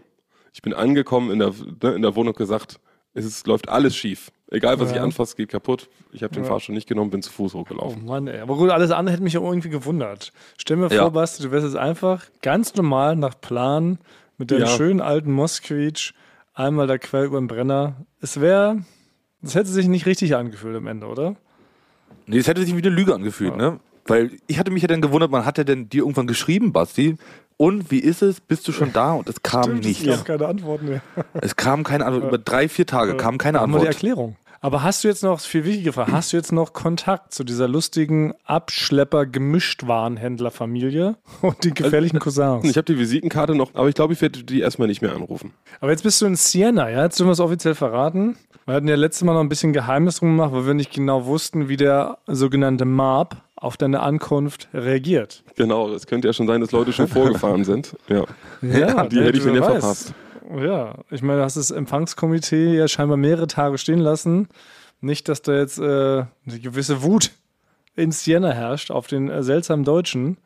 Ich 0.52 0.60
bin 0.60 0.74
angekommen 0.74 1.30
in 1.30 1.38
der, 1.38 1.54
ne, 1.82 1.94
in 1.94 2.02
der 2.02 2.14
Wohnung 2.14 2.34
gesagt, 2.34 2.78
es 3.14 3.24
ist, 3.24 3.46
läuft 3.46 3.68
alles 3.70 3.96
schief. 3.96 4.30
Egal 4.50 4.78
was 4.78 4.90
Ja. 4.90 4.96
ich 4.96 5.02
anfasse, 5.02 5.34
geht 5.36 5.48
kaputt. 5.48 5.88
Ich 6.12 6.22
habe 6.22 6.34
den 6.34 6.44
Fahrstuhl 6.44 6.74
nicht 6.74 6.86
genommen, 6.86 7.10
bin 7.10 7.22
zu 7.22 7.32
Fuß 7.32 7.54
Oh 7.54 7.60
hochgelaufen. 7.60 8.04
Mann, 8.04 8.26
ey. 8.26 8.40
Aber 8.40 8.56
gut, 8.56 8.68
alles 8.68 8.90
andere 8.90 9.14
hätte 9.14 9.22
mich 9.22 9.38
auch 9.38 9.48
irgendwie 9.48 9.70
gewundert. 9.70 10.32
Stell 10.58 10.76
mir 10.76 10.88
Ja. 10.88 11.02
vor, 11.04 11.12
Basti, 11.12 11.42
du 11.42 11.50
wärst 11.50 11.64
jetzt 11.64 11.76
einfach 11.76 12.26
ganz 12.42 12.74
normal 12.74 13.16
nach 13.16 13.40
Plan 13.40 13.98
mit 14.36 14.50
deinem 14.50 14.60
Ja. 14.62 14.66
schönen 14.66 15.00
alten 15.00 15.32
Moskwitsch 15.32 16.12
einmal 16.52 16.86
da 16.86 16.98
quer 16.98 17.24
über 17.24 17.38
den 17.40 17.46
Brenner. 17.46 17.96
Es 18.20 18.38
wäre, 18.40 18.82
das 19.40 19.54
hätte 19.54 19.70
sich 19.70 19.86
nicht 19.88 20.04
richtig 20.04 20.36
angefühlt 20.36 20.76
am 20.76 20.86
Ende, 20.86 21.06
oder? 21.06 21.36
Nee, 22.26 22.38
das 22.38 22.46
hätte 22.48 22.62
sich 22.62 22.74
wie 22.76 22.78
eine 22.82 22.90
Lüge 22.94 23.14
angefühlt, 23.14 23.56
ne? 23.56 23.80
Weil 24.06 24.30
ich 24.48 24.58
hatte 24.58 24.70
mich 24.70 24.82
ja 24.82 24.88
dann 24.88 25.00
gewundert, 25.00 25.30
man 25.30 25.44
hat 25.44 25.58
ja 25.58 25.64
denn 25.64 25.88
dir 25.88 26.02
irgendwann 26.02 26.26
geschrieben, 26.26 26.72
Basti. 26.72 27.16
Und 27.56 27.90
wie 27.92 28.00
ist 28.00 28.22
es? 28.22 28.40
Bist 28.40 28.66
du 28.66 28.72
schon 28.72 28.92
da? 28.92 29.12
Und 29.12 29.28
es 29.28 29.42
kam 29.42 29.78
Es 29.78 29.86
nichts. 29.86 30.04
gab 30.06 30.24
keine 30.24 30.46
Antworten 30.46 30.86
mehr. 30.88 31.02
Es 31.40 31.54
kam 31.54 31.84
keine 31.84 32.06
Antwort. 32.06 32.24
Über 32.24 32.38
drei, 32.38 32.68
vier 32.68 32.86
Tage 32.86 33.16
kam 33.16 33.38
keine 33.38 33.58
Machen 33.58 33.70
wir 33.72 33.78
die 33.80 33.86
Antwort. 33.86 33.94
Erklärung. 33.94 34.36
Aber 34.64 34.84
hast 34.84 35.02
du 35.02 35.08
jetzt 35.08 35.24
noch, 35.24 35.40
viel 35.40 35.64
wichtiger 35.64 35.92
Frage, 35.92 36.12
hast 36.12 36.32
du 36.32 36.36
jetzt 36.36 36.52
noch 36.52 36.72
Kontakt 36.72 37.34
zu 37.34 37.42
dieser 37.42 37.66
lustigen 37.66 38.32
Abschlepper-Gemischtwarenhändlerfamilie 38.44 41.16
und 41.42 41.64
die 41.64 41.74
gefährlichen 41.74 42.20
Cousins? 42.20 42.64
Ich 42.64 42.76
habe 42.76 42.84
die 42.84 42.96
Visitenkarte 42.96 43.56
noch, 43.56 43.74
aber 43.74 43.88
ich 43.88 43.96
glaube, 43.96 44.12
ich 44.12 44.22
werde 44.22 44.44
die 44.44 44.60
erstmal 44.60 44.86
nicht 44.86 45.02
mehr 45.02 45.16
anrufen. 45.16 45.52
Aber 45.80 45.90
jetzt 45.90 46.04
bist 46.04 46.22
du 46.22 46.26
in 46.26 46.36
Siena, 46.36 46.88
ja? 46.88 47.02
Jetzt 47.02 47.18
dürfen 47.18 47.30
wir 47.30 47.32
es 47.32 47.40
offiziell 47.40 47.74
verraten. 47.74 48.36
Wir 48.64 48.74
hatten 48.74 48.86
ja 48.86 48.94
letztes 48.94 49.24
Mal 49.24 49.32
noch 49.32 49.40
ein 49.40 49.48
bisschen 49.48 49.72
Geheimnis 49.72 50.20
drum 50.20 50.36
gemacht, 50.36 50.52
weil 50.52 50.64
wir 50.64 50.74
nicht 50.74 50.92
genau 50.92 51.26
wussten, 51.26 51.68
wie 51.68 51.76
der 51.76 52.18
sogenannte 52.28 52.84
MAP 52.84 53.34
auf 53.56 53.76
deine 53.76 53.98
Ankunft 53.98 54.68
reagiert. 54.72 55.42
Genau, 55.56 55.90
es 55.90 56.06
könnte 56.06 56.28
ja 56.28 56.32
schon 56.32 56.46
sein, 56.46 56.60
dass 56.60 56.70
Leute 56.70 56.92
schon 56.92 57.08
vorgefahren 57.08 57.64
sind. 57.72 57.96
Ja, 58.06 58.26
Ja, 58.60 59.06
die 59.08 59.20
hätte 59.20 59.38
ich 59.38 59.44
wer 59.44 59.54
ja 59.54 59.62
verpasst. 59.64 60.14
Ja, 60.50 60.98
ich 61.10 61.22
meine, 61.22 61.38
du 61.38 61.44
hast 61.44 61.56
das 61.56 61.70
Empfangskomitee 61.70 62.76
ja 62.76 62.88
scheinbar 62.88 63.16
mehrere 63.16 63.46
Tage 63.46 63.78
stehen 63.78 63.98
lassen. 63.98 64.48
Nicht, 65.00 65.28
dass 65.28 65.42
da 65.42 65.54
jetzt 65.54 65.78
äh, 65.78 65.82
eine 65.82 66.60
gewisse 66.60 67.02
Wut 67.02 67.32
in 67.96 68.12
Siena 68.12 68.52
herrscht 68.52 68.90
auf 68.90 69.06
den 69.06 69.28
äh, 69.28 69.42
seltsamen 69.42 69.84
Deutschen, 69.84 70.38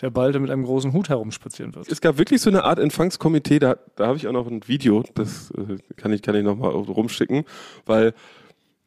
der 0.00 0.10
bald 0.10 0.38
mit 0.40 0.50
einem 0.50 0.64
großen 0.64 0.92
Hut 0.92 1.08
herumspazieren 1.08 1.74
wird. 1.74 1.88
Es 1.88 2.00
gab 2.00 2.18
wirklich 2.18 2.40
so 2.40 2.50
eine 2.50 2.64
Art 2.64 2.78
Empfangskomitee, 2.78 3.58
da, 3.58 3.76
da 3.96 4.06
habe 4.06 4.16
ich 4.16 4.26
auch 4.26 4.32
noch 4.32 4.46
ein 4.46 4.66
Video, 4.66 5.04
das 5.14 5.52
äh, 5.52 5.76
kann 5.96 6.12
ich, 6.12 6.22
kann 6.22 6.34
ich 6.34 6.44
nochmal 6.44 6.70
rumschicken, 6.70 7.44
weil 7.86 8.14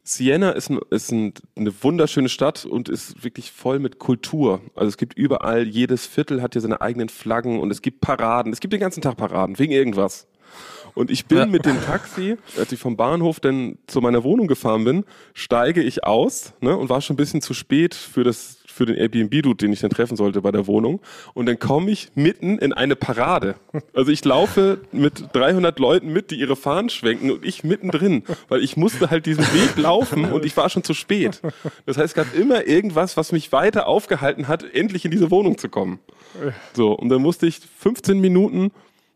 Siena 0.06 0.50
ist, 0.50 0.68
ein, 0.68 0.80
ist 0.90 1.10
ein, 1.12 1.32
eine 1.56 1.72
wunderschöne 1.82 2.28
Stadt 2.28 2.66
und 2.66 2.90
ist 2.90 3.24
wirklich 3.24 3.50
voll 3.50 3.78
mit 3.78 3.98
Kultur. 3.98 4.60
Also 4.74 4.88
es 4.88 4.98
gibt 4.98 5.14
überall, 5.16 5.66
jedes 5.66 6.06
Viertel 6.06 6.42
hat 6.42 6.52
hier 6.52 6.60
seine 6.60 6.82
eigenen 6.82 7.08
Flaggen 7.08 7.58
und 7.58 7.70
es 7.70 7.80
gibt 7.80 8.02
Paraden. 8.02 8.52
Es 8.52 8.60
gibt 8.60 8.74
den 8.74 8.80
ganzen 8.80 9.00
Tag 9.00 9.16
Paraden, 9.16 9.58
wegen 9.58 9.72
irgendwas. 9.72 10.26
Und 10.94 11.10
ich 11.10 11.26
bin 11.26 11.50
mit 11.50 11.66
dem 11.66 11.80
Taxi, 11.82 12.36
als 12.56 12.70
ich 12.70 12.78
vom 12.78 12.96
Bahnhof 12.96 13.40
dann 13.40 13.78
zu 13.86 14.00
meiner 14.00 14.22
Wohnung 14.22 14.46
gefahren 14.46 14.84
bin, 14.84 15.04
steige 15.32 15.82
ich 15.82 16.04
aus 16.04 16.52
ne, 16.60 16.76
und 16.76 16.88
war 16.88 17.00
schon 17.00 17.14
ein 17.14 17.16
bisschen 17.16 17.42
zu 17.42 17.52
spät 17.52 17.94
für, 17.94 18.22
das, 18.22 18.58
für 18.66 18.86
den 18.86 18.96
Airbnb-Dude, 18.96 19.56
den 19.56 19.72
ich 19.72 19.80
dann 19.80 19.90
treffen 19.90 20.16
sollte 20.16 20.40
bei 20.40 20.52
der 20.52 20.68
Wohnung. 20.68 21.00
Und 21.34 21.46
dann 21.46 21.58
komme 21.58 21.90
ich 21.90 22.10
mitten 22.14 22.58
in 22.58 22.72
eine 22.72 22.94
Parade. 22.94 23.56
Also 23.92 24.12
ich 24.12 24.24
laufe 24.24 24.78
mit 24.92 25.30
300 25.32 25.78
Leuten 25.80 26.12
mit, 26.12 26.30
die 26.30 26.36
ihre 26.36 26.54
Fahnen 26.54 26.90
schwenken 26.90 27.32
und 27.32 27.44
ich 27.44 27.64
mittendrin, 27.64 28.22
weil 28.48 28.62
ich 28.62 28.76
musste 28.76 29.10
halt 29.10 29.26
diesen 29.26 29.44
Weg 29.52 29.76
laufen 29.76 30.30
und 30.32 30.44
ich 30.44 30.56
war 30.56 30.68
schon 30.70 30.84
zu 30.84 30.94
spät. 30.94 31.40
Das 31.86 31.96
heißt, 31.96 32.06
es 32.06 32.14
gab 32.14 32.34
immer 32.36 32.66
irgendwas, 32.68 33.16
was 33.16 33.32
mich 33.32 33.50
weiter 33.50 33.88
aufgehalten 33.88 34.46
hat, 34.46 34.62
endlich 34.62 35.04
in 35.04 35.10
diese 35.10 35.30
Wohnung 35.32 35.58
zu 35.58 35.68
kommen. 35.68 35.98
So, 36.72 36.92
und 36.92 37.08
dann 37.08 37.20
musste 37.20 37.46
ich 37.46 37.60
15 37.78 38.20
Minuten 38.20 38.70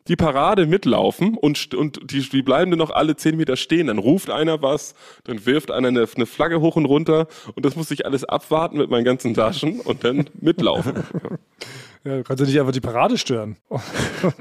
die 0.09 0.17
Parade 0.17 0.67
mitlaufen 0.67 1.35
und, 1.37 1.75
und 1.75 2.11
die, 2.11 2.21
die 2.29 2.43
bleiben 2.43 2.71
dann 2.71 2.79
noch 2.79 2.91
alle 2.91 3.17
10 3.17 3.37
Meter 3.37 3.57
stehen. 3.57 3.87
Dann 3.89 3.99
ruft 3.99 4.31
einer 4.31 4.63
was, 4.63 4.95
dann 5.25 5.45
wirft 5.47 5.71
einer 5.71 5.89
eine, 5.89 6.07
eine 6.15 6.27
Flagge 6.27 6.61
hoch 6.61 6.77
und 6.77 6.87
runter 6.87 7.27
und 7.55 7.65
das 7.65 7.77
musste 7.77 7.95
ich 7.95 8.07
alles 8.07 8.25
abwarten 8.25 8.79
mit 8.79 8.91
meinen 8.91 9.05
ganzen 9.05 9.35
Taschen 9.35 9.81
und 9.81 10.05
dann 10.05 10.29
mitlaufen. 10.41 10.95
Ja, 12.05 12.17
du 12.17 12.23
kannst 12.23 12.41
ja 12.41 12.47
nicht 12.47 12.59
einfach 12.61 12.73
die 12.73 12.81
Parade 12.81 13.19
stören. 13.19 13.57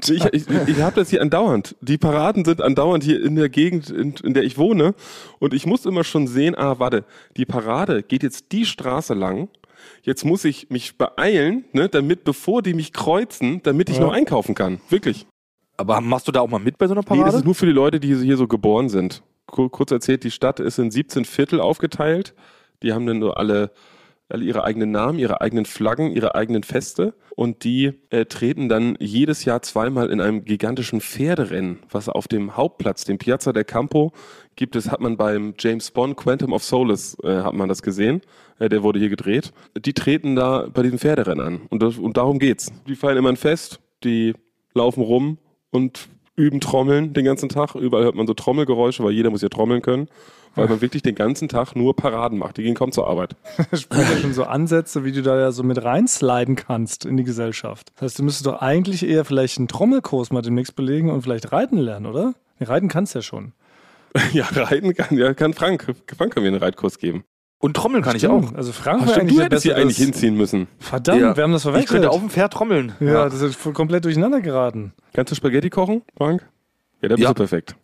Ich, 0.08 0.24
ich, 0.24 0.44
ich 0.48 0.80
habe 0.80 0.94
das 0.94 1.10
hier 1.10 1.20
andauernd. 1.20 1.74
Die 1.80 1.98
Paraden 1.98 2.44
sind 2.44 2.62
andauernd 2.62 3.02
hier 3.02 3.22
in 3.22 3.34
der 3.34 3.48
Gegend, 3.48 3.90
in, 3.90 4.14
in 4.22 4.32
der 4.32 4.44
ich 4.44 4.58
wohne. 4.58 4.94
Und 5.40 5.52
ich 5.54 5.66
muss 5.66 5.84
immer 5.84 6.04
schon 6.04 6.28
sehen, 6.28 6.54
ah, 6.56 6.78
warte, 6.78 7.04
die 7.36 7.44
Parade 7.46 8.04
geht 8.04 8.22
jetzt 8.22 8.52
die 8.52 8.64
Straße 8.64 9.12
lang. 9.12 9.48
Jetzt 10.02 10.24
muss 10.24 10.44
ich 10.44 10.70
mich 10.70 10.96
beeilen, 10.98 11.64
ne, 11.72 11.88
damit, 11.88 12.22
bevor 12.24 12.62
die 12.62 12.74
mich 12.74 12.92
kreuzen, 12.92 13.60
damit 13.64 13.90
ich 13.90 13.96
Ja. 13.96 14.04
noch 14.04 14.12
einkaufen 14.12 14.54
kann. 14.54 14.80
Wirklich. 14.88 15.26
Aber 15.78 16.00
machst 16.02 16.28
du 16.28 16.32
da 16.32 16.40
auch 16.40 16.48
mal 16.50 16.58
mit 16.58 16.76
bei 16.76 16.86
so 16.86 16.92
einer 16.92 17.00
Nee, 17.02 17.08
das 17.08 17.18
Parade? 17.18 17.36
ist 17.38 17.44
nur 17.44 17.54
für 17.54 17.66
die 17.66 17.72
Leute, 17.72 18.00
die 18.00 18.14
hier 18.14 18.36
so 18.36 18.46
geboren 18.46 18.88
sind. 18.90 19.22
Kur- 19.46 19.70
Kurz 19.70 19.90
erzählt, 19.92 20.24
die 20.24 20.30
Stadt 20.30 20.60
ist 20.60 20.78
in 20.78 20.90
17 20.90 21.24
Viertel 21.24 21.60
aufgeteilt. 21.60 22.34
Die 22.82 22.92
haben 22.92 23.06
dann 23.06 23.18
nur 23.20 23.38
alle, 23.38 23.70
alle 24.28 24.44
ihre 24.44 24.64
eigenen 24.64 24.90
Namen, 24.90 25.18
ihre 25.18 25.40
eigenen 25.40 25.64
Flaggen, 25.64 26.10
ihre 26.10 26.34
eigenen 26.34 26.64
Feste. 26.64 27.14
Und 27.36 27.62
die 27.62 27.92
äh, 28.10 28.24
treten 28.26 28.68
dann 28.68 28.96
jedes 28.98 29.44
Jahr 29.44 29.62
zweimal 29.62 30.10
in 30.10 30.20
einem 30.20 30.44
gigantischen 30.44 31.00
Pferderennen, 31.00 31.78
was 31.90 32.08
auf 32.08 32.26
dem 32.26 32.56
Hauptplatz, 32.56 33.04
dem 33.04 33.18
Piazza 33.18 33.52
del 33.52 33.64
Campo, 33.64 34.12
gibt 34.56 34.74
es, 34.74 34.90
hat 34.90 35.00
man 35.00 35.16
beim 35.16 35.54
James 35.56 35.92
Bond 35.92 36.16
Quantum 36.16 36.52
of 36.52 36.64
Solace, 36.64 37.16
äh, 37.22 37.42
hat 37.42 37.54
man 37.54 37.68
das 37.68 37.82
gesehen. 37.82 38.20
Äh, 38.58 38.68
der 38.68 38.82
wurde 38.82 38.98
hier 38.98 39.08
gedreht. 39.10 39.52
Die 39.78 39.92
treten 39.94 40.34
da 40.34 40.66
bei 40.74 40.82
diesem 40.82 40.98
Pferderennen 40.98 41.46
an. 41.46 41.60
Und, 41.70 41.84
das, 41.84 41.96
und 41.98 42.16
darum 42.16 42.40
geht's. 42.40 42.72
Die 42.88 42.96
feiern 42.96 43.16
immer 43.16 43.28
ein 43.28 43.36
Fest, 43.36 43.78
die 44.02 44.34
laufen 44.74 45.02
rum 45.04 45.38
und 45.70 46.08
üben 46.36 46.60
Trommeln 46.60 47.12
den 47.12 47.24
ganzen 47.24 47.48
Tag. 47.48 47.74
Überall 47.74 48.04
hört 48.04 48.14
man 48.14 48.26
so 48.26 48.34
Trommelgeräusche, 48.34 49.02
weil 49.02 49.12
jeder 49.12 49.30
muss 49.30 49.42
ja 49.42 49.48
trommeln 49.48 49.82
können. 49.82 50.08
Weil 50.54 50.66
man 50.68 50.80
wirklich 50.80 51.02
den 51.02 51.14
ganzen 51.14 51.48
Tag 51.48 51.76
nur 51.76 51.94
Paraden 51.94 52.36
macht. 52.38 52.56
Die 52.56 52.62
gehen 52.62 52.74
kaum 52.74 52.90
zur 52.90 53.06
Arbeit. 53.06 53.36
spielt 53.72 54.08
ja 54.08 54.16
schon 54.16 54.32
so 54.32 54.44
Ansätze, 54.44 55.04
wie 55.04 55.12
du 55.12 55.22
da 55.22 55.38
ja 55.38 55.52
so 55.52 55.62
mit 55.62 55.82
reinsliden 55.84 56.56
kannst 56.56 57.04
in 57.04 57.16
die 57.16 57.22
Gesellschaft. 57.22 57.92
Das 57.94 58.02
heißt, 58.02 58.18
du 58.18 58.22
müsstest 58.24 58.46
doch 58.46 58.60
eigentlich 58.60 59.06
eher 59.06 59.24
vielleicht 59.24 59.58
einen 59.58 59.68
Trommelkurs 59.68 60.32
mal 60.32 60.42
demnächst 60.42 60.74
belegen 60.74 61.10
und 61.10 61.22
vielleicht 61.22 61.52
reiten 61.52 61.78
lernen, 61.78 62.06
oder? 62.06 62.34
Nee, 62.58 62.66
reiten 62.66 62.88
kannst 62.88 63.14
du 63.14 63.18
ja 63.18 63.22
schon. 63.22 63.52
Ja, 64.32 64.46
reiten 64.46 64.94
kann, 64.94 65.16
ja, 65.16 65.34
kann 65.34 65.54
Frank. 65.54 65.94
Frank 66.16 66.34
kann 66.34 66.42
mir 66.42 66.48
einen 66.48 66.58
Reitkurs 66.58 66.98
geben. 66.98 67.24
Und 67.60 67.74
trommeln 67.76 68.04
kann 68.04 68.14
ich 68.14 68.26
auch. 68.28 68.40
Stimmt. 68.42 68.56
Also 68.56 68.70
Frank 68.72 69.02
Ach, 69.04 69.12
stimmt, 69.12 69.30
du 69.32 69.40
hättest 69.40 69.64
hier 69.64 69.76
eigentlich 69.76 69.96
hinziehen 69.96 70.36
müssen. 70.36 70.68
Verdammt, 70.78 71.20
Ja. 71.20 71.36
wir 71.36 71.42
haben 71.42 71.52
das 71.52 71.62
Ich 71.62 71.70
verwechselt. 71.70 71.90
könnte 72.02 72.10
auf 72.10 72.20
dem 72.20 72.30
Pferd 72.30 72.52
trommeln. 72.52 72.92
ja, 73.00 73.24
das 73.28 73.40
ist 73.42 73.56
voll- 73.56 73.72
komplett 73.72 74.04
durcheinander 74.04 74.40
geraten. 74.40 74.92
Kannst 75.12 75.32
du 75.32 75.34
Spaghetti 75.34 75.68
kochen, 75.70 76.02
Frank? 76.16 76.46
Ja, 77.02 77.08
dann 77.08 77.16
bist 77.16 77.22
Ja. 77.24 77.28
du 77.30 77.34
perfekt. 77.34 77.74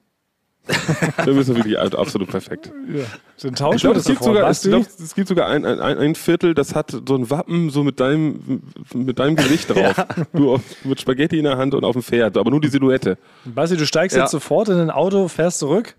dann 1.19 1.35
bist 1.37 1.51
du 1.51 1.57
wirklich 1.57 1.79
absolut 1.79 2.31
perfekt. 2.31 2.73
Ja. 2.89 3.03
Dann 3.43 3.53
Ich 3.53 3.59
tauschen 3.59 3.73
wir 3.75 3.79
glaube, 3.81 3.95
das 3.97 4.03
es 4.05 4.07
gibt 4.09 4.23
sogar, 4.25 4.49
es, 4.49 4.63
glaub, 4.63 4.83
es 4.87 5.15
gibt 5.15 5.29
sogar 5.29 5.49
ein, 5.49 5.65
ein, 5.67 5.79
ein 5.99 6.15
Viertel, 6.15 6.55
das 6.55 6.75
hat 6.75 6.91
so 7.07 7.15
ein 7.17 7.29
Wappen 7.29 7.69
so 7.69 7.85
mit 7.85 8.01
deinem, 8.01 8.63
mit 8.95 9.19
deinem 9.19 9.37
Gesicht 9.37 9.69
drauf. 9.75 9.95
Du 10.33 10.55
auf, 10.55 10.63
mit 10.85 11.01
Spaghetti 11.01 11.37
in 11.37 11.45
der 11.45 11.59
Hand 11.59 11.75
und 11.75 11.85
auf 11.85 11.93
dem 11.93 12.03
Pferd, 12.03 12.39
aber 12.39 12.51
nur 12.51 12.63
die 12.63 12.69
Silhouette. 12.69 13.19
Basti, 13.45 13.77
du 13.77 13.85
steigst 13.85 14.17
Ja. 14.17 14.23
jetzt 14.23 14.31
sofort 14.31 14.69
in 14.71 14.79
ein 14.79 14.91
Auto, 14.91 15.29
fährst 15.29 15.59
zurück. 15.59 15.97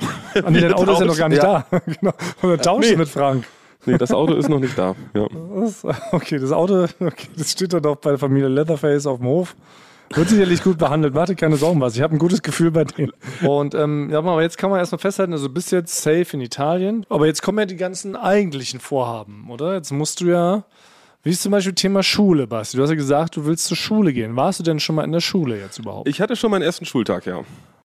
Ah, 0.00 0.04
nee, 0.50 0.60
dein 0.60 0.72
Auto 0.74 0.92
ist 0.92 1.00
ja 1.00 1.04
noch 1.06 1.16
gar 1.18 1.28
nicht 1.28 1.42
Ja. 1.42 1.66
da. 1.70 1.78
genau. 1.86 2.12
Und 2.42 2.50
dann 2.50 2.60
tauschst 2.60 2.90
du 2.90 2.94
Nee. 2.94 2.98
mit 2.98 3.08
Frank. 3.08 3.44
Nee, 3.86 3.98
das 3.98 4.12
Auto 4.12 4.34
ist 4.34 4.48
noch 4.48 4.60
nicht 4.60 4.78
da. 4.78 4.94
Ja. 5.14 5.26
Das, 5.60 5.84
okay, 6.12 6.38
das 6.38 6.52
Auto, 6.52 6.84
okay, 7.00 7.28
das 7.36 7.50
steht 7.52 7.72
dann 7.74 7.82
doch 7.82 7.96
bei 7.96 8.10
der 8.10 8.18
Familie 8.18 8.48
Leatherface 8.48 9.06
auf 9.06 9.18
dem 9.18 9.26
Hof. 9.26 9.54
Wird 10.14 10.28
sicherlich 10.28 10.62
gut 10.62 10.78
behandelt. 10.78 11.14
Warte, 11.14 11.34
keine 11.34 11.56
Sorgen 11.56 11.80
was. 11.80 11.96
Ich 11.96 12.02
habe 12.02 12.14
ein 12.14 12.18
gutes 12.18 12.40
Gefühl 12.42 12.70
bei 12.70 12.84
denen. 12.84 13.12
Und 13.42 13.74
ähm, 13.74 14.10
ja, 14.10 14.18
aber 14.18 14.40
jetzt 14.42 14.56
kann 14.58 14.70
man 14.70 14.78
erstmal 14.78 14.98
festhalten, 15.00 15.32
also 15.32 15.48
du 15.48 15.54
bist 15.54 15.72
jetzt 15.72 16.00
safe 16.02 16.26
in 16.32 16.40
Italien. 16.40 17.04
Aber 17.08 17.26
jetzt 17.26 17.42
kommen 17.42 17.58
ja 17.58 17.66
die 17.66 17.76
ganzen 17.76 18.14
eigentlichen 18.16 18.80
Vorhaben, 18.80 19.46
oder? 19.50 19.74
Jetzt 19.74 19.90
musst 19.92 20.20
du 20.20 20.26
ja, 20.26 20.64
wie 21.22 21.30
ist 21.30 21.42
zum 21.42 21.52
Beispiel 21.52 21.74
Thema 21.74 22.02
Schule, 22.02 22.46
Basti? 22.46 22.76
Du 22.76 22.82
hast 22.82 22.90
ja 22.90 22.96
gesagt, 22.96 23.36
du 23.36 23.44
willst 23.46 23.64
zur 23.66 23.76
Schule 23.76 24.12
gehen. 24.12 24.36
Warst 24.36 24.60
du 24.60 24.62
denn 24.62 24.78
schon 24.78 24.94
mal 24.94 25.04
in 25.04 25.12
der 25.12 25.20
Schule 25.20 25.58
jetzt 25.58 25.78
überhaupt? 25.78 26.06
Ich 26.08 26.20
hatte 26.20 26.36
schon 26.36 26.50
meinen 26.50 26.62
ersten 26.62 26.84
Schultag, 26.84 27.26
ja. 27.26 27.40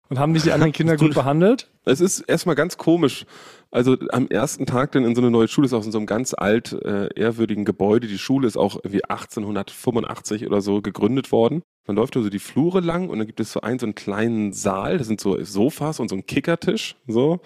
Und 0.08 0.18
haben 0.18 0.34
dich 0.34 0.44
die 0.44 0.52
anderen 0.52 0.72
Kinder 0.72 0.96
gut 0.98 1.14
behandelt? 1.14 1.68
Es 1.84 2.00
ist 2.00 2.20
erstmal 2.20 2.54
ganz 2.54 2.76
komisch. 2.76 3.26
Also 3.70 3.96
am 4.10 4.28
ersten 4.28 4.66
Tag 4.66 4.92
dann 4.92 5.04
in 5.04 5.14
so 5.14 5.20
eine 5.20 5.30
neue 5.30 5.48
Schule 5.48 5.66
ist 5.66 5.72
auch 5.72 5.84
in 5.84 5.92
so 5.92 5.98
einem 5.98 6.06
ganz 6.06 6.34
alt, 6.34 6.72
äh, 6.72 7.08
ehrwürdigen 7.14 7.64
Gebäude. 7.64 8.06
Die 8.06 8.18
Schule 8.18 8.46
ist 8.46 8.56
auch 8.56 8.76
irgendwie 8.76 9.04
1885 9.04 10.46
oder 10.46 10.60
so 10.60 10.80
gegründet 10.80 11.32
worden. 11.32 11.62
Man 11.86 11.96
läuft 11.96 12.16
also 12.16 12.30
die 12.30 12.38
Flure 12.38 12.80
lang 12.80 13.08
und 13.08 13.18
dann 13.18 13.26
gibt 13.26 13.40
es 13.40 13.52
so 13.52 13.60
einen, 13.60 13.78
so 13.78 13.86
einen 13.86 13.94
kleinen 13.94 14.52
Saal. 14.52 14.98
Das 14.98 15.06
sind 15.08 15.20
so 15.20 15.42
Sofas 15.42 16.00
und 16.00 16.08
so 16.08 16.16
ein 16.16 16.26
Kickertisch. 16.26 16.96
So. 17.06 17.40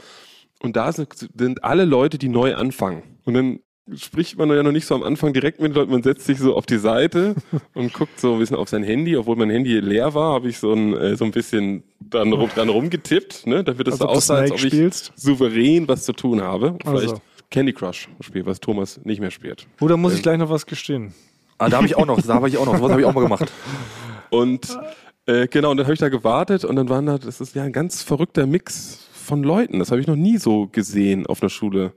Und 0.63 0.77
da 0.77 0.93
sind, 0.93 1.09
sind 1.37 1.65
alle 1.65 1.85
Leute, 1.85 2.19
die 2.19 2.29
neu 2.29 2.55
anfangen. 2.55 3.03
Und 3.25 3.35
dann 3.35 3.61
spricht 3.97 4.39
man 4.39 4.49
ja 4.51 4.63
noch 4.63 4.73
nicht 4.73 4.87
so 4.87 4.95
am 4.95 5.03
Anfang 5.03 5.33
direkt 5.33 5.61
mit 5.61 5.73
den 5.73 5.75
Leuten, 5.77 5.91
man 5.93 6.03
setzt 6.03 6.27
sich 6.27 6.39
so 6.39 6.55
auf 6.57 6.67
die 6.67 6.79
Seite 6.79 7.35
und 7.75 7.93
guckt 7.93 8.21
so 8.21 8.35
ein 8.35 8.39
bisschen 8.39 8.57
auf 8.57 8.69
sein 8.69 8.83
Handy, 8.83 9.17
obwohl 9.17 9.37
mein 9.37 9.51
Handy 9.51 9.79
leer 9.81 10.15
war, 10.15 10.35
habe 10.35 10.49
ich 10.49 10.59
so 10.59 10.73
ein, 10.73 10.97
äh, 10.97 11.17
so 11.17 11.25
ein 11.25 11.31
bisschen 11.31 11.83
dran, 12.09 12.33
rum, 12.33 12.49
dran 12.55 12.69
rumgetippt, 12.69 13.47
ne, 13.47 13.65
damit 13.65 13.89
es 13.89 13.95
Als 13.95 14.01
so 14.01 14.07
aussah, 14.07 14.35
als 14.37 14.51
ob 14.53 14.59
ich 14.59 14.67
spielst? 14.67 15.13
souverän 15.17 15.89
was 15.89 16.05
zu 16.05 16.13
tun 16.13 16.41
habe. 16.43 16.77
Vielleicht 16.85 17.11
Also. 17.11 17.23
Candy 17.51 17.73
Crush 17.73 18.09
spielt, 18.21 18.47
was 18.47 18.61
Thomas 18.61 19.01
nicht 19.05 19.21
mehr 19.21 19.31
spielt. 19.33 19.67
Oh, 19.81 19.89
da 19.89 19.97
muss 19.97 20.15
ich 20.15 20.23
gleich 20.23 20.39
noch 20.39 20.51
was 20.51 20.67
gestehen. 20.67 21.13
Ah, 21.59 21.69
da 21.69 21.79
habe 21.79 21.87
ich 21.87 21.97
auch 21.97 22.07
noch, 22.07 22.21
da 22.23 22.35
habe 22.35 22.49
ich 22.49 22.57
auch 22.57 22.65
noch, 22.67 22.77
sowas 22.77 22.93
habe 22.93 23.01
ich 23.01 23.07
auch 23.07 23.13
mal 23.15 23.23
gemacht. 23.23 23.51
Und 24.31 24.79
äh, 25.27 25.49
genau, 25.49 25.73
und 25.73 25.77
dann 25.77 25.87
habe 25.87 25.95
ich 25.95 26.01
da 26.01 26.09
gewartet 26.09 26.65
und 26.65 26.77
dann 26.77 26.89
waren 26.89 27.07
da, 27.07 27.19
das 27.19 27.41
ist 27.41 27.55
ja 27.55 27.65
ein 27.65 27.73
ganz 27.73 28.03
verrückter 28.03 28.47
Mix 28.47 29.09
von 29.13 29.43
Leuten. 29.43 29.79
Das 29.81 29.91
habe 29.91 30.01
ich 30.01 30.07
noch 30.07 30.17
nie 30.17 30.39
so 30.39 30.69
gesehen 30.69 31.27
auf 31.27 31.43
einer 31.43 31.51
Schule. 31.51 31.93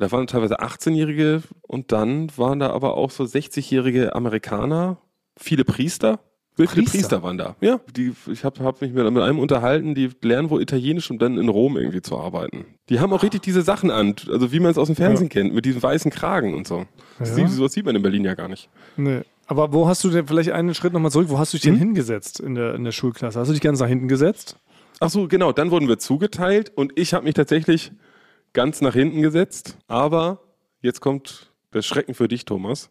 Da 0.00 0.10
waren 0.12 0.26
teilweise 0.26 0.60
18-Jährige 0.60 1.42
und 1.62 1.92
dann 1.92 2.28
waren 2.36 2.58
da 2.58 2.70
aber 2.70 2.96
auch 2.96 3.10
so 3.10 3.24
60-jährige 3.24 4.14
Amerikaner, 4.14 4.98
viele 5.38 5.64
Priester. 5.64 6.20
Sehr 6.56 6.68
viele 6.68 6.82
Priester? 6.84 6.98
Priester 6.98 7.22
waren 7.22 7.38
da. 7.38 7.56
Ja, 7.60 7.80
die, 7.96 8.12
ich 8.30 8.44
habe 8.44 8.62
hab 8.64 8.80
mich 8.80 8.92
mit, 8.92 9.10
mit 9.12 9.22
einem 9.22 9.38
unterhalten, 9.38 9.94
die 9.94 10.10
lernen 10.22 10.50
wohl 10.50 10.60
Italienisch, 10.60 11.10
um 11.10 11.18
dann 11.18 11.38
in 11.38 11.48
Rom 11.48 11.76
irgendwie 11.76 12.02
zu 12.02 12.18
arbeiten. 12.18 12.64
Die 12.88 12.98
haben 13.00 13.12
auch 13.12 13.22
richtig 13.22 13.42
diese 13.42 13.62
Sachen 13.62 13.90
an, 13.90 14.14
also 14.30 14.52
wie 14.52 14.60
man 14.60 14.70
es 14.70 14.78
aus 14.78 14.88
dem 14.88 14.96
Fernsehen 14.96 15.28
kennt, 15.28 15.54
mit 15.54 15.64
diesem 15.64 15.82
weißen 15.82 16.10
Kragen 16.10 16.54
und 16.54 16.66
so. 16.66 16.86
Das 17.18 17.30
Ja. 17.30 17.34
sieht, 17.36 17.50
sowas 17.50 17.72
sieht 17.72 17.84
man 17.86 17.94
in 17.96 18.02
Berlin 18.02 18.24
ja 18.24 18.34
gar 18.34 18.48
nicht. 18.48 18.68
Nee. 18.96 19.20
Aber 19.46 19.72
wo 19.72 19.88
hast 19.88 20.02
du 20.04 20.10
denn, 20.10 20.26
vielleicht 20.26 20.50
einen 20.52 20.74
Schritt 20.74 20.92
nochmal 20.92 21.10
zurück, 21.10 21.28
wo 21.28 21.38
hast 21.38 21.52
du 21.52 21.56
dich 21.56 21.62
denn 21.64 21.74
Hm? 21.74 21.78
hingesetzt 21.80 22.40
in 22.40 22.54
der, 22.54 22.74
in 22.74 22.84
der 22.84 22.92
Schulklasse? 22.92 23.38
Hast 23.40 23.48
du 23.48 23.52
dich 23.52 23.62
ganz 23.62 23.80
nach 23.80 23.88
hinten 23.88 24.08
gesetzt? 24.08 24.56
Ach 25.00 25.08
so, 25.10 25.28
genau. 25.28 25.52
Dann 25.52 25.70
wurden 25.70 25.88
wir 25.88 25.98
zugeteilt 25.98 26.72
und 26.74 26.92
ich 26.96 27.14
habe 27.14 27.24
mich 27.24 27.34
tatsächlich 27.34 27.90
ganz 28.52 28.80
nach 28.80 28.94
hinten 28.94 29.22
gesetzt. 29.22 29.76
Aber 29.88 30.40
jetzt 30.82 31.00
kommt 31.00 31.50
das 31.72 31.86
Schrecken 31.86 32.14
für 32.14 32.28
dich, 32.28 32.44
Thomas. 32.44 32.90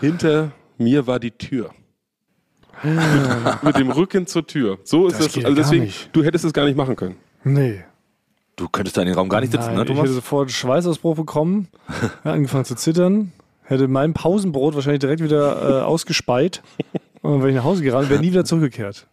Hinter 0.00 0.52
mir 0.76 1.06
war 1.06 1.18
die 1.18 1.30
Tür. 1.32 1.70
Mit 3.62 3.76
dem 3.76 3.90
Rücken 3.90 4.26
zur 4.26 4.46
Tür. 4.46 4.78
So 4.84 5.08
ist 5.08 5.18
Das 5.18 5.26
das. 5.26 5.36
also 5.36 5.48
gar 5.48 5.54
deswegen, 5.54 5.84
nicht. 5.84 6.10
du 6.12 6.22
hättest 6.22 6.44
es 6.44 6.52
gar 6.52 6.64
nicht 6.64 6.76
machen 6.76 6.94
können. 6.96 7.16
Nee. 7.44 7.82
Du 8.56 8.68
könntest 8.68 8.96
da 8.96 9.02
in 9.02 9.06
den 9.08 9.16
Raum 9.16 9.28
gar 9.28 9.40
nicht 9.40 9.52
sitzen, 9.52 9.66
Nein, 9.68 9.76
ne, 9.76 9.82
ich 9.82 9.88
Thomas? 9.88 10.02
hätte 10.04 10.12
sofort 10.14 10.42
einen 10.48 10.50
Schweißausbruch 10.50 11.14
bekommen, 11.16 11.68
angefangen 12.24 12.64
zu 12.64 12.74
zittern, 12.74 13.32
hätte 13.62 13.86
mein 13.86 14.14
Pausenbrot 14.14 14.74
wahrscheinlich 14.74 14.98
direkt 15.00 15.22
wieder 15.22 15.80
äh, 15.80 15.82
ausgespeit 15.82 16.62
und 17.22 17.30
dann 17.32 17.38
wäre 17.40 17.50
ich 17.50 17.56
nach 17.56 17.62
Hause 17.64 17.82
gerannt 17.84 18.10
wäre 18.10 18.20
nie 18.20 18.30
wieder 18.32 18.44
zurückgekehrt. 18.44 19.06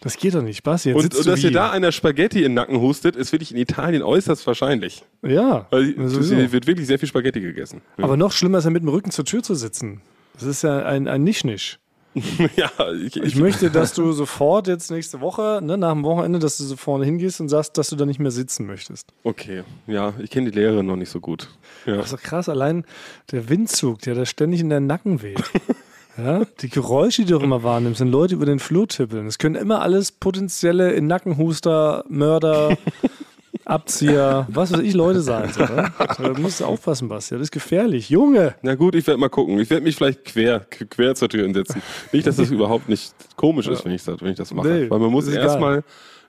Das 0.00 0.16
geht 0.16 0.34
doch 0.34 0.42
nicht, 0.42 0.62
Basti. 0.62 0.90
Jetzt 0.90 0.96
Und, 0.96 1.14
und 1.16 1.26
dass 1.26 1.40
dir 1.40 1.50
da 1.50 1.70
einer 1.70 1.90
Spaghetti 1.90 2.38
in 2.38 2.44
den 2.44 2.54
Nacken 2.54 2.80
hustet, 2.80 3.16
ist 3.16 3.32
wirklich 3.32 3.52
in 3.52 3.58
Italien 3.58 4.02
äußerst 4.02 4.46
wahrscheinlich. 4.46 5.02
Ja, 5.22 5.66
Weil 5.70 5.98
es 6.00 6.30
wird 6.52 6.66
wirklich 6.66 6.86
sehr 6.86 6.98
viel 6.98 7.08
Spaghetti 7.08 7.40
gegessen. 7.40 7.82
aber 7.96 8.16
noch 8.16 8.32
schlimmer 8.32 8.58
ist 8.58 8.64
ja 8.64 8.70
mit 8.70 8.82
dem 8.82 8.88
Rücken 8.88 9.10
zur 9.10 9.24
Tür 9.24 9.42
zu 9.42 9.54
sitzen. 9.54 10.00
Das 10.34 10.44
ist 10.44 10.62
ja 10.62 10.84
ein, 10.84 11.08
ein 11.08 11.24
Nisch-Nisch. 11.24 11.80
ja, 12.56 12.70
ich, 13.04 13.16
Ich 13.16 13.36
möchte, 13.36 13.70
dass 13.70 13.92
du 13.92 14.12
sofort 14.12 14.66
jetzt 14.66 14.90
nächste 14.90 15.20
Woche, 15.20 15.60
ne, 15.62 15.76
nach 15.76 15.92
dem 15.92 16.04
Wochenende, 16.04 16.38
dass 16.38 16.56
du 16.58 16.64
so 16.64 16.76
vorne 16.76 17.04
hingehst 17.04 17.40
und 17.40 17.48
sagst, 17.48 17.76
dass 17.76 17.90
du 17.90 17.96
da 17.96 18.06
nicht 18.06 18.18
mehr 18.18 18.30
sitzen 18.30 18.66
möchtest. 18.66 19.12
Okay, 19.24 19.62
ja, 19.86 20.14
ich 20.22 20.30
kenne 20.30 20.50
die 20.50 20.58
Lehrerin 20.58 20.86
noch 20.86 20.96
nicht 20.96 21.10
so 21.10 21.20
gut. 21.20 21.48
Ja. 21.86 21.96
Das 21.96 22.06
ist 22.06 22.12
doch 22.14 22.22
krass, 22.22 22.48
allein 22.48 22.84
der 23.30 23.48
Windzug, 23.48 24.00
der 24.00 24.14
da 24.14 24.26
ständig 24.26 24.60
in 24.60 24.70
deinen 24.70 24.86
Nacken 24.86 25.22
weht. 25.22 25.42
Ja, 26.18 26.42
die 26.60 26.68
Geräusche, 26.68 27.22
die 27.24 27.30
du 27.30 27.38
auch 27.38 27.42
immer 27.42 27.62
wahrnimmst, 27.62 28.00
wenn 28.00 28.10
Leute 28.10 28.34
über 28.34 28.46
den 28.46 28.58
Flur 28.58 28.88
tippeln. 28.88 29.26
Es 29.28 29.38
können 29.38 29.54
immer 29.54 29.82
alles 29.82 30.10
potenzielle 30.10 30.90
in 30.92 31.06
Nackenhuster, 31.06 32.04
Mörder, 32.08 32.76
Abzieher, 33.64 34.46
was 34.50 34.72
weiß 34.72 34.80
ich, 34.80 34.94
Leute 34.94 35.20
sein. 35.20 35.50
So, 35.52 35.60
ne? 35.60 35.92
Da 35.98 36.32
musst 36.38 36.60
du 36.60 36.64
aufpassen, 36.64 37.08
Basti. 37.08 37.34
Das 37.34 37.42
ist 37.42 37.50
gefährlich. 37.52 38.08
Junge! 38.10 38.54
Na 38.62 38.74
gut, 38.74 38.94
ich 38.94 39.06
werde 39.06 39.20
mal 39.20 39.28
gucken. 39.28 39.58
Ich 39.60 39.70
werde 39.70 39.84
mich 39.84 39.94
vielleicht 39.96 40.24
quer, 40.24 40.60
quer 40.60 41.14
zur 41.14 41.28
Tür 41.28 41.44
hinsetzen. 41.44 41.82
Nicht, 42.12 42.26
dass 42.26 42.36
das 42.36 42.50
überhaupt 42.50 42.88
nicht 42.88 43.12
komisch 43.36 43.68
ist, 43.68 43.84
wenn 43.84 43.92
ich 43.92 44.02
das, 44.02 44.20
wenn 44.20 44.30
ich 44.30 44.38
das 44.38 44.52
mache. 44.52 44.68
Nee, 44.68 44.90
Weil 44.90 44.98
man 44.98 45.10
muss 45.10 45.26
ist 45.26 45.34
egal. 45.36 45.84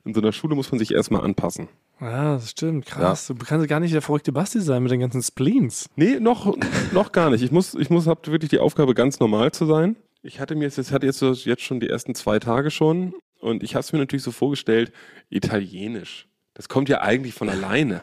In 0.09 0.13
so 0.15 0.21
einer 0.21 0.33
Schule 0.33 0.55
muss 0.55 0.71
man 0.71 0.79
sich 0.79 0.93
erstmal 0.93 1.21
anpassen. 1.21 1.69
Ja, 2.01 2.33
das 2.33 2.51
stimmt. 2.51 2.85
Krass. 2.85 3.27
Du 3.27 3.35
kannst 3.35 3.67
gar 3.67 3.79
nicht 3.79 3.93
der 3.93 4.01
verrückte 4.01 4.31
Basti 4.31 4.59
sein 4.59 4.83
mit 4.83 4.91
den 4.91 4.99
ganzen 4.99 5.21
Spleens. 5.21 5.89
Nee, 5.95 6.19
noch, 6.19 6.55
noch 6.91 7.11
gar 7.11 7.29
nicht. 7.29 7.43
Ich 7.43 7.51
muss, 7.51 7.75
ich 7.75 7.89
muss, 7.89 8.07
hab 8.07 8.27
wirklich 8.27 8.49
die 8.49 8.59
Aufgabe, 8.59 8.93
ganz 8.93 9.19
normal 9.19 9.51
zu 9.51 9.65
sein. 9.65 9.95
Ich 10.21 10.39
hatte 10.39 10.55
mir 10.55 10.65
jetzt, 10.65 10.91
hatte 10.91 11.05
jetzt, 11.05 11.21
jetzt 11.21 11.61
schon 11.61 11.79
die 11.79 11.89
ersten 11.89 12.15
zwei 12.15 12.39
Tage 12.39 12.71
schon 12.71 13.13
und 13.39 13.63
ich 13.63 13.75
habe 13.75 13.81
es 13.81 13.93
mir 13.93 13.99
natürlich 13.99 14.23
so 14.23 14.31
vorgestellt, 14.31 14.91
Italienisch. 15.29 16.27
Das 16.55 16.67
kommt 16.67 16.89
ja 16.89 17.01
eigentlich 17.01 17.33
von 17.33 17.49
alleine. 17.49 18.01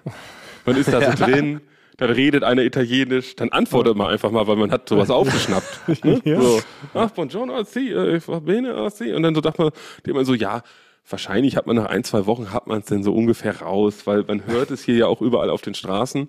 Man 0.64 0.76
ist 0.76 0.92
da 0.92 1.12
so 1.12 1.24
drin, 1.24 1.60
dann 1.96 2.10
redet 2.10 2.44
einer 2.44 2.62
Italienisch, 2.62 3.36
dann 3.36 3.50
antwortet 3.50 3.96
man 3.96 4.08
einfach 4.08 4.30
mal, 4.30 4.46
weil 4.46 4.56
man 4.56 4.70
hat 4.70 4.88
sowas 4.88 5.10
aufgeschnappt. 5.10 5.80
Ne? 6.04 6.20
Ja. 6.24 6.40
So, 6.40 6.60
ach, 6.94 7.10
buongiorno, 7.10 7.64
sì, 7.64 7.90
äh, 7.90 8.20
va 8.26 8.38
bene, 8.40 8.90
sì. 8.90 9.12
Und 9.12 9.22
dann 9.22 9.34
so 9.34 9.40
dachte 9.40 9.62
man, 9.62 9.72
man 10.14 10.24
so, 10.24 10.34
ja, 10.34 10.62
wahrscheinlich 11.08 11.56
hat 11.56 11.66
man 11.66 11.76
nach 11.76 11.86
ein, 11.86 12.04
zwei 12.04 12.26
Wochen, 12.26 12.52
hat 12.52 12.66
man 12.66 12.80
es 12.80 12.86
denn 12.86 13.02
so 13.02 13.14
ungefähr 13.14 13.60
raus, 13.62 14.06
weil 14.06 14.24
man 14.24 14.46
hört 14.46 14.70
es 14.70 14.84
hier 14.84 14.96
ja 14.96 15.06
auch 15.06 15.20
überall 15.20 15.50
auf 15.50 15.62
den 15.62 15.74
Straßen. 15.74 16.28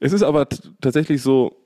Es 0.00 0.12
ist 0.12 0.22
aber 0.22 0.46
tatsächlich 0.80 1.22
so, 1.22 1.56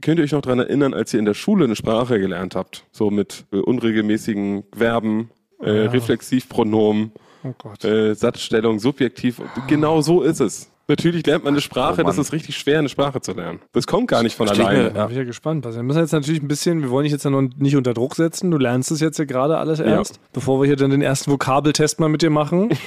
könnt 0.00 0.18
ihr 0.18 0.24
euch 0.24 0.32
noch 0.32 0.42
daran 0.42 0.58
erinnern, 0.60 0.94
als 0.94 1.12
ihr 1.12 1.18
in 1.20 1.26
der 1.26 1.34
Schule 1.34 1.64
eine 1.64 1.76
Sprache 1.76 2.18
gelernt 2.18 2.54
habt? 2.56 2.84
So 2.92 3.10
mit 3.10 3.44
äh, 3.52 3.56
unregelmäßigen 3.58 4.64
Verben, 4.76 5.30
äh, 5.62 5.84
Ja. 5.84 5.90
Reflexivpronomen, 5.90 7.12
Oh 7.44 7.86
äh, 7.86 8.14
Satzstellung, 8.14 8.80
Subjektiv. 8.80 9.40
Genau 9.68 10.00
so 10.00 10.22
ist 10.22 10.40
es. 10.40 10.70
Natürlich 10.88 11.26
lernt 11.26 11.44
man 11.44 11.52
eine 11.52 11.60
Sprache, 11.60 12.00
Oh 12.02 12.06
das 12.06 12.16
ist 12.16 12.32
richtig 12.32 12.56
schwer, 12.56 12.78
eine 12.78 12.88
Sprache 12.88 13.20
zu 13.20 13.32
lernen. 13.32 13.60
Das 13.72 13.86
kommt 13.86 14.08
gar 14.08 14.22
nicht 14.22 14.34
von 14.36 14.46
Stell 14.48 14.58
ich 14.60 14.64
mir- 14.64 14.68
alleine. 14.70 14.90
Da 14.94 15.04
bin 15.04 15.12
ich 15.12 15.18
ja 15.18 15.24
gespannt. 15.24 15.64
Wir 15.66 15.82
müssen 15.82 15.98
jetzt 15.98 16.12
natürlich 16.12 16.40
ein 16.42 16.48
bisschen, 16.48 16.80
wir 16.82 16.88
wollen 16.90 17.04
dich 17.04 17.12
jetzt 17.12 17.24
ja 17.24 17.30
noch 17.30 17.42
nicht 17.42 17.76
unter 17.76 17.92
Druck 17.92 18.14
setzen. 18.14 18.50
Du 18.50 18.56
lernst 18.56 18.90
es 18.90 19.00
jetzt 19.00 19.18
ja 19.18 19.26
gerade 19.26 19.58
alles 19.58 19.80
ernst, 19.80 20.18
bevor 20.32 20.60
wir 20.62 20.66
hier 20.66 20.76
dann 20.76 20.90
den 20.90 21.02
ersten 21.02 21.30
Vokabeltest 21.30 22.00
mal 22.00 22.08
mit 22.08 22.22
dir 22.22 22.30
machen. 22.30 22.70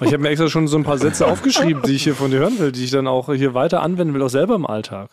Ich 0.00 0.12
habe 0.12 0.18
mir 0.18 0.28
extra 0.28 0.48
schon 0.48 0.68
so 0.68 0.76
ein 0.76 0.84
paar 0.84 0.96
Sätze 0.98 1.26
aufgeschrieben, 1.26 1.82
die 1.82 1.90
ich 1.96 2.04
hier 2.04 2.14
von 2.14 2.30
dir 2.30 2.38
hören 2.38 2.56
will, 2.60 2.70
die 2.70 2.84
ich 2.84 2.92
dann 2.92 3.08
auch 3.08 3.34
hier 3.34 3.52
weiter 3.54 3.82
anwenden 3.82 4.14
will, 4.14 4.22
auch 4.22 4.28
selber 4.28 4.54
im 4.54 4.64
Alltag. 4.64 5.10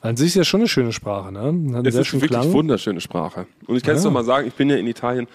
Weil 0.00 0.12
an 0.12 0.16
sich 0.16 0.28
ist 0.28 0.36
ja 0.36 0.44
schon 0.44 0.60
eine 0.60 0.68
schöne 0.70 0.90
Sprache, 0.94 1.30
ne? 1.30 1.76
Hat 1.76 1.86
Es 1.86 1.92
sehr 1.92 2.00
ist 2.00 2.14
wirklich 2.14 2.30
Klang. 2.30 2.50
wunderschöne 2.50 3.02
Sprache. 3.02 3.46
Und 3.66 3.76
ich 3.76 3.82
kann 3.82 3.94
es 3.94 4.02
Ja. 4.04 4.08
doch 4.08 4.14
mal 4.14 4.24
sagen, 4.24 4.48
ich 4.48 4.54
bin 4.54 4.70
ja 4.70 4.76
in 4.76 4.86
Italien. 4.86 5.26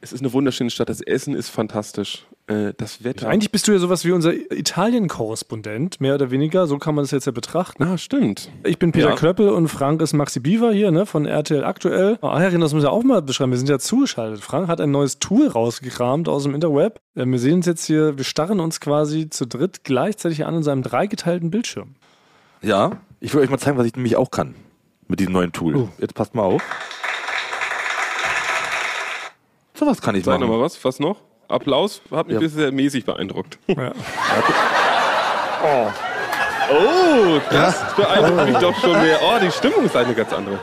Es 0.00 0.12
ist 0.12 0.20
eine 0.20 0.32
wunderschöne 0.32 0.70
Stadt. 0.70 0.88
Das 0.88 1.00
Essen 1.00 1.34
ist 1.34 1.48
fantastisch. 1.48 2.26
Äh, 2.46 2.74
das 2.76 3.02
Wetter. 3.04 3.28
Eigentlich 3.28 3.50
bist 3.50 3.66
du 3.68 3.72
ja 3.72 3.78
sowas 3.78 4.04
wie 4.04 4.12
unser 4.12 4.34
Italien-Korrespondent, 4.34 6.00
mehr 6.02 6.14
oder 6.14 6.30
weniger. 6.30 6.66
So 6.66 6.76
kann 6.78 6.94
man 6.94 7.04
das 7.04 7.10
jetzt 7.10 7.24
ja 7.24 7.32
betrachten. 7.32 7.82
Ah, 7.82 7.96
stimmt. 7.96 8.50
Ich 8.64 8.78
bin 8.78 8.92
Peter 8.92 9.10
Ja. 9.10 9.14
Klöppel 9.16 9.48
und 9.48 9.68
Frank 9.68 10.02
ist 10.02 10.12
Maxi 10.12 10.40
Biewer 10.40 10.70
hier, 10.72 10.90
ne, 10.90 11.06
von 11.06 11.24
RTL 11.24 11.64
aktuell. 11.64 12.18
Ah, 12.20 12.38
Herrin, 12.38 12.60
das 12.60 12.74
muss 12.74 12.82
ja 12.82 12.90
auch 12.90 13.02
mal 13.02 13.22
beschreiben. 13.22 13.50
Wir 13.52 13.56
sind 13.58 13.70
ja 13.70 13.78
zugeschaltet. 13.78 14.42
Frank 14.42 14.68
hat 14.68 14.80
ein 14.82 14.90
neues 14.90 15.18
Tool 15.20 15.48
rausgekramt 15.48 16.28
aus 16.28 16.42
dem 16.42 16.54
Interweb. 16.54 17.00
Äh, 17.14 17.24
Wir 17.24 17.38
sehen 17.38 17.54
uns 17.54 17.66
jetzt 17.66 17.86
hier, 17.86 18.18
wir 18.18 18.24
starren 18.24 18.60
uns 18.60 18.78
quasi 18.78 19.30
zu 19.30 19.46
dritt 19.46 19.82
gleichzeitig 19.84 20.44
an 20.44 20.56
in 20.56 20.62
seinem 20.62 20.82
dreigeteilten 20.82 21.50
Bildschirm. 21.50 21.94
Ja, 22.60 22.98
ich 23.20 23.32
will 23.32 23.40
euch 23.40 23.48
mal 23.50 23.58
zeigen, 23.58 23.78
was 23.78 23.86
ich 23.86 23.96
nämlich 23.96 24.16
auch 24.16 24.30
kann 24.30 24.54
mit 25.08 25.18
diesem 25.20 25.32
neuen 25.32 25.52
Tool. 25.52 25.76
Oh. 25.76 25.88
Jetzt 25.98 26.14
passt 26.14 26.34
mal 26.34 26.42
auf. 26.42 26.62
So 29.74 29.86
was 29.86 30.00
kann 30.00 30.14
ich 30.14 30.24
Sag 30.24 30.34
machen. 30.40 30.48
nochmal 30.48 30.60
was. 30.64 30.82
Was 30.84 31.00
noch? 31.00 31.22
Applaus 31.48 32.00
hat 32.10 32.26
mich 32.26 32.34
Ja. 32.34 32.40
bisher 32.40 32.72
mäßig 32.72 33.04
beeindruckt. 33.04 33.58
Ja. 33.66 33.92
Oh, 36.70 37.38
das 37.50 37.94
beeindruckt 37.94 38.48
mich 38.48 38.56
doch 38.58 38.78
schon 38.80 38.92
mehr. 38.92 39.18
Oh, 39.22 39.38
die 39.42 39.50
Stimmung 39.50 39.84
ist 39.84 39.94
eine 39.96 40.14
ganz 40.14 40.32
andere. 40.32 40.58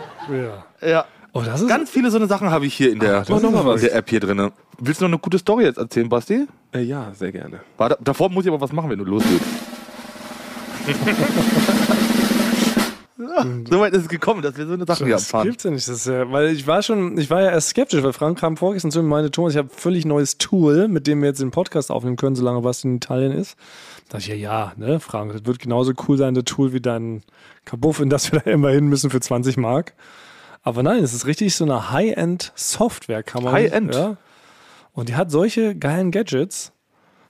ja. 0.81 0.87
Ja. 0.87 1.05
Oh, 1.33 1.41
das 1.41 1.61
ist 1.61 1.67
Ganz 1.69 1.89
viele 1.89 2.11
so 2.11 2.17
eine 2.17 2.27
Sachen 2.27 2.49
habe 2.51 2.65
ich 2.65 2.73
hier 2.73 2.91
in 2.91 2.99
der, 2.99 3.21
ist 3.21 3.29
noch 3.29 3.41
was. 3.65 3.81
in 3.81 3.87
der 3.87 3.95
App 3.97 4.09
hier 4.09 4.19
drin. 4.19 4.51
Willst 4.79 4.99
du 4.99 5.05
noch 5.05 5.09
eine 5.11 5.19
gute 5.19 5.37
Story 5.39 5.63
jetzt 5.63 5.77
erzählen, 5.77 6.09
Basti? 6.09 6.45
Äh, 6.73 6.81
ja, 6.81 7.11
sehr 7.13 7.31
gerne. 7.31 7.61
Warte, 7.77 7.97
davor 8.01 8.29
muss 8.29 8.43
ich 8.45 8.51
aber 8.51 8.59
was 8.59 8.73
machen, 8.73 8.89
wenn 8.89 8.99
du 8.99 9.05
losgehst. 9.05 9.41
So 13.69 13.79
weit 13.79 13.93
ist 13.93 14.03
es 14.03 14.07
gekommen, 14.09 14.41
dass 14.41 14.57
wir 14.57 14.65
so 14.65 14.73
eine 14.73 14.85
Sache 14.85 15.07
Das 15.07 15.23
abfahren. 15.25 15.47
gibt's 15.47 15.63
ja 15.63 15.71
nicht. 15.71 15.87
Das 15.87 16.05
ja, 16.05 16.31
weil 16.31 16.49
ich 16.49 16.67
war 16.67 16.81
schon, 16.83 17.17
ich 17.17 17.29
war 17.29 17.41
ja 17.41 17.51
erst 17.51 17.69
skeptisch, 17.69 18.01
weil 18.03 18.13
Frank 18.13 18.39
kam 18.39 18.57
vorgestern 18.57 18.91
zu 18.91 18.99
mir 18.99 19.03
und 19.03 19.09
meinte, 19.09 19.31
Thomas, 19.31 19.53
ich 19.53 19.57
habe 19.57 19.69
ein 19.69 19.77
völlig 19.77 20.05
neues 20.05 20.37
Tool, 20.37 20.87
mit 20.87 21.07
dem 21.07 21.21
wir 21.21 21.29
jetzt 21.29 21.41
den 21.41 21.51
Podcast 21.51 21.91
aufnehmen 21.91 22.15
können, 22.17 22.35
solange 22.35 22.63
was 22.63 22.83
in 22.83 22.97
Italien 22.97 23.31
ist. 23.31 23.55
Da 24.09 24.17
dachte 24.17 24.33
ich, 24.33 24.41
ja, 24.41 24.51
ja, 24.69 24.73
ne, 24.77 24.99
Frank, 24.99 25.33
das 25.33 25.45
wird 25.45 25.59
genauso 25.59 25.93
cool 26.07 26.17
sein, 26.17 26.33
das 26.33 26.43
Tool, 26.45 26.73
wie 26.73 26.81
dein 26.81 27.23
Kabuff, 27.65 27.99
in 27.99 28.09
das 28.09 28.31
wir 28.31 28.39
da 28.39 28.51
immer 28.51 28.69
hin 28.71 28.87
müssen 28.87 29.09
für 29.09 29.19
20 29.19 29.57
Mark. 29.57 29.93
Aber 30.63 30.83
nein, 30.83 31.03
es 31.03 31.13
ist 31.13 31.25
richtig 31.25 31.55
so 31.55 31.63
eine 31.63 31.91
High-End-Software, 31.91 33.23
kann 33.23 33.43
man 33.43 33.53
High-End? 33.53 33.95
Ja. 33.95 34.17
Und 34.93 35.09
die 35.09 35.15
hat 35.15 35.31
solche 35.31 35.75
geilen 35.75 36.11
Gadgets. 36.11 36.71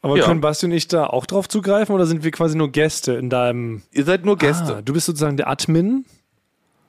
Aber 0.03 0.17
Ja. 0.17 0.25
können 0.25 0.41
Basti 0.41 0.65
und 0.65 0.71
ich 0.71 0.87
da 0.87 1.05
auch 1.05 1.25
drauf 1.25 1.47
zugreifen 1.47 1.93
oder 1.93 2.05
sind 2.07 2.23
wir 2.23 2.31
quasi 2.31 2.57
nur 2.57 2.71
Gäste 2.71 3.13
in 3.13 3.29
deinem. 3.29 3.83
Ihr 3.91 4.03
seid 4.03 4.25
nur 4.25 4.37
Gäste. 4.37 4.77
Ah, 4.77 4.81
du 4.81 4.93
bist 4.93 5.05
sozusagen 5.05 5.37
der 5.37 5.47
Admin. 5.47 6.05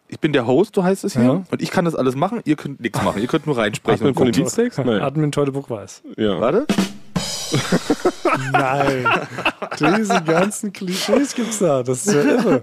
Ich 0.08 0.18
bin 0.20 0.32
der 0.32 0.46
Host, 0.46 0.74
so 0.74 0.84
heißt 0.84 1.04
es 1.04 1.14
hier. 1.14 1.22
Ja. 1.22 1.30
Und 1.50 1.62
ich 1.62 1.70
kann 1.70 1.84
das 1.84 1.94
alles 1.94 2.14
machen. 2.14 2.40
Ihr 2.44 2.56
könnt 2.56 2.80
nichts 2.80 3.02
machen. 3.02 3.20
Ihr 3.20 3.28
könnt 3.28 3.46
nur 3.46 3.56
reinsprechen. 3.56 4.06
Und 4.06 4.14
von 4.14 4.30
den. 4.30 4.34
Beatsteaks? 4.44 4.78
Nein. 4.78 5.00
Admin 5.00 5.32
Teutoburg 5.32 5.68
weiß. 5.70 6.02
Ja. 6.16 6.40
Warte. 6.40 6.66
Nein. 8.52 9.06
Diese 9.78 10.22
ganzen 10.22 10.72
Klischees 10.72 11.34
gibt's 11.34 11.58
da. 11.58 11.82
Das 11.82 12.06
ist 12.06 12.14
ja 12.14 12.22
irre. 12.22 12.62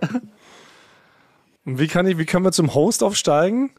Und 1.65 1.79
wie 1.79 1.87
kann 1.87 2.07
ich, 2.07 2.17
wie 2.17 2.25
können 2.25 2.45
wir 2.45 2.51
zum 2.51 2.73
Host 2.73 3.03
aufsteigen? 3.03 3.71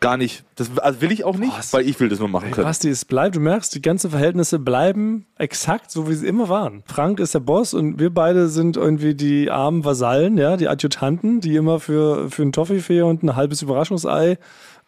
Gar 0.00 0.16
nicht. 0.16 0.44
Das 0.56 0.78
also 0.78 1.02
will 1.02 1.12
ich 1.12 1.24
auch 1.24 1.36
nicht, 1.36 1.52
es- 1.58 1.72
weil 1.74 1.86
ich 1.86 2.00
will 2.00 2.08
das 2.08 2.18
nur 2.18 2.28
machen 2.28 2.44
Hey, 2.46 2.52
können. 2.52 2.66
Basti, 2.66 2.88
es 2.88 3.04
bleibt, 3.04 3.36
du 3.36 3.40
merkst, 3.40 3.74
die 3.74 3.82
ganzen 3.82 4.10
Verhältnisse 4.10 4.58
bleiben 4.58 5.26
exakt 5.36 5.90
so, 5.90 6.08
wie 6.08 6.14
sie 6.14 6.26
immer 6.26 6.48
waren. 6.48 6.82
Frank 6.86 7.20
ist 7.20 7.34
der 7.34 7.40
Boss 7.40 7.74
und 7.74 7.98
wir 7.98 8.08
beide 8.08 8.48
sind 8.48 8.78
irgendwie 8.78 9.14
die 9.14 9.50
armen 9.50 9.84
Vasallen, 9.84 10.38
ja, 10.38 10.56
die 10.56 10.68
Adjutanten, 10.68 11.40
die 11.42 11.54
immer 11.54 11.80
für, 11.80 12.30
für 12.30 12.40
einen 12.42 12.52
Toffifee 12.52 13.02
und 13.02 13.22
ein 13.22 13.36
halbes 13.36 13.60
Überraschungsei 13.60 14.38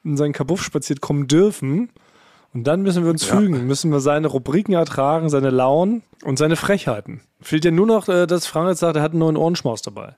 in 0.03 0.17
seinen 0.17 0.33
Kabuff 0.33 0.63
spaziert 0.63 1.01
kommen 1.03 1.29
dürfen. 1.29 1.91
Und 2.55 2.67
dann 2.67 2.83
müssen 2.83 3.05
wir 3.05 3.11
uns 3.11 3.25
fügen, 3.25 3.67
müssen 3.67 3.91
wir 3.93 4.01
seine 4.01 4.27
Rubriken 4.29 4.75
ertragen, 4.75 5.29
seine 5.31 5.49
Launen 5.51 6.03
und 6.25 6.39
seine 6.39 6.57
Frechheiten. 6.57 7.21
Fehlt 7.41 7.65
ja 7.65 7.71
nur 7.71 7.87
noch, 7.87 8.09
äh, 8.09 8.27
dass 8.27 8.47
Frank 8.47 8.69
jetzt 8.69 8.81
sagt, 8.81 8.97
er 8.97 9.03
hat 9.03 9.13
einen 9.13 9.21
neuen 9.21 9.37
Ohrenschmaus 9.39 9.81
dabei. 9.83 10.17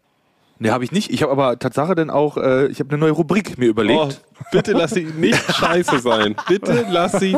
Nee, 0.59 0.71
habe 0.71 0.85
ich 0.85 0.93
nicht. 0.93 1.11
Ich 1.11 1.23
habe 1.23 1.33
aber 1.33 1.59
Tatsache 1.59 1.95
dann 1.95 2.11
auch, 2.11 2.37
äh, 2.37 2.67
ich 2.69 2.79
habe 2.81 2.91
eine 2.91 2.99
neue 2.99 3.11
Rubrik 3.11 3.59
mir 3.59 3.67
Oh, 3.67 3.71
überlegt. 3.71 4.21
bitte 4.53 4.73
lass 4.73 4.93
sie 4.93 5.05
nicht 5.05 5.39
scheiße 5.57 5.99
sein. 5.99 6.37
Bitte 6.49 6.87
lass 6.91 7.13
sie 7.19 7.37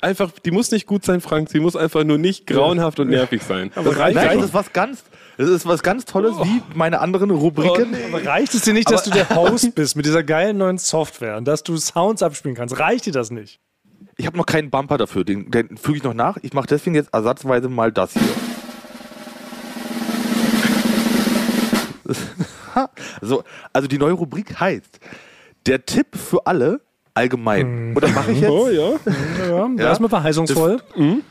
einfach, 0.00 0.30
die 0.44 0.50
muss 0.50 0.70
nicht 0.72 0.86
gut 0.86 1.04
sein, 1.04 1.20
Frank. 1.20 1.48
Sie 1.50 1.60
muss 1.60 1.76
einfach 1.76 2.04
nur 2.04 2.18
nicht 2.18 2.46
grauenhaft 2.46 2.98
und 3.00 3.08
nervig 3.10 3.42
sein. 3.42 3.70
Das 3.74 3.84
reicht 3.96 4.16
Nein, 4.16 4.24
das 4.24 4.24
einfach. 4.32 4.44
ist 4.46 4.54
was 4.54 4.72
ganz, 4.72 5.04
das 5.38 5.48
ist 5.48 5.66
was 5.66 5.82
ganz 5.84 6.04
Tolles, 6.04 6.34
wie 6.42 6.62
meine 6.74 7.00
anderen 7.00 7.30
Rubriken. 7.30 7.94
Aber 8.08 8.24
reicht 8.24 8.54
es 8.54 8.62
dir 8.62 8.72
nicht, 8.74 8.90
dass 8.90 9.04
du 9.04 9.10
der 9.10 9.28
Host 9.36 9.74
bist 9.76 9.94
mit 9.96 10.04
dieser 10.04 10.22
geilen 10.24 10.58
neuen 10.58 10.78
Software 10.78 11.36
und 11.36 11.46
dass 11.46 11.62
du 11.62 11.76
Sounds 11.76 12.22
abspielen 12.22 12.56
kannst? 12.56 12.78
Reicht 12.78 13.06
dir 13.06 13.12
das 13.12 13.30
nicht? 13.30 13.60
Ich 14.16 14.26
habe 14.26 14.36
noch 14.36 14.46
keinen 14.46 14.68
Bumper 14.68 14.98
dafür, 14.98 15.24
den, 15.24 15.50
den 15.50 15.76
füge 15.76 15.98
ich 15.98 16.02
noch 16.04 16.12
nach. 16.12 16.36
Ich 16.42 16.52
mache 16.52 16.66
deswegen 16.66 16.94
jetzt 16.96 17.14
ersatzweise 17.14 17.68
mal 17.68 17.92
das 17.92 18.12
hier. 18.12 18.22
so, 23.20 23.42
also 23.72 23.88
die 23.88 23.98
neue 23.98 24.12
Rubrik 24.12 24.58
heißt 24.60 24.98
der 25.66 25.84
Tipp 25.86 26.16
für 26.16 26.46
alle 26.46 26.80
allgemein. 27.14 27.94
Und 27.94 28.02
das 28.02 28.14
mache 28.14 28.32
ich 28.32 28.40
jetzt. 28.40 28.50
Oh 28.50 28.68
ja. 28.68 28.92
Ja, 29.48 29.68
Ja. 29.76 29.84
erstmal 29.88 30.10
verheißungsvoll. 30.10 30.80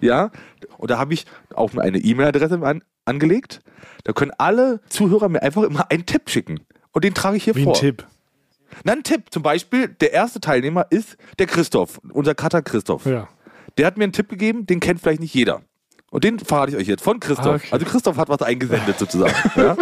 Ja, 0.00 0.30
und 0.76 0.90
da 0.90 0.98
habe 0.98 1.14
ich 1.14 1.24
auch 1.54 1.74
eine 1.76 1.98
E-Mail-Adresse 1.98 2.60
an, 2.62 2.82
angelegt. 3.06 3.60
Da 4.04 4.12
können 4.12 4.32
alle 4.36 4.80
Zuhörer 4.88 5.28
mir 5.28 5.42
einfach 5.42 5.62
immer 5.62 5.90
einen 5.90 6.04
Tipp 6.06 6.28
schicken. 6.28 6.60
Und 6.92 7.04
den 7.04 7.14
trage 7.14 7.36
ich 7.36 7.44
hier 7.44 7.54
Wie 7.54 7.64
vor. 7.64 7.74
ein 7.74 7.80
Tipp. 7.80 8.06
Na, 8.84 8.92
ein 8.92 9.02
Tipp. 9.02 9.24
Zum 9.30 9.42
Beispiel, 9.42 9.88
der 9.88 10.12
erste 10.12 10.40
Teilnehmer 10.40 10.86
ist 10.90 11.16
der 11.38 11.46
Christoph, 11.46 12.00
unser 12.12 12.34
Cutter 12.34 12.62
Christoph. 12.62 13.06
Ja. 13.06 13.28
Der 13.78 13.86
hat 13.86 13.96
mir 13.96 14.04
einen 14.04 14.12
Tipp 14.12 14.28
gegeben, 14.28 14.66
den 14.66 14.80
kennt 14.80 15.00
vielleicht 15.00 15.20
nicht 15.20 15.34
jeder. 15.34 15.62
Und 16.10 16.24
den 16.24 16.40
verrate 16.40 16.72
ich 16.72 16.76
euch 16.76 16.88
jetzt 16.88 17.02
von 17.02 17.20
Christoph. 17.20 17.46
Ah, 17.46 17.54
okay. 17.54 17.68
Also 17.70 17.86
Christoph 17.86 18.16
hat 18.16 18.28
was 18.28 18.42
eingesendet 18.42 18.98
sozusagen. 18.98 19.34
ja? 19.56 19.76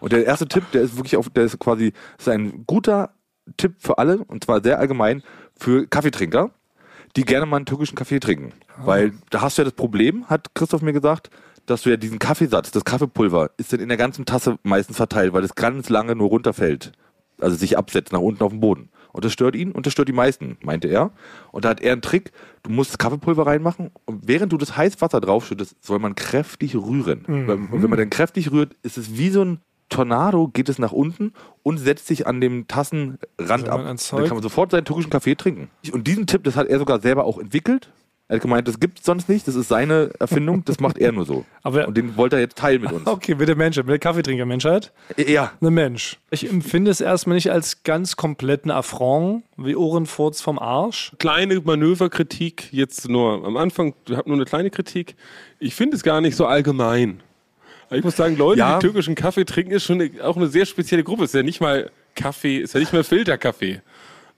Und 0.00 0.12
der 0.12 0.24
erste 0.24 0.48
Tipp, 0.48 0.64
der 0.72 0.82
ist 0.82 0.96
wirklich 0.96 1.16
auf, 1.16 1.28
der 1.28 1.44
ist 1.44 1.58
quasi, 1.58 1.92
ist 2.18 2.28
ein 2.28 2.64
guter 2.66 3.10
Tipp 3.58 3.74
für 3.78 3.98
alle, 3.98 4.18
und 4.24 4.44
zwar 4.44 4.62
sehr 4.62 4.78
allgemein 4.78 5.22
für 5.54 5.86
Kaffeetrinker, 5.86 6.50
die 7.14 7.24
gerne 7.24 7.46
mal 7.46 7.56
einen 7.56 7.66
türkischen 7.66 7.94
Kaffee 7.94 8.20
trinken. 8.20 8.54
Ah. 8.78 8.86
Weil 8.86 9.12
da 9.30 9.42
hast 9.42 9.58
du 9.58 9.62
ja 9.62 9.64
das 9.64 9.74
Problem, 9.74 10.26
hat 10.28 10.54
Christoph 10.54 10.80
mir 10.80 10.94
gesagt, 10.94 11.30
dass 11.66 11.82
du 11.82 11.90
ja 11.90 11.96
diesen 11.96 12.18
Kaffeesatz, 12.18 12.70
das 12.70 12.84
Kaffeepulver, 12.84 13.50
ist 13.58 13.72
dann 13.72 13.80
in 13.80 13.88
der 13.88 13.98
ganzen 13.98 14.24
Tasse 14.24 14.58
meistens 14.62 14.96
verteilt, 14.96 15.32
weil 15.32 15.44
es 15.44 15.54
ganz 15.54 15.90
lange 15.90 16.14
nur 16.14 16.28
runterfällt. 16.28 16.92
Also 17.38 17.56
sich 17.56 17.76
absetzt 17.76 18.12
nach 18.12 18.20
unten 18.20 18.42
auf 18.42 18.52
den 18.52 18.60
Boden. 18.60 18.88
Und 19.16 19.24
das 19.24 19.32
stört 19.32 19.56
ihn 19.56 19.72
und 19.72 19.86
das 19.86 19.94
stört 19.94 20.08
die 20.08 20.12
meisten, 20.12 20.58
meinte 20.60 20.88
er. 20.88 21.10
Und 21.50 21.64
da 21.64 21.70
hat 21.70 21.80
er 21.80 21.92
einen 21.92 22.02
Trick, 22.02 22.32
du 22.64 22.70
musst 22.70 22.98
Kaffeepulver 22.98 23.46
reinmachen 23.46 23.90
und 24.04 24.28
während 24.28 24.52
du 24.52 24.58
das 24.58 24.76
heiße 24.76 25.00
Wasser 25.00 25.22
draufschüttest, 25.22 25.82
soll 25.82 25.98
man 26.00 26.14
kräftig 26.14 26.76
rühren. 26.76 27.24
Mhm. 27.26 27.68
Und 27.72 27.82
wenn 27.82 27.88
man 27.88 27.98
dann 27.98 28.10
kräftig 28.10 28.52
rührt, 28.52 28.76
ist 28.82 28.98
es 28.98 29.16
wie 29.16 29.30
so 29.30 29.42
ein 29.42 29.60
Tornado, 29.88 30.48
geht 30.48 30.68
es 30.68 30.78
nach 30.78 30.92
unten 30.92 31.32
und 31.62 31.78
setzt 31.78 32.08
sich 32.08 32.26
an 32.26 32.42
dem 32.42 32.68
Tassenrand 32.68 33.18
Also 33.38 33.70
ab. 33.70 33.84
Dann 33.84 33.96
kann 33.96 34.36
man 34.36 34.42
sofort 34.42 34.70
seinen 34.70 34.84
türkischen 34.84 35.08
Kaffee 35.08 35.34
trinken. 35.34 35.70
Und 35.92 36.06
diesen 36.06 36.26
Tipp, 36.26 36.44
das 36.44 36.56
hat 36.56 36.66
er 36.66 36.78
sogar 36.78 37.00
selber 37.00 37.24
auch 37.24 37.38
entwickelt. 37.38 37.90
Er 38.28 38.36
hat 38.36 38.42
gemeint, 38.42 38.66
das 38.66 38.80
gibt 38.80 38.98
es 38.98 39.04
sonst 39.04 39.28
nicht, 39.28 39.46
das 39.46 39.54
ist 39.54 39.68
seine 39.68 40.10
Erfindung, 40.18 40.64
das 40.64 40.80
macht 40.80 40.98
er 40.98 41.12
nur 41.12 41.24
so. 41.24 41.44
Aber- 41.62 41.86
und 41.86 41.96
den 41.96 42.16
wollte 42.16 42.34
er 42.36 42.42
jetzt 42.42 42.58
teilen 42.58 42.82
mit 42.82 42.90
uns. 42.90 43.06
Okay, 43.06 43.36
mit 43.36 43.46
der 43.48 43.54
Menschheit, 43.54 43.84
mit 43.86 43.92
der 43.92 43.98
Kaffeetrinker-Menschheit. 44.00 44.92
Ja, 45.16 45.52
Eine 45.60 45.70
Mensch. 45.70 46.18
Ich 46.30 46.48
empfinde 46.50 46.90
es 46.90 47.00
erstmal 47.00 47.36
nicht 47.36 47.52
als 47.52 47.84
ganz 47.84 48.16
kompletten 48.16 48.72
Affront, 48.72 49.44
wie 49.56 49.76
Ohrenfurz 49.76 50.40
vom 50.40 50.58
Arsch. 50.58 51.12
Kleine 51.20 51.60
Manöverkritik, 51.60 52.72
jetzt 52.72 53.08
nur 53.08 53.44
am 53.46 53.56
Anfang, 53.56 53.94
ich 54.08 54.16
habe 54.16 54.28
nur 54.28 54.36
eine 54.36 54.44
kleine 54.44 54.70
Kritik. 54.70 55.14
Ich 55.60 55.76
finde 55.76 55.96
es 55.96 56.02
gar 56.02 56.20
nicht 56.20 56.36
so 56.36 56.46
allgemein. 56.46 57.22
Ich 57.90 58.02
muss 58.02 58.16
sagen, 58.16 58.36
Leute, 58.36 58.58
Ja. 58.58 58.78
die 58.80 58.86
türkischen 58.86 59.14
Kaffee 59.14 59.44
trinken, 59.44 59.70
ist 59.70 59.84
schon 59.84 60.00
eine, 60.00 60.10
auch 60.24 60.36
eine 60.36 60.48
sehr 60.48 60.66
spezielle 60.66 61.04
Gruppe. 61.04 61.22
Ist 61.24 61.34
ja 61.34 61.44
nicht 61.44 61.60
mal 61.60 61.90
Kaffee, 62.16 62.58
ist 62.58 62.74
ja 62.74 62.80
nicht 62.80 62.92
mal 62.92 63.04
Filterkaffee. 63.04 63.82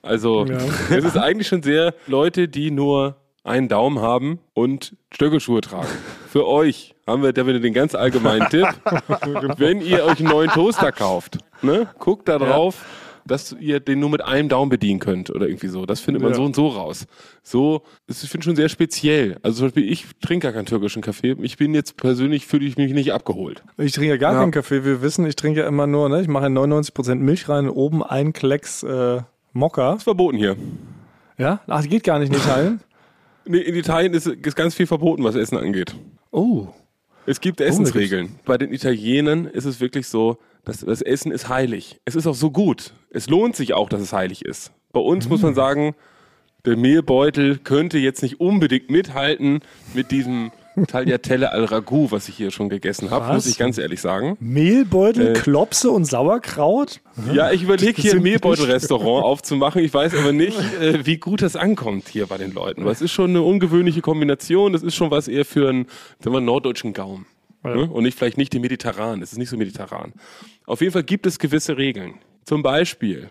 Also 0.03 0.45
Ja. 0.45 0.57
es 0.95 1.03
ist 1.03 1.17
eigentlich 1.17 1.47
schon 1.47 1.63
sehr 1.63 1.95
Leute, 2.05 2.47
die 2.47 2.69
nur 2.69 3.15
einen 3.49 3.67
Daumen 3.67 3.99
haben 3.99 4.39
und 4.53 4.95
Stöckelschuhe 5.11 5.61
tragen. 5.61 5.87
Für 6.29 6.47
euch 6.47 6.95
haben 7.07 7.23
wir 7.23 7.33
da 7.33 7.45
wieder 7.47 7.59
den 7.59 7.73
ganz 7.73 7.95
allgemeinen 7.95 8.47
Tipp. 8.49 8.67
Wenn 9.57 9.81
ihr 9.81 10.05
euch 10.05 10.19
einen 10.19 10.29
neuen 10.29 10.49
Toaster 10.51 10.91
kauft, 10.91 11.39
ne, 11.61 11.87
guckt 11.99 12.27
da 12.29 12.37
drauf, 12.37 12.85
dass 13.25 13.55
ihr 13.59 13.79
den 13.79 13.99
nur 13.99 14.09
mit 14.09 14.23
einem 14.23 14.49
Daumen 14.49 14.69
bedienen 14.69 14.99
könnt 14.99 15.29
oder 15.29 15.47
irgendwie 15.47 15.67
so. 15.67 15.85
Das 15.85 15.99
findet 15.99 16.21
man 16.23 16.31
Ja. 16.31 16.37
so 16.37 16.43
und 16.45 16.55
so 16.55 16.67
raus. 16.67 17.05
So, 17.43 17.83
das 18.07 18.23
ich 18.23 18.29
finde 18.29 18.45
schon 18.45 18.55
sehr 18.55 18.69
speziell. 18.69 19.37
Also 19.43 19.57
zum 19.59 19.67
Beispiel, 19.67 19.91
ich 19.91 20.05
trinke 20.21 20.45
gar 20.47 20.53
keinen 20.53 20.65
türkischen 20.65 21.01
Kaffee. 21.01 21.35
Ich 21.41 21.57
bin 21.57 21.75
jetzt 21.75 21.97
persönlich, 21.97 22.47
fühle 22.47 22.65
ich 22.65 22.77
mich 22.77 22.93
nicht 22.93 23.13
abgeholt. 23.13 23.63
Ich 23.77 23.91
trinke 23.91 24.09
ja 24.09 24.17
gar 24.17 24.33
Ja. 24.33 24.39
keinen 24.39 24.51
Kaffee. 24.51 24.83
Wir 24.85 25.01
wissen, 25.01 25.25
ich 25.27 25.35
trinke 25.35 25.59
ja 25.61 25.67
immer 25.67 25.85
nur, 25.85 26.09
ne, 26.09 26.21
ich 26.21 26.27
mache 26.27 26.47
99% 26.47 27.15
Milch 27.15 27.49
rein, 27.49 27.69
oben 27.69 28.03
ein 28.03 28.33
Klecks 28.33 28.83
äh, 28.83 29.21
Mokka. 29.53 29.93
ist 29.95 30.03
verboten 30.03 30.37
hier. 30.37 30.55
Ja? 31.37 31.59
Ach, 31.67 31.83
geht 31.83 32.03
gar 32.03 32.19
nicht 32.19 32.33
in 32.33 32.39
Italien. 32.39 32.81
Nee, 33.51 33.61
In 33.61 33.73
Italien 33.73 34.13
ist, 34.13 34.27
ist 34.27 34.55
ganz 34.55 34.75
viel 34.75 34.85
verboten, 34.85 35.23
was 35.23 35.33
Essen 35.33 35.57
angeht. 35.57 35.95
Oh. 36.29 36.67
Es 37.25 37.41
gibt 37.41 37.61
Essensregeln. 37.61 38.35
Bei 38.45 38.59
den 38.59 38.71
Italienern 38.71 39.45
ist 39.45 39.65
es 39.65 39.79
wirklich 39.79 40.07
so, 40.07 40.37
dass 40.65 40.81
das 40.81 41.01
Essen 41.01 41.31
ist 41.31 41.49
heilig. 41.49 41.99
Es 42.05 42.15
ist 42.15 42.27
auch 42.27 42.35
so 42.35 42.51
gut. 42.51 42.93
Es 43.09 43.27
lohnt 43.27 43.55
sich 43.55 43.73
auch, 43.73 43.89
dass 43.89 44.01
es 44.01 44.13
heilig 44.13 44.45
ist. 44.45 44.71
Bei 44.93 44.99
uns 44.99 45.27
muss 45.29 45.41
man 45.41 45.55
sagen, 45.55 45.95
der 46.63 46.77
Mehlbeutel 46.77 47.57
könnte 47.57 47.97
jetzt 47.97 48.21
nicht 48.21 48.39
unbedingt 48.39 48.91
mithalten 48.91 49.61
mit 49.95 50.11
diesem 50.11 50.51
Tagliatelle 50.87 51.51
al 51.51 51.65
Ragout, 51.65 52.11
was 52.11 52.29
ich 52.29 52.35
hier 52.35 52.51
schon 52.51 52.69
gegessen 52.69 53.09
habe, 53.11 53.33
muss 53.33 53.45
ich 53.47 53.57
ganz 53.57 53.77
ehrlich 53.77 54.01
sagen. 54.01 54.37
Mehlbeutel, 54.39 55.29
Äh. 55.29 55.33
Klopse 55.33 55.91
und 55.91 56.05
Sauerkraut? 56.05 57.01
Ja, 57.33 57.51
ich 57.51 57.63
überlege 57.63 58.01
hier 58.01 58.13
ein 58.13 58.21
Mehlbeutelrestaurant 58.21 59.23
aufzumachen. 59.25 59.83
Ich 59.83 59.93
weiß 59.93 60.15
aber 60.15 60.31
nicht, 60.31 60.57
äh, 60.81 61.05
wie 61.05 61.17
gut 61.17 61.41
das 61.41 61.55
ankommt 61.55 62.07
hier 62.07 62.27
bei 62.27 62.37
den 62.37 62.53
Leuten. 62.53 62.85
Weil 62.85 62.91
es 62.91 63.01
ist 63.01 63.11
schon 63.11 63.31
eine 63.31 63.41
ungewöhnliche 63.41 64.01
Kombination. 64.01 64.73
Das 64.73 64.83
ist 64.83 64.95
schon 64.95 65.11
was 65.11 65.27
eher 65.27 65.45
für 65.45 65.69
einen, 65.69 65.87
sagen 66.19 66.33
wir, 66.35 66.41
norddeutschen 66.41 66.93
Gaumen. 66.93 67.25
Ne? 67.63 67.89
Und 67.89 68.03
nicht 68.03 68.17
vielleicht 68.17 68.37
nicht 68.37 68.53
den 68.53 68.61
mediterran. 68.61 69.21
Es 69.21 69.33
ist 69.33 69.37
nicht 69.37 69.49
so 69.49 69.57
mediterran. 69.57 70.13
Auf 70.65 70.79
jeden 70.79 70.93
Fall 70.93 71.03
gibt 71.03 71.25
es 71.25 71.39
gewisse 71.39 71.77
Regeln. 71.77 72.13
Zum 72.45 72.63
Beispiel, 72.63 73.29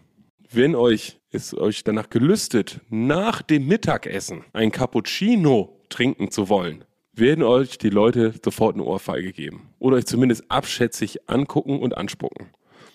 wenn 0.50 0.74
euch 0.74 1.18
es 1.30 1.56
euch 1.56 1.82
danach 1.84 2.10
gelüstet, 2.10 2.80
nach 2.90 3.42
dem 3.42 3.66
Mittagessen 3.66 4.44
ein 4.52 4.70
Cappuccino 4.70 5.78
trinken 5.88 6.30
zu 6.30 6.48
wollen, 6.48 6.84
werden 7.18 7.44
euch 7.44 7.78
die 7.78 7.90
Leute 7.90 8.34
sofort 8.44 8.74
eine 8.74 8.84
Ohrfeige 8.84 9.32
geben. 9.32 9.68
Oder 9.78 9.96
euch 9.96 10.06
zumindest 10.06 10.44
abschätzig 10.50 11.28
angucken 11.28 11.78
und 11.80 11.96
anspucken. 11.96 12.48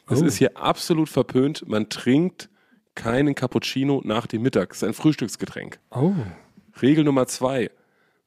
Das 0.08 0.22
ist 0.22 0.38
hier 0.38 0.58
absolut 0.58 1.10
verpönt. 1.10 1.68
Man 1.68 1.90
trinkt 1.90 2.50
keinen 2.96 3.36
Cappuccino 3.36 4.02
nach 4.04 4.28
dem 4.28 4.42
Mittag. 4.42 4.70
Das 4.70 4.78
ist 4.80 4.84
ein 4.84 4.94
Frühstücksgetränk. 4.94 5.80
Oh. 5.92 6.14
Regel 6.82 7.04
Nummer 7.04 7.26
zwei. 7.28 7.72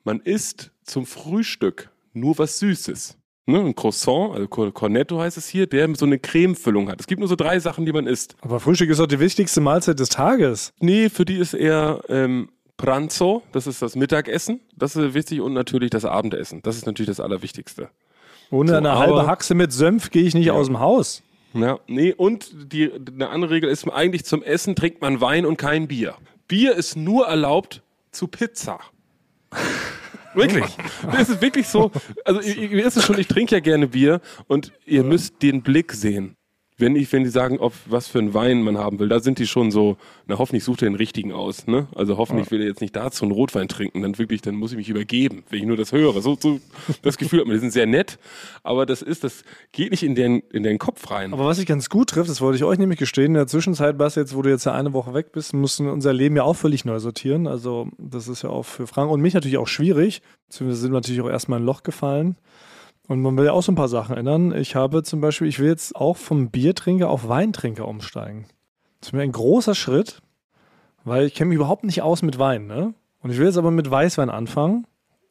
Man 0.04 0.20
isst 0.20 0.72
zum 0.84 1.04
Frühstück 1.06 1.90
nur 2.12 2.38
was 2.38 2.58
Süßes. 2.58 3.18
Ne, 3.48 3.60
ein 3.60 3.76
Croissant, 3.76 4.34
also 4.34 4.48
Cor- 4.48 4.72
Cornetto 4.72 5.20
heißt 5.20 5.36
es 5.36 5.46
hier, 5.48 5.68
der 5.68 5.94
so 5.94 6.04
eine 6.04 6.18
Cremefüllung 6.18 6.88
hat. 6.88 6.98
Es 7.00 7.06
gibt 7.06 7.20
nur 7.20 7.28
so 7.28 7.36
drei 7.36 7.60
Sachen, 7.60 7.86
die 7.86 7.92
man 7.92 8.08
isst. 8.08 8.34
Aber 8.40 8.58
Frühstück 8.58 8.90
ist 8.90 8.98
doch 8.98 9.06
die 9.06 9.20
wichtigste 9.20 9.60
Mahlzeit 9.60 10.00
des 10.00 10.08
Tages. 10.08 10.72
Nee, 10.80 11.08
für 11.10 11.24
die 11.24 11.36
ist 11.36 11.54
eher 11.54 12.00
ähm, 12.08 12.48
Pranzo, 12.76 13.42
das 13.52 13.66
ist 13.66 13.82
das 13.82 13.96
Mittagessen, 13.96 14.60
das 14.76 14.96
ist 14.96 15.14
wichtig 15.14 15.40
und 15.40 15.52
natürlich 15.54 15.90
das 15.90 16.04
Abendessen. 16.04 16.62
Das 16.62 16.76
ist 16.76 16.86
natürlich 16.86 17.08
das 17.08 17.20
Allerwichtigste. 17.20 17.88
Ohne 18.50 18.70
So, 18.70 18.76
eine 18.76 18.98
halbe 18.98 19.26
Haxe 19.26 19.54
mit 19.54 19.72
Senf 19.72 20.10
gehe 20.10 20.22
ich 20.22 20.34
nicht 20.34 20.50
aus 20.50 20.66
dem 20.66 20.78
Haus. 20.78 21.22
Ja, 21.54 21.78
nee, 21.86 22.12
und 22.12 22.50
die, 22.72 22.92
eine 22.92 23.30
andere 23.30 23.52
Regel 23.52 23.70
ist 23.70 23.88
eigentlich 23.88 24.24
zum 24.24 24.42
Essen 24.42 24.76
trinkt 24.76 25.00
man 25.00 25.20
Wein 25.20 25.46
und 25.46 25.56
kein 25.56 25.88
Bier. 25.88 26.14
Bier 26.48 26.74
ist 26.74 26.96
nur 26.96 27.26
erlaubt 27.26 27.82
zu 28.10 28.28
Pizza. 28.28 28.78
Wirklich. 30.34 30.66
Das 31.10 31.30
ist 31.30 31.40
wirklich 31.40 31.66
so. 31.66 31.90
Also, 32.26 32.40
ihr, 32.40 32.70
ihr 32.70 32.84
wisst 32.84 32.98
es 32.98 33.06
schon, 33.06 33.18
ich 33.18 33.26
trinke 33.26 33.54
ja 33.54 33.60
gerne 33.60 33.88
Bier 33.88 34.20
und 34.48 34.70
ihr 34.84 35.02
müsst 35.02 35.42
den 35.42 35.62
Blick 35.62 35.94
sehen. 35.94 36.36
Wenn 36.78 36.94
ich, 36.94 37.10
wenn 37.12 37.24
die 37.24 37.30
sagen, 37.30 37.58
ob 37.58 37.72
was 37.86 38.06
für 38.06 38.18
einen 38.18 38.34
Wein 38.34 38.62
man 38.62 38.76
haben 38.76 38.98
will, 38.98 39.08
da 39.08 39.20
sind 39.20 39.38
die 39.38 39.46
schon 39.46 39.70
so, 39.70 39.96
na 40.26 40.36
hoffentlich 40.36 40.62
sucht 40.62 40.82
er 40.82 40.90
den 40.90 40.94
richtigen 40.94 41.32
aus, 41.32 41.66
ne? 41.66 41.88
Also 41.94 42.18
hoffentlich 42.18 42.50
will 42.50 42.60
er 42.60 42.66
jetzt 42.66 42.82
nicht 42.82 42.94
dazu 42.94 43.24
einen 43.24 43.32
Rotwein 43.32 43.66
trinken, 43.66 44.02
dann 44.02 44.18
wirklich, 44.18 44.42
dann 44.42 44.56
muss 44.56 44.72
ich 44.72 44.76
mich 44.76 44.90
übergeben, 44.90 45.42
wenn 45.48 45.60
ich 45.60 45.64
nur 45.64 45.78
das 45.78 45.92
höre. 45.92 46.20
So, 46.20 46.36
so 46.38 46.60
das 47.02 47.16
Gefühl 47.16 47.40
hat 47.40 47.46
man, 47.46 47.54
die 47.54 47.60
sind 47.60 47.72
sehr 47.72 47.86
nett, 47.86 48.18
aber 48.62 48.84
das 48.84 49.00
ist, 49.00 49.24
das 49.24 49.42
geht 49.72 49.90
nicht 49.90 50.02
in 50.02 50.14
den, 50.14 50.42
in 50.52 50.64
den 50.64 50.78
Kopf 50.78 51.10
rein. 51.10 51.32
Aber 51.32 51.46
was 51.46 51.58
ich 51.58 51.66
ganz 51.66 51.88
gut 51.88 52.10
trifft, 52.10 52.28
das 52.28 52.42
wollte 52.42 52.56
ich 52.56 52.64
euch 52.64 52.78
nämlich 52.78 52.98
gestehen, 52.98 53.28
in 53.28 53.34
der 53.34 53.46
Zwischenzeit, 53.46 53.96
Bas, 53.96 54.14
jetzt, 54.14 54.36
wo 54.36 54.42
du 54.42 54.50
jetzt 54.50 54.66
ja 54.66 54.72
eine 54.72 54.92
Woche 54.92 55.14
weg 55.14 55.32
bist, 55.32 55.54
mussten 55.54 55.88
unser 55.88 56.12
Leben 56.12 56.36
ja 56.36 56.42
auch 56.42 56.56
völlig 56.56 56.84
neu 56.84 56.98
sortieren. 56.98 57.46
Also 57.46 57.88
das 57.96 58.28
ist 58.28 58.42
ja 58.42 58.50
auch 58.50 58.64
für 58.64 58.86
Frank 58.86 59.10
und 59.10 59.20
mich 59.20 59.34
natürlich 59.34 59.58
auch 59.58 59.68
schwierig. 59.68 60.20
Beziehungsweise 60.48 60.80
sind 60.82 60.92
wir 60.92 60.98
natürlich 60.98 61.20
auch 61.22 61.30
erstmal 61.30 61.58
in 61.58 61.62
ein 61.62 61.66
Loch 61.66 61.82
gefallen. 61.82 62.36
Und 63.08 63.22
man 63.22 63.36
will 63.36 63.46
ja 63.46 63.52
auch 63.52 63.62
so 63.62 63.72
ein 63.72 63.76
paar 63.76 63.88
Sachen 63.88 64.16
ändern. 64.16 64.52
Ich 64.54 64.74
habe 64.74 65.02
zum 65.02 65.20
Beispiel, 65.20 65.46
ich 65.46 65.58
will 65.58 65.68
jetzt 65.68 65.94
auch 65.94 66.16
vom 66.16 66.50
Biertrinker 66.50 67.08
auf 67.08 67.28
Weintrinker 67.28 67.86
umsteigen. 67.86 68.46
Das 69.00 69.10
ist 69.10 69.12
mir 69.12 69.22
ein 69.22 69.32
großer 69.32 69.74
Schritt, 69.74 70.20
weil 71.04 71.26
ich 71.26 71.34
kenne 71.34 71.50
mich 71.50 71.56
überhaupt 71.56 71.84
nicht 71.84 72.02
aus 72.02 72.22
mit 72.22 72.38
Wein, 72.38 72.66
ne? 72.66 72.94
Und 73.22 73.30
ich 73.30 73.38
will 73.38 73.46
jetzt 73.46 73.58
aber 73.58 73.70
mit 73.70 73.90
Weißwein 73.90 74.30
anfangen 74.30 74.86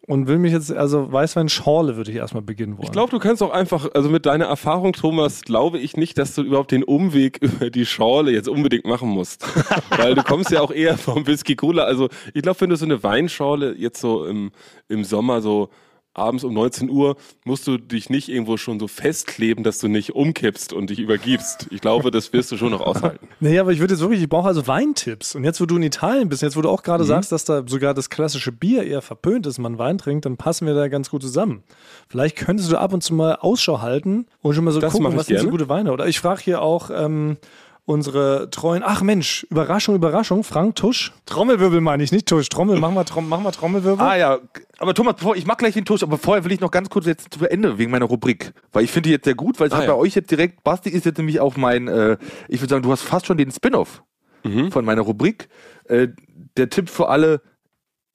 und 0.07 0.27
will 0.27 0.37
mich 0.37 0.53
jetzt, 0.53 0.71
also 0.71 1.11
Weißwein-Schorle 1.11 1.95
würde 1.95 2.11
ich 2.11 2.17
erstmal 2.17 2.43
beginnen 2.43 2.77
wollen. 2.77 2.85
Ich 2.85 2.91
glaube, 2.91 3.09
du 3.11 3.19
kannst 3.19 3.41
auch 3.41 3.51
einfach, 3.51 3.89
also 3.93 4.09
mit 4.09 4.25
deiner 4.25 4.45
Erfahrung, 4.45 4.93
Thomas, 4.93 5.41
glaube 5.41 5.79
ich 5.79 5.97
nicht, 5.97 6.17
dass 6.17 6.35
du 6.35 6.43
überhaupt 6.43 6.71
den 6.71 6.83
Umweg 6.83 7.37
über 7.41 7.69
die 7.69 7.85
Schorle 7.85 8.31
jetzt 8.31 8.47
unbedingt 8.47 8.85
machen 8.85 9.09
musst. 9.09 9.45
Weil 9.89 10.15
du 10.15 10.23
kommst 10.23 10.51
ja 10.51 10.61
auch 10.61 10.71
eher 10.71 10.97
vom 10.97 11.25
Whisky 11.25 11.55
Cola. 11.55 11.83
Also 11.83 12.09
ich 12.33 12.43
glaube, 12.43 12.61
wenn 12.61 12.69
du 12.69 12.77
so 12.77 12.85
eine 12.85 13.01
Weinschorle 13.03 13.75
jetzt 13.77 13.99
so 13.99 14.25
im, 14.25 14.51
im 14.87 15.03
Sommer 15.03 15.41
so 15.41 15.69
abends 16.15 16.43
um 16.43 16.53
19 16.53 16.89
Uhr 16.89 17.17
musst 17.43 17.67
du 17.67 17.77
dich 17.77 18.09
nicht 18.09 18.29
irgendwo 18.29 18.57
schon 18.57 18.79
so 18.79 18.87
festkleben, 18.87 19.63
dass 19.63 19.79
du 19.79 19.87
nicht 19.87 20.15
umkippst 20.15 20.73
und 20.73 20.89
dich 20.89 20.99
übergibst. 20.99 21.67
Ich 21.71 21.81
glaube, 21.81 22.09
das 22.09 22.33
wirst 22.33 22.51
du 22.51 22.57
schon 22.57 22.71
noch 22.71 22.81
aushalten. 22.81 23.27
Nee, 23.41 23.59
aber 23.59 23.71
ich 23.73 23.79
würde 23.79 23.93
jetzt 23.93 24.01
wirklich, 24.01 24.21
ich 24.21 24.29
brauche 24.29 24.47
also 24.47 24.65
Weintipps. 24.65 25.35
Und 25.35 25.43
jetzt, 25.43 25.59
wo 25.61 25.65
du 25.65 25.75
in 25.75 25.83
Italien 25.83 26.29
bist, 26.29 26.41
jetzt, 26.41 26.55
wo 26.55 26.61
du 26.61 26.69
auch 26.69 26.83
gerade 26.83 27.03
sagst, 27.03 27.31
dass 27.31 27.43
da 27.45 27.63
sogar 27.67 27.93
das 27.93 28.09
klassische 28.09 28.51
Bier 28.51 28.83
eher 28.83 29.01
verpönt 29.01 29.45
ist, 29.45 29.59
man 29.59 29.77
Wein 29.77 29.97
trinkt, 29.97 30.25
dann 30.25 30.37
passen 30.37 30.65
wir 30.65 30.73
da 30.73 30.87
ganz 30.87 31.09
gut 31.09 31.21
zusammen. 31.21 31.63
Vielleicht 32.07 32.37
könntest 32.37 32.71
du 32.71 32.77
ab 32.77 32.93
und 32.93 33.01
zu 33.03 33.13
mal 33.13 33.35
Ausschau 33.35 33.81
halten 33.81 34.25
und 34.41 34.53
schon 34.55 34.63
mal 34.63 34.71
so 34.71 34.79
Das 34.79 34.93
gucken, 34.93 35.15
was 35.15 35.27
sind 35.27 35.37
so 35.37 35.43
gerne. 35.43 35.51
gute 35.51 35.69
Weine. 35.69 35.91
Oder 35.91 36.07
ich 36.07 36.19
frage 36.19 36.41
hier 36.41 36.61
auch 36.61 36.89
ähm, 36.93 37.37
unsere 37.85 38.49
treuen, 38.49 38.81
ach 38.83 39.01
Mensch, 39.03 39.45
Überraschung, 39.49 39.95
Überraschung, 39.95 40.43
Frank 40.43 40.75
Tusch. 40.75 41.11
Trommelwirbel 41.25 41.81
meine 41.81 42.03
ich, 42.03 42.11
nicht 42.11 42.27
Tusch. 42.27 42.49
Trommel, 42.49 42.79
mach 42.79 42.91
mal, 42.91 43.03
Trom 43.03 43.29
mach 43.29 43.39
mal 43.39 43.51
Trommelwirbel. 43.51 44.03
Ah 44.05 44.15
ja, 44.17 44.39
aber 44.79 44.93
Thomas, 44.93 45.15
bevor, 45.15 45.35
ich 45.35 45.45
mach 45.45 45.57
gleich 45.57 45.73
den 45.75 45.85
Tusch, 45.85 46.01
aber 46.03 46.17
vorher 46.17 46.43
will 46.43 46.51
ich 46.51 46.59
noch 46.59 46.71
ganz 46.71 46.89
kurz 46.89 47.05
jetzt 47.05 47.33
zu 47.33 47.45
Ende 47.45 47.77
wegen 47.77 47.91
meiner 47.91 48.05
Rubrik. 48.05 48.53
Weil 48.71 48.83
ich 48.83 48.91
finde 48.91 49.09
die 49.09 49.13
jetzt 49.13 49.25
sehr 49.25 49.35
gut, 49.35 49.59
weil 49.59 49.67
es 49.67 49.73
Ah, 49.73 49.77
hat 49.77 49.83
ja. 49.85 49.93
bei 49.93 49.99
euch 49.99 50.15
jetzt 50.15 50.31
direkt, 50.31 50.63
Basti 50.63 50.89
ist 50.89 51.05
jetzt 51.05 51.17
nämlich 51.17 51.39
auch 51.39 51.57
mein, 51.57 51.87
äh, 51.87 52.17
ich 52.47 52.59
würde 52.61 52.71
sagen, 52.71 52.83
du 52.83 52.91
hast 52.91 53.01
fast 53.03 53.27
schon 53.27 53.37
den 53.37 53.51
Spin-off 53.51 54.03
Mhm. 54.43 54.71
von 54.71 54.83
meiner 54.85 55.01
Rubrik. 55.01 55.47
Äh, 55.85 56.09
der 56.57 56.69
Tipp 56.69 56.89
für 56.89 57.09
alle 57.09 57.41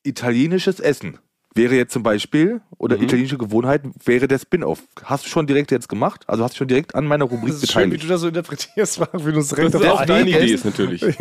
italienisches 0.02 0.80
Essen 0.80 1.18
wäre 1.54 1.74
jetzt 1.74 1.92
zum 1.92 2.02
Beispiel, 2.02 2.60
oder 2.78 2.96
Mhm. 2.96 3.02
italienische 3.04 3.36
Gewohnheiten 3.38 3.92
wäre 4.04 4.28
der 4.28 4.38
Spin-off. 4.38 4.82
Hast 5.02 5.24
du 5.24 5.28
schon 5.28 5.46
direkt 5.46 5.70
jetzt 5.72 5.88
gemacht? 5.88 6.22
Also 6.28 6.44
hast 6.44 6.54
du 6.54 6.58
schon 6.58 6.68
direkt 6.68 6.94
an 6.94 7.06
meiner 7.06 7.24
Rubrik 7.24 7.52
das 7.52 7.62
ist 7.62 7.72
schön, 7.72 7.82
wie 7.82 7.96
beteiligt? 7.96 8.04
du 8.04 8.08
das 8.08 8.20
so 8.20 8.28
interpretierst, 8.28 8.96
Frank, 8.98 9.26
wie 9.26 9.32
du 9.32 9.38
uns 9.38 9.48
direkt 9.48 9.74
Das 9.74 9.80
ist 9.80 9.86
auf 9.88 10.06
deine 10.06 10.30
Idee 10.30 10.52
ist 10.52 10.64
natürlich. 10.64 11.00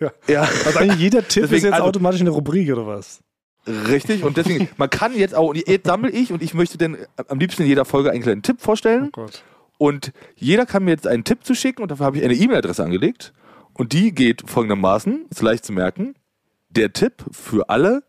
Ja. 0.00 0.12
ja. 0.28 0.40
Also 0.64 0.78
eigentlich 0.78 1.00
jeder 1.00 1.20
Tipp 1.26 1.44
ist 1.44 1.50
Deswegen, 1.50 1.64
jetzt 1.66 1.74
also- 1.74 1.84
automatisch 1.86 2.20
eine 2.20 2.30
Rubrik 2.30 2.70
oder 2.70 2.86
was? 2.86 3.20
Richtig, 3.66 4.24
und 4.24 4.36
deswegen, 4.36 4.68
man 4.76 4.90
kann 4.90 5.16
jetzt 5.16 5.34
auch, 5.34 5.54
jetzt 5.54 5.86
sammle 5.86 6.10
ich 6.10 6.32
und 6.32 6.42
ich 6.42 6.52
möchte 6.52 6.78
dann 6.78 6.96
am 7.28 7.38
liebsten 7.38 7.62
in 7.62 7.68
jeder 7.68 7.84
Folge 7.84 8.10
einen 8.10 8.22
kleinen 8.22 8.42
Tipp 8.42 8.60
vorstellen. 8.60 9.10
Gott. 9.12 9.42
Und 9.78 10.12
jeder 10.36 10.66
kann 10.66 10.84
mir 10.84 10.90
jetzt 10.90 11.06
einen 11.06 11.24
Tipp 11.24 11.44
zuschicken 11.44 11.82
und 11.82 11.90
dafür 11.90 12.06
habe 12.06 12.18
ich 12.18 12.24
eine 12.24 12.34
E-Mail-Adresse 12.34 12.84
angelegt. 12.84 13.32
Und 13.74 13.92
die 13.94 14.12
geht 14.12 14.42
folgendermaßen, 14.50 15.26
ist 15.30 15.42
leicht 15.42 15.64
zu 15.64 15.72
merken. 15.72 16.14
Der 16.70 16.92
Tipp 16.92 17.24
für 17.30 17.68
alle, 17.70 18.02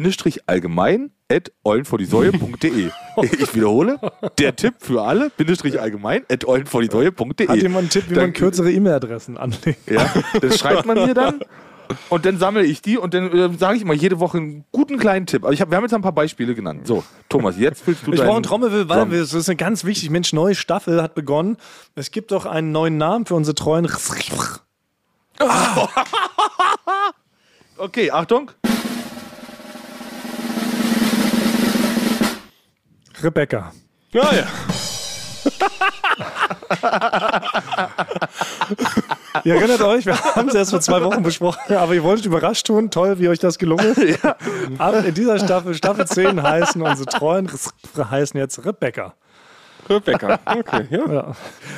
Bindestrich 0.00 0.46
allgemein, 0.46 1.10
at 1.32 1.52
eulenvordiesäue.de. 1.64 2.90
Ich 3.22 3.54
wiederhole, 3.54 3.98
der 4.38 4.54
Tipp 4.54 4.74
für 4.80 5.00
alle, 5.00 5.30
Bindestrich 5.30 5.80
allgemein, 5.80 6.22
at 6.30 6.44
eulenvordiesäue.de. 6.46 7.48
Hat 7.48 7.56
jemand 7.56 7.78
einen 7.78 7.88
Tipp, 7.88 8.04
wie 8.10 8.14
Dann- 8.14 8.24
man 8.24 8.32
kürzere 8.34 8.70
E-Mail-Adressen 8.70 9.38
anlegt? 9.38 9.90
Ja, 9.90 10.12
das 10.38 10.58
schreibt 10.58 10.84
man 10.84 10.98
mir 11.06 11.14
dann. 11.14 11.40
Und 12.10 12.26
dann 12.26 12.36
sammle 12.36 12.64
ich 12.64 12.82
die 12.82 12.98
und 12.98 13.14
dann 13.14 13.30
äh, 13.32 13.48
sage 13.56 13.76
ich 13.76 13.82
immer 13.82 13.94
jede 13.94 14.18
Woche 14.18 14.38
einen 14.38 14.64
guten 14.72 14.98
kleinen 14.98 15.24
Tipp. 15.26 15.44
Aber 15.44 15.52
ich 15.52 15.60
hab, 15.60 15.70
wir 15.70 15.76
haben 15.76 15.84
jetzt 15.84 15.94
ein 15.94 16.02
paar 16.02 16.10
Beispiele 16.10 16.52
genannt. 16.56 16.84
So, 16.84 17.04
Thomas, 17.28 17.56
jetzt 17.58 17.86
willst 17.86 18.04
du 18.04 18.12
Ich 18.12 18.20
brauche 18.20 18.34
einen 18.34 18.42
Trommelwirbel, 18.42 18.88
weil 18.88 19.10
wir- 19.12 19.20
das 19.20 19.32
ist 19.32 19.48
eine 19.48 19.54
ganz 19.54 19.84
wichtig. 19.84 20.10
Mensch, 20.10 20.32
neue 20.32 20.56
Staffel 20.56 21.00
hat 21.00 21.14
begonnen. 21.14 21.56
Es 21.94 22.10
gibt 22.10 22.32
doch 22.32 22.44
einen 22.44 22.72
neuen 22.72 22.98
Namen 22.98 23.24
für 23.24 23.36
unsere 23.36 23.54
treuen. 23.54 23.86
Okay, 27.78 28.10
Achtung. 28.10 28.50
Rebecca. 33.22 33.72
Ja, 34.12 34.32
ja. 34.32 34.46
Ihr 39.44 39.54
erinnert 39.54 39.82
euch, 39.82 40.06
wir 40.06 40.18
haben 40.18 40.48
es 40.48 40.54
erst 40.54 40.70
vor 40.70 40.80
zwei 40.80 41.02
Wochen 41.02 41.22
besprochen, 41.22 41.76
aber 41.76 41.94
ihr 41.94 42.02
wolltet 42.02 42.26
überrascht 42.26 42.66
tun. 42.66 42.90
Toll, 42.90 43.18
wie 43.18 43.28
euch 43.28 43.38
das 43.38 43.58
gelungen 43.58 43.94
ist. 43.94 44.24
Ab 44.78 45.04
in 45.04 45.14
dieser 45.14 45.38
Staffel, 45.38 45.74
Staffel 45.74 46.06
10 46.06 46.42
heißen 46.42 46.80
unsere 46.82 47.06
treuen 47.06 47.50
heißen 47.96 48.38
jetzt 48.38 48.64
Rebecca. 48.64 49.14
Rebecca. 49.88 50.40
Okay, 50.44 50.86
ja. 50.90 51.12
Ja. 51.12 51.32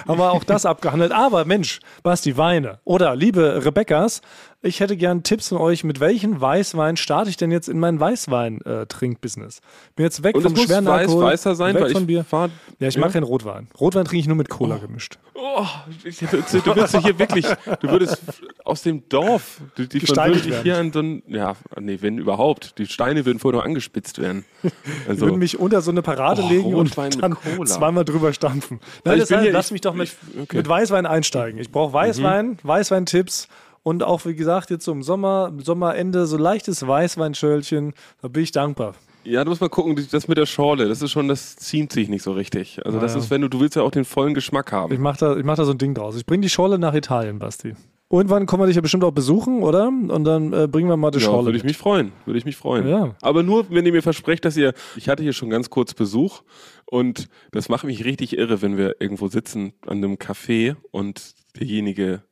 Haben 0.06 0.18
wir 0.18 0.30
auch 0.32 0.44
das 0.44 0.64
abgehandelt. 0.64 1.12
Aber 1.12 1.44
Mensch, 1.44 1.80
Basti, 2.02 2.36
Weine. 2.36 2.78
Oder 2.84 3.14
liebe 3.14 3.64
Rebeccas, 3.64 4.22
ich 4.60 4.80
hätte 4.80 4.96
gern 4.96 5.22
Tipps 5.22 5.48
von 5.48 5.58
euch, 5.58 5.84
mit 5.84 6.00
welchem 6.00 6.40
Weißwein 6.40 6.96
starte 6.96 7.30
ich 7.30 7.36
denn 7.36 7.50
jetzt 7.52 7.68
in 7.68 7.78
mein 7.78 8.00
Weißwein-Trinkbusiness? 8.00 9.60
Bin 9.94 10.04
jetzt 10.04 10.22
weg 10.24 10.34
Und 10.36 10.42
vom 10.42 10.56
schweren 10.56 10.84
weiß, 10.84 11.00
Alkohol, 11.08 11.24
weißer 11.24 11.54
sein, 11.54 11.74
weg 11.74 11.82
weil 11.84 11.92
von 11.92 12.02
ich 12.02 12.06
Bier. 12.08 12.24
fahr, 12.24 12.50
Ja, 12.80 12.88
ich 12.88 12.98
mag 12.98 13.12
keinen 13.12 13.22
Rotwein. 13.22 13.68
Rotwein 13.78 14.04
trinke 14.04 14.20
ich 14.20 14.26
nur 14.26 14.36
mit 14.36 14.48
Cola 14.48 14.78
gemischt. 14.78 15.18
Oh, 15.34 15.64
ich- 16.04 16.18
du 16.18 16.66
würdest 16.66 16.96
hier 17.00 17.18
wirklich, 17.18 17.46
du 17.80 17.88
würdest 17.88 18.18
aus 18.64 18.82
dem 18.82 19.08
Dorf, 19.08 19.60
die, 19.76 19.88
die 19.88 20.00
Gesteinigt 20.00 20.44
dich 20.44 20.50
werden. 20.52 20.62
hier 20.64 20.76
an 20.78 20.92
so 20.92 21.00
ein, 21.00 21.22
ja, 21.28 21.54
nee, 21.80 21.98
wenn 22.00 22.18
überhaupt, 22.18 22.78
die 22.78 22.86
Steine 22.86 23.24
würden 23.24 23.38
vorher 23.38 23.60
noch 23.60 23.64
angespitzt 23.66 24.20
werden. 24.20 24.44
Ich 24.62 24.72
Also, 25.08 25.22
würde 25.26 25.36
mich 25.38 25.58
unter 25.58 25.80
so 25.82 25.90
eine 25.92 26.02
Parade 26.02 26.42
Oh, 26.44 26.48
legen 26.48 26.74
Rotwein 26.74 27.12
und 27.14 27.22
dann 27.22 27.36
zweimal 27.66 28.04
drüber 28.04 28.32
stampfen. 28.32 28.80
Nein, 29.04 29.14
ich 29.14 29.20
das 29.20 29.28
bin 29.28 29.36
heißt, 29.38 29.44
hier- 29.44 29.52
lass 29.52 29.66
ich- 29.66 29.72
mich 29.72 29.80
doch 29.82 29.94
mit, 29.94 30.08
ich- 30.08 30.40
okay. 30.42 30.56
mit 30.56 30.68
Weißwein 30.68 31.06
einsteigen. 31.06 31.60
Ich 31.60 31.70
brauche 31.70 31.92
Weißwein, 31.92 32.58
Weißweintipps 32.64 33.48
und 33.88 34.02
auch, 34.02 34.24
wie 34.26 34.34
gesagt, 34.34 34.70
jetzt 34.70 34.84
so 34.84 34.92
im 34.92 35.02
Sommer, 35.02 35.52
Sommerende, 35.62 36.26
so 36.26 36.36
leichtes 36.36 36.86
Weißweinschölchen. 36.86 37.94
Da 38.22 38.28
bin 38.28 38.42
ich 38.42 38.52
dankbar. 38.52 38.94
ja, 39.24 39.42
du 39.44 39.50
musst 39.50 39.60
mal 39.60 39.68
gucken, 39.68 39.96
das 40.10 40.28
mit 40.28 40.38
der 40.38 40.46
Schorle, 40.46 40.88
das 40.88 41.02
ist 41.02 41.10
schon, 41.10 41.28
das 41.28 41.56
ziemt 41.56 41.92
sich 41.92 42.08
nicht 42.08 42.22
so 42.22 42.32
richtig. 42.32 42.80
Also, 42.84 42.98
das 43.00 43.14
ja. 43.14 43.20
ist, 43.20 43.30
wenn 43.30 43.40
du, 43.42 43.48
du 43.48 43.60
willst 43.60 43.76
ja 43.76 43.82
auch 43.82 43.90
den 43.90 44.04
vollen 44.04 44.34
Geschmack 44.34 44.66
Ich 44.68 44.72
haben. 44.72 45.00
mache 45.02 45.18
da, 45.18 45.36
ich 45.36 45.44
mach 45.44 45.56
da 45.56 45.64
so 45.64 45.72
ein 45.72 45.78
Ding 45.78 45.94
draus. 45.94 46.16
Ich 46.16 46.26
bringe 46.26 46.42
die 46.42 46.48
Schorle 46.48 46.78
nach 46.78 46.94
Italien, 46.94 47.38
Basti. 47.38 47.74
Irgendwann 48.10 48.46
kommen 48.46 48.62
wir 48.62 48.66
dich 48.68 48.76
ja 48.76 48.80
bestimmt 48.80 49.04
auch 49.04 49.10
besuchen, 49.12 49.62
oder? 49.62 49.88
Und 49.88 50.24
dann 50.24 50.54
äh, 50.54 50.66
bringen 50.66 50.88
wir 50.88 50.96
mal 50.96 51.10
die 51.10 51.18
Ja, 51.18 51.26
Schorle. 51.26 51.46
würde 51.48 51.58
ich 51.58 51.64
mich 51.64 51.76
freuen, 51.76 52.12
würde 52.24 52.38
ich 52.38 52.46
mich 52.46 52.56
freuen. 52.56 52.88
Ja. 52.88 53.14
Aber 53.20 53.42
nur, 53.42 53.66
wenn 53.70 53.84
ihr 53.84 53.92
mir 53.92 54.02
versprecht, 54.02 54.46
dass 54.46 54.56
ihr, 54.56 54.72
ich 54.96 55.10
hatte 55.10 55.22
hier 55.22 55.34
schon 55.34 55.50
ganz 55.50 55.68
kurz 55.68 55.92
Besuch 55.92 56.40
und 56.86 57.28
das 57.52 57.68
macht 57.68 57.84
mich 57.84 58.06
richtig 58.06 58.38
irre, 58.38 58.62
wenn 58.62 58.78
wir 58.78 58.96
irgendwo 59.00 59.28
sitzen 59.28 59.74
an 59.86 59.98
einem 59.98 60.14
Café 60.14 60.76
und 60.90 61.34
derjenige 61.60 62.22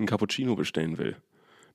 einen 0.00 0.08
Cappuccino 0.08 0.56
bestellen 0.56 0.98
will. 0.98 1.16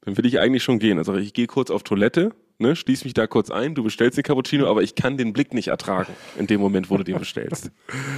Dann 0.02 0.18
will 0.18 0.26
ich 0.26 0.40
eigentlich 0.40 0.64
schon 0.64 0.80
gehen. 0.80 0.98
Also 0.98 1.16
ich 1.16 1.34
gehe 1.34 1.48
kurz 1.48 1.72
auf 1.72 1.84
Toilette, 1.84 2.32
ne, 2.60 2.76
schließ 2.76 3.04
mich 3.06 3.14
da 3.14 3.28
kurz 3.28 3.50
ein, 3.52 3.76
du 3.76 3.84
bestellst 3.84 4.18
den 4.18 4.24
Cappuccino, 4.24 4.68
aber 4.68 4.82
ich 4.82 4.96
kann 4.96 5.18
den 5.18 5.34
Blick 5.34 5.54
nicht 5.54 5.68
ertragen 5.68 6.14
in 6.38 6.48
dem 6.48 6.62
Moment, 6.62 6.90
wo 6.90 6.98
du 6.98 7.04
den 7.04 7.20
bestellst. 7.20 7.72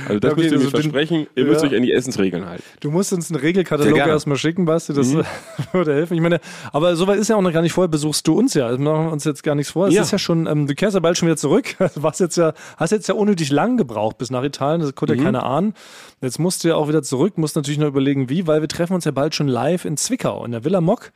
Also 0.07 0.19
das 0.19 0.33
Okay, 0.33 0.41
müsst 0.41 0.51
ihr 0.53 0.57
mir 0.59 0.65
also 0.65 0.77
den- 0.77 0.81
versprechen, 0.81 1.27
ihr 1.35 1.45
müsst 1.45 1.63
ja. 1.63 1.69
euch 1.69 1.75
an 1.75 1.81
die 1.83 1.91
Essensregeln 1.91 2.45
halten. 2.45 2.63
Du 2.79 2.91
musst 2.91 3.13
uns 3.13 3.31
einen 3.31 3.39
Regelkatalog 3.39 3.97
erstmal 3.97 4.37
schicken, 4.37 4.65
Basti, 4.65 4.93
das 4.93 5.13
würde 5.73 5.93
helfen. 5.93 6.13
Ich 6.15 6.21
meine, 6.21 6.39
aber 6.71 6.95
soweit 6.95 7.17
ist 7.19 7.29
ja 7.29 7.35
auch 7.35 7.41
noch 7.41 7.51
gar 7.53 7.61
nicht 7.61 7.73
vorher, 7.73 7.87
besuchst 7.89 8.27
du 8.27 8.33
uns 8.37 8.53
ja. 8.53 8.67
Also 8.67 8.81
machen 8.81 9.05
wir 9.07 9.11
uns 9.11 9.23
jetzt 9.23 9.43
gar 9.43 9.55
nichts 9.55 9.71
vor. 9.71 9.87
Es 9.87 9.93
Ja. 9.95 10.01
ist 10.03 10.11
ja 10.11 10.19
schon, 10.19 10.45
ähm, 10.47 10.67
du 10.67 10.75
kehrst 10.75 10.93
ja 10.93 10.99
bald 10.99 11.17
schon 11.17 11.27
wieder 11.27 11.37
zurück. 11.37 11.75
Du 11.95 12.03
warst 12.03 12.19
jetzt 12.19 12.37
ja, 12.37 12.53
hast 12.77 12.91
jetzt 12.91 13.07
ja 13.07 13.15
unnötig 13.15 13.49
lang 13.49 13.77
gebraucht 13.77 14.17
bis 14.19 14.29
nach 14.29 14.43
Italien, 14.43 14.81
das 14.81 14.93
konnte 14.93 15.15
ja 15.15 15.23
keiner 15.23 15.43
ahnen. 15.43 15.73
Jetzt 16.21 16.37
musst 16.37 16.63
du 16.63 16.67
ja 16.67 16.75
auch 16.75 16.87
wieder 16.87 17.01
zurück, 17.01 17.37
musst 17.37 17.55
natürlich 17.55 17.79
noch 17.79 17.87
überlegen, 17.87 18.29
wie, 18.29 18.45
weil 18.45 18.61
wir 18.61 18.67
treffen 18.67 18.93
uns 18.93 19.05
ja 19.05 19.11
bald 19.11 19.33
schon 19.33 19.47
live 19.47 19.85
in 19.85 19.97
Zwickau, 19.97 20.45
in 20.45 20.51
der 20.51 20.63
Villa 20.63 20.79
Mock. 20.81 21.11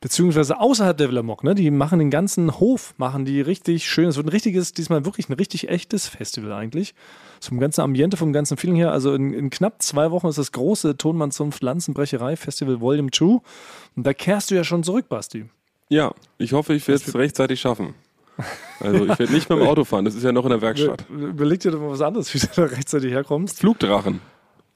Beziehungsweise 0.00 0.60
außerhalb 0.60 0.96
der 0.96 1.08
Villa 1.08 1.24
Mock, 1.24 1.42
ne? 1.42 1.56
Die 1.56 1.70
machen 1.72 1.98
den 1.98 2.10
ganzen 2.10 2.60
Hof, 2.60 2.94
machen 2.98 3.24
die 3.24 3.40
richtig 3.40 3.88
schön. 3.88 4.08
Es 4.08 4.16
wird 4.16 4.26
ein 4.26 4.30
richtiges, 4.30 4.72
diesmal 4.72 5.04
wirklich 5.04 5.28
ein 5.28 5.32
richtig 5.32 5.68
echtes 5.68 6.06
Festival 6.06 6.52
eigentlich. 6.52 6.94
Zum 7.40 7.58
ganzen 7.58 7.80
Ambiente, 7.80 8.16
vom 8.16 8.32
ganzen 8.32 8.56
Feeling 8.56 8.76
her. 8.76 8.92
Also 8.92 9.12
in, 9.14 9.32
in 9.34 9.50
knapp 9.50 9.82
zwei 9.82 10.12
Wochen 10.12 10.28
ist 10.28 10.38
das 10.38 10.52
große 10.52 10.96
Tonmannzunft 10.96 11.62
Lanzenbrecherei 11.62 12.36
Festival 12.36 12.80
Volume 12.80 13.10
2. 13.10 13.24
Und 13.24 13.42
da 13.96 14.12
kehrst 14.12 14.52
du 14.52 14.54
ja 14.54 14.62
schon 14.62 14.84
zurück, 14.84 15.08
Basti. 15.08 15.46
Ja, 15.88 16.14
ich 16.36 16.52
hoffe, 16.52 16.74
ich 16.74 16.86
werde 16.86 17.02
es 17.04 17.14
rechtzeitig 17.14 17.60
schaffen. 17.60 17.94
Also 18.78 19.04
ich 19.04 19.18
werde 19.18 19.32
nicht 19.32 19.48
mit 19.50 19.58
dem 19.58 19.66
Auto 19.66 19.84
fahren, 19.84 20.04
das 20.04 20.14
ist 20.14 20.22
ja 20.22 20.30
noch 20.30 20.44
in 20.44 20.50
der 20.50 20.60
Werkstatt. 20.60 21.06
Überleg 21.10 21.58
dir 21.60 21.72
doch 21.72 21.80
mal 21.80 21.90
was 21.90 22.02
anderes, 22.02 22.32
wie 22.34 22.38
du 22.38 22.46
da 22.54 22.64
rechtzeitig 22.64 23.10
herkommst. 23.10 23.58
Flugdrachen. 23.58 24.20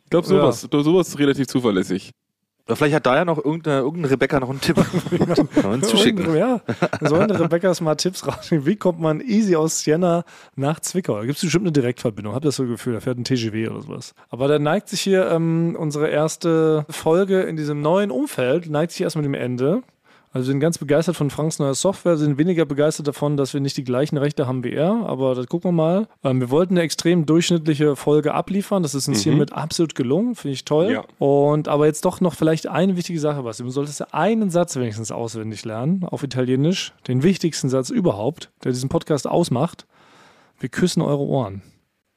Ich 0.04 0.10
glaube, 0.10 0.26
sowas, 0.26 0.62
sowas 0.70 1.08
ist 1.08 1.18
relativ 1.18 1.46
zuverlässig. 1.46 2.10
Oder 2.66 2.76
vielleicht 2.76 2.94
hat 2.94 3.06
da 3.06 3.16
ja 3.16 3.24
noch 3.24 3.38
irgendeine, 3.38 3.78
irgendeine 3.78 4.10
Rebecca 4.12 4.38
noch 4.38 4.50
einen 4.50 4.60
Tipp. 4.60 4.76
Uns 5.64 5.88
zuschicken. 5.88 6.36
Ja, 6.36 6.60
sollen 7.00 7.30
Rebecca's 7.30 7.80
mal 7.80 7.96
Tipps 7.96 8.26
rausnehmen. 8.26 8.66
Wie 8.66 8.76
kommt 8.76 9.00
man 9.00 9.20
easy 9.20 9.56
aus 9.56 9.80
Siena 9.80 10.24
nach 10.54 10.78
Zwickau? 10.80 11.16
Da 11.16 11.24
gibt 11.24 11.36
es 11.36 11.42
bestimmt 11.42 11.64
eine 11.64 11.72
Direktverbindung. 11.72 12.34
Hab 12.34 12.42
das 12.42 12.56
so 12.56 12.66
Gefühl, 12.66 12.94
da 12.94 13.00
fährt 13.00 13.18
ein 13.18 13.24
TGW 13.24 13.68
oder 13.68 13.82
sowas. 13.82 14.14
Aber 14.30 14.46
da 14.46 14.58
neigt 14.58 14.88
sich 14.88 15.00
hier 15.00 15.28
ähm, 15.30 15.76
unsere 15.78 16.08
erste 16.08 16.86
Folge 16.88 17.42
in 17.42 17.56
diesem 17.56 17.82
neuen 17.82 18.10
Umfeld, 18.10 18.70
neigt 18.70 18.92
sich 18.92 19.02
erstmal 19.02 19.24
dem 19.24 19.34
Ende. 19.34 19.82
Also 20.34 20.46
wir 20.46 20.52
sind 20.52 20.60
ganz 20.60 20.78
begeistert 20.78 21.14
von 21.14 21.28
Franks 21.28 21.58
neuer 21.58 21.74
Software, 21.74 22.16
sind 22.16 22.38
weniger 22.38 22.64
begeistert 22.64 23.06
davon, 23.06 23.36
dass 23.36 23.52
wir 23.52 23.60
nicht 23.60 23.76
die 23.76 23.84
gleichen 23.84 24.16
Rechte 24.16 24.46
haben 24.46 24.64
wie 24.64 24.72
er, 24.72 25.04
aber 25.06 25.34
das 25.34 25.46
gucken 25.46 25.68
wir 25.68 25.72
mal. 25.72 26.08
Ähm, 26.24 26.40
wir 26.40 26.48
wollten 26.48 26.74
eine 26.74 26.82
extrem 26.82 27.26
durchschnittliche 27.26 27.96
Folge 27.96 28.32
abliefern, 28.32 28.82
das 28.82 28.94
ist 28.94 29.08
uns 29.08 29.22
hiermit 29.22 29.52
absolut 29.52 29.94
gelungen, 29.94 30.34
finde 30.34 30.54
ich 30.54 30.64
toll. 30.64 30.90
Ja. 30.90 31.04
Und 31.18 31.68
aber 31.68 31.84
jetzt 31.84 32.06
doch 32.06 32.22
noch 32.22 32.34
vielleicht 32.34 32.66
eine 32.66 32.96
wichtige 32.96 33.20
Sache, 33.20 33.44
was 33.44 33.58
du 33.58 33.68
solltest 33.68 34.00
ja 34.00 34.06
einen 34.12 34.48
Satz 34.48 34.76
wenigstens 34.76 35.12
auswendig 35.12 35.66
lernen 35.66 36.04
auf 36.04 36.22
Italienisch, 36.22 36.94
den 37.08 37.22
wichtigsten 37.22 37.68
Satz 37.68 37.90
überhaupt, 37.90 38.50
der 38.64 38.72
diesen 38.72 38.88
Podcast 38.88 39.26
ausmacht. 39.26 39.86
Wir 40.58 40.70
küssen 40.70 41.02
eure 41.02 41.22
Ohren. 41.22 41.60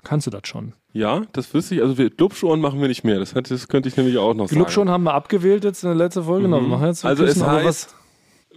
Kannst 0.06 0.28
du 0.28 0.32
das 0.32 0.44
schon? 0.46 0.74
Ja, 0.94 1.24
das 1.34 1.54
wüsste 1.54 1.76
ich. 1.76 1.82
Also 1.82 1.98
wir 1.98 2.10
Glubschohren 2.12 2.62
machen 2.62 2.80
wir 2.80 2.88
nicht 2.88 3.04
mehr. 3.04 3.20
Das, 3.20 3.34
das 3.34 3.68
könnte 3.68 3.90
ich 3.90 3.98
nämlich 3.98 4.18
auch 4.18 4.34
noch 4.34 4.48
Club 4.48 4.70
schon 4.70 4.88
sagen. 4.88 4.94
haben 4.94 5.04
wir 5.04 5.14
abgewählt 5.14 5.66
jetzt 5.66 5.84
in 5.84 5.90
der 5.90 5.98
letzten 5.98 6.24
Folge. 6.24 6.44
Genau, 6.44 6.62
wir 6.62 6.68
machen 6.68 6.88
jetzt 6.88 7.04
wir 7.04 7.10
Also 7.10 7.26
es 7.26 7.34
küssen, 7.34 7.44
aber 7.44 7.64
heißt, 7.64 7.96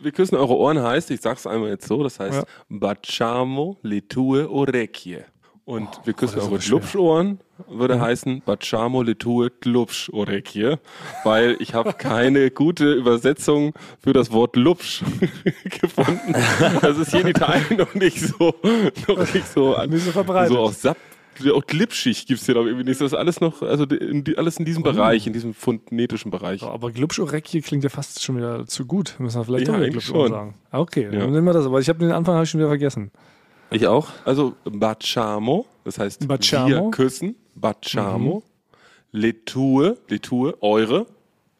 wir 0.02 0.12
küssen 0.12 0.36
eure 0.36 0.56
Ohren 0.56 0.82
heißt, 0.82 1.10
ich 1.10 1.20
sag's 1.20 1.46
einmal 1.46 1.70
jetzt 1.70 1.86
so, 1.86 2.02
das 2.02 2.20
heißt 2.20 2.38
Ja. 2.38 2.44
Baciamo 2.68 3.78
le 3.82 4.06
tue 4.06 4.48
orecchie. 4.50 5.18
Und 5.64 5.88
wir 6.04 6.14
küssen 6.14 6.36
das 6.36 6.44
ist 6.44 6.50
eure. 6.50 6.60
Glubschohren 6.60 7.40
würde 7.68 8.00
heißen 8.00 8.42
Baciamo 8.44 9.02
le 9.02 9.18
tue 9.18 9.50
glubsch 9.50 10.08
orecchie, 10.12 10.76
weil 11.24 11.56
ich 11.60 11.74
habe 11.74 11.92
keine 11.92 12.50
gute 12.50 12.94
Übersetzung 12.94 13.74
für 14.00 14.14
das 14.14 14.32
Wort 14.32 14.56
Lubsch 14.56 15.02
gefunden. 15.80 16.34
Das 16.80 16.96
ist 16.96 17.10
hier 17.10 17.20
in 17.20 17.28
Italien 17.28 17.76
noch 17.76 17.92
nicht 17.94 18.18
so, 18.20 18.54
noch 19.08 19.34
nicht 19.34 19.46
so, 19.46 19.76
Nicht 19.86 20.04
so 20.04 20.12
verbreitet. 20.12 20.52
So 20.52 20.60
auch 20.60 20.72
Sapp 20.72 20.96
auch 21.54 21.66
glitschig 21.66 22.26
gibt's 22.26 22.46
hier 22.46 22.54
noch 22.54 22.64
irgendwie 22.64 22.84
nicht. 22.84 23.00
Das 23.00 23.12
ist 23.12 23.18
alles 23.18 23.40
noch, 23.40 23.62
also 23.62 23.84
in, 23.84 24.24
alles 24.36 24.58
in 24.58 24.64
diesem 24.64 24.82
Oh. 24.82 24.84
Bereich, 24.92 25.26
in 25.26 25.32
diesem 25.32 25.54
phonetischen 25.54 26.30
Bereich. 26.30 26.62
Ja, 26.62 26.70
aber 26.70 26.90
Glubschorecki 26.92 27.60
klingt 27.62 27.84
ja 27.84 27.90
fast 27.90 28.22
schon 28.22 28.36
wieder 28.36 28.66
zu 28.66 28.86
gut. 28.86 29.14
Müssen 29.18 29.38
wir 29.40 29.44
vielleicht 29.44 29.68
Ja, 29.68 29.78
doch 29.78 29.84
wieder 29.86 30.00
schon. 30.00 30.30
sagen. 30.30 30.54
Ah, 30.70 30.80
Okay, 30.80 31.04
Ja. 31.04 31.10
dann 31.20 31.32
nehmen 31.32 31.46
wir 31.46 31.52
das. 31.52 31.66
Aber 31.66 31.80
ich 31.80 31.88
habe 31.88 31.98
den 32.00 32.12
Anfang 32.12 32.34
hab 32.36 32.44
ich 32.44 32.50
schon 32.50 32.60
wieder 32.60 32.68
vergessen. 32.68 33.10
Ich 33.70 33.86
auch. 33.86 34.08
Also 34.24 34.54
Baciamo, 34.64 35.66
das 35.84 35.98
heißt 35.98 36.26
Baciamo. 36.26 36.68
wir 36.86 36.90
küssen, 36.90 37.34
Baciamo, 37.54 38.42
Letue, 39.12 39.98
Letue, 40.08 40.56
eure 40.62 41.06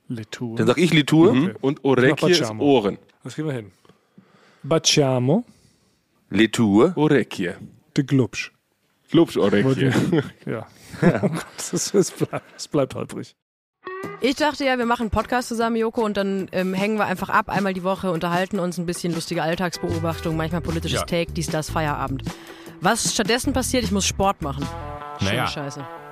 Letu. 0.09 0.55
Dann 0.57 0.67
sag 0.67 0.79
ich 0.79 0.93
Litur. 0.93 1.35
mhm. 1.35 1.55
und 1.61 1.85
Orecchie 1.85 2.31
ist. 2.31 2.51
Ohren. 2.59 2.97
Das 3.25 3.35
kriegen 3.35 3.49
wir 3.49 3.55
hin. 3.55 3.71
Baciamo 4.63 5.45
Litur. 6.31 6.93
Orecchie. 6.97 7.53
de 7.97 8.05
Glubsch. 8.05 8.53
Glubsch 9.11 9.37
Orecchie. 9.37 9.91
Ja. 10.47 10.67
Gott, 11.01 11.45
das, 11.71 11.93
das, 11.93 12.11
bleibt, 12.11 12.45
das 12.55 12.69
bleibt 12.69 12.95
holprig. 12.95 13.37
Ich 14.21 14.37
dachte 14.37 14.65
ja, 14.65 14.79
wir 14.79 14.87
machen 14.87 15.03
einen 15.03 15.11
Podcast 15.11 15.49
zusammen, 15.49 15.77
Joko, 15.77 16.05
und 16.05 16.17
dann 16.17 16.49
ähm, 16.53 16.75
hängen 16.75 16.99
wir 16.99 17.07
einfach 17.07 17.29
ab, 17.29 17.49
einmal 17.49 17.73
die 17.75 17.85
Woche, 17.85 18.11
unterhalten 18.11 18.59
uns 18.59 18.79
ein 18.79 18.87
bisschen 18.87 19.15
lustige 19.15 19.43
Alltagsbeobachtung, 19.43 20.37
manchmal 20.37 20.61
politisches 20.61 21.01
Ja. 21.01 21.07
Take, 21.07 21.33
dies, 21.33 21.49
das, 21.49 21.71
Feierabend. 21.71 22.23
Was 22.81 23.13
stattdessen 23.13 23.53
passiert, 23.53 23.85
ich 23.85 23.93
muss 23.93 24.07
Sport 24.07 24.43
machen. 24.43 24.67
Schöne 25.19 25.31
Naja. 25.31 25.47
Scheiße. 25.47 25.87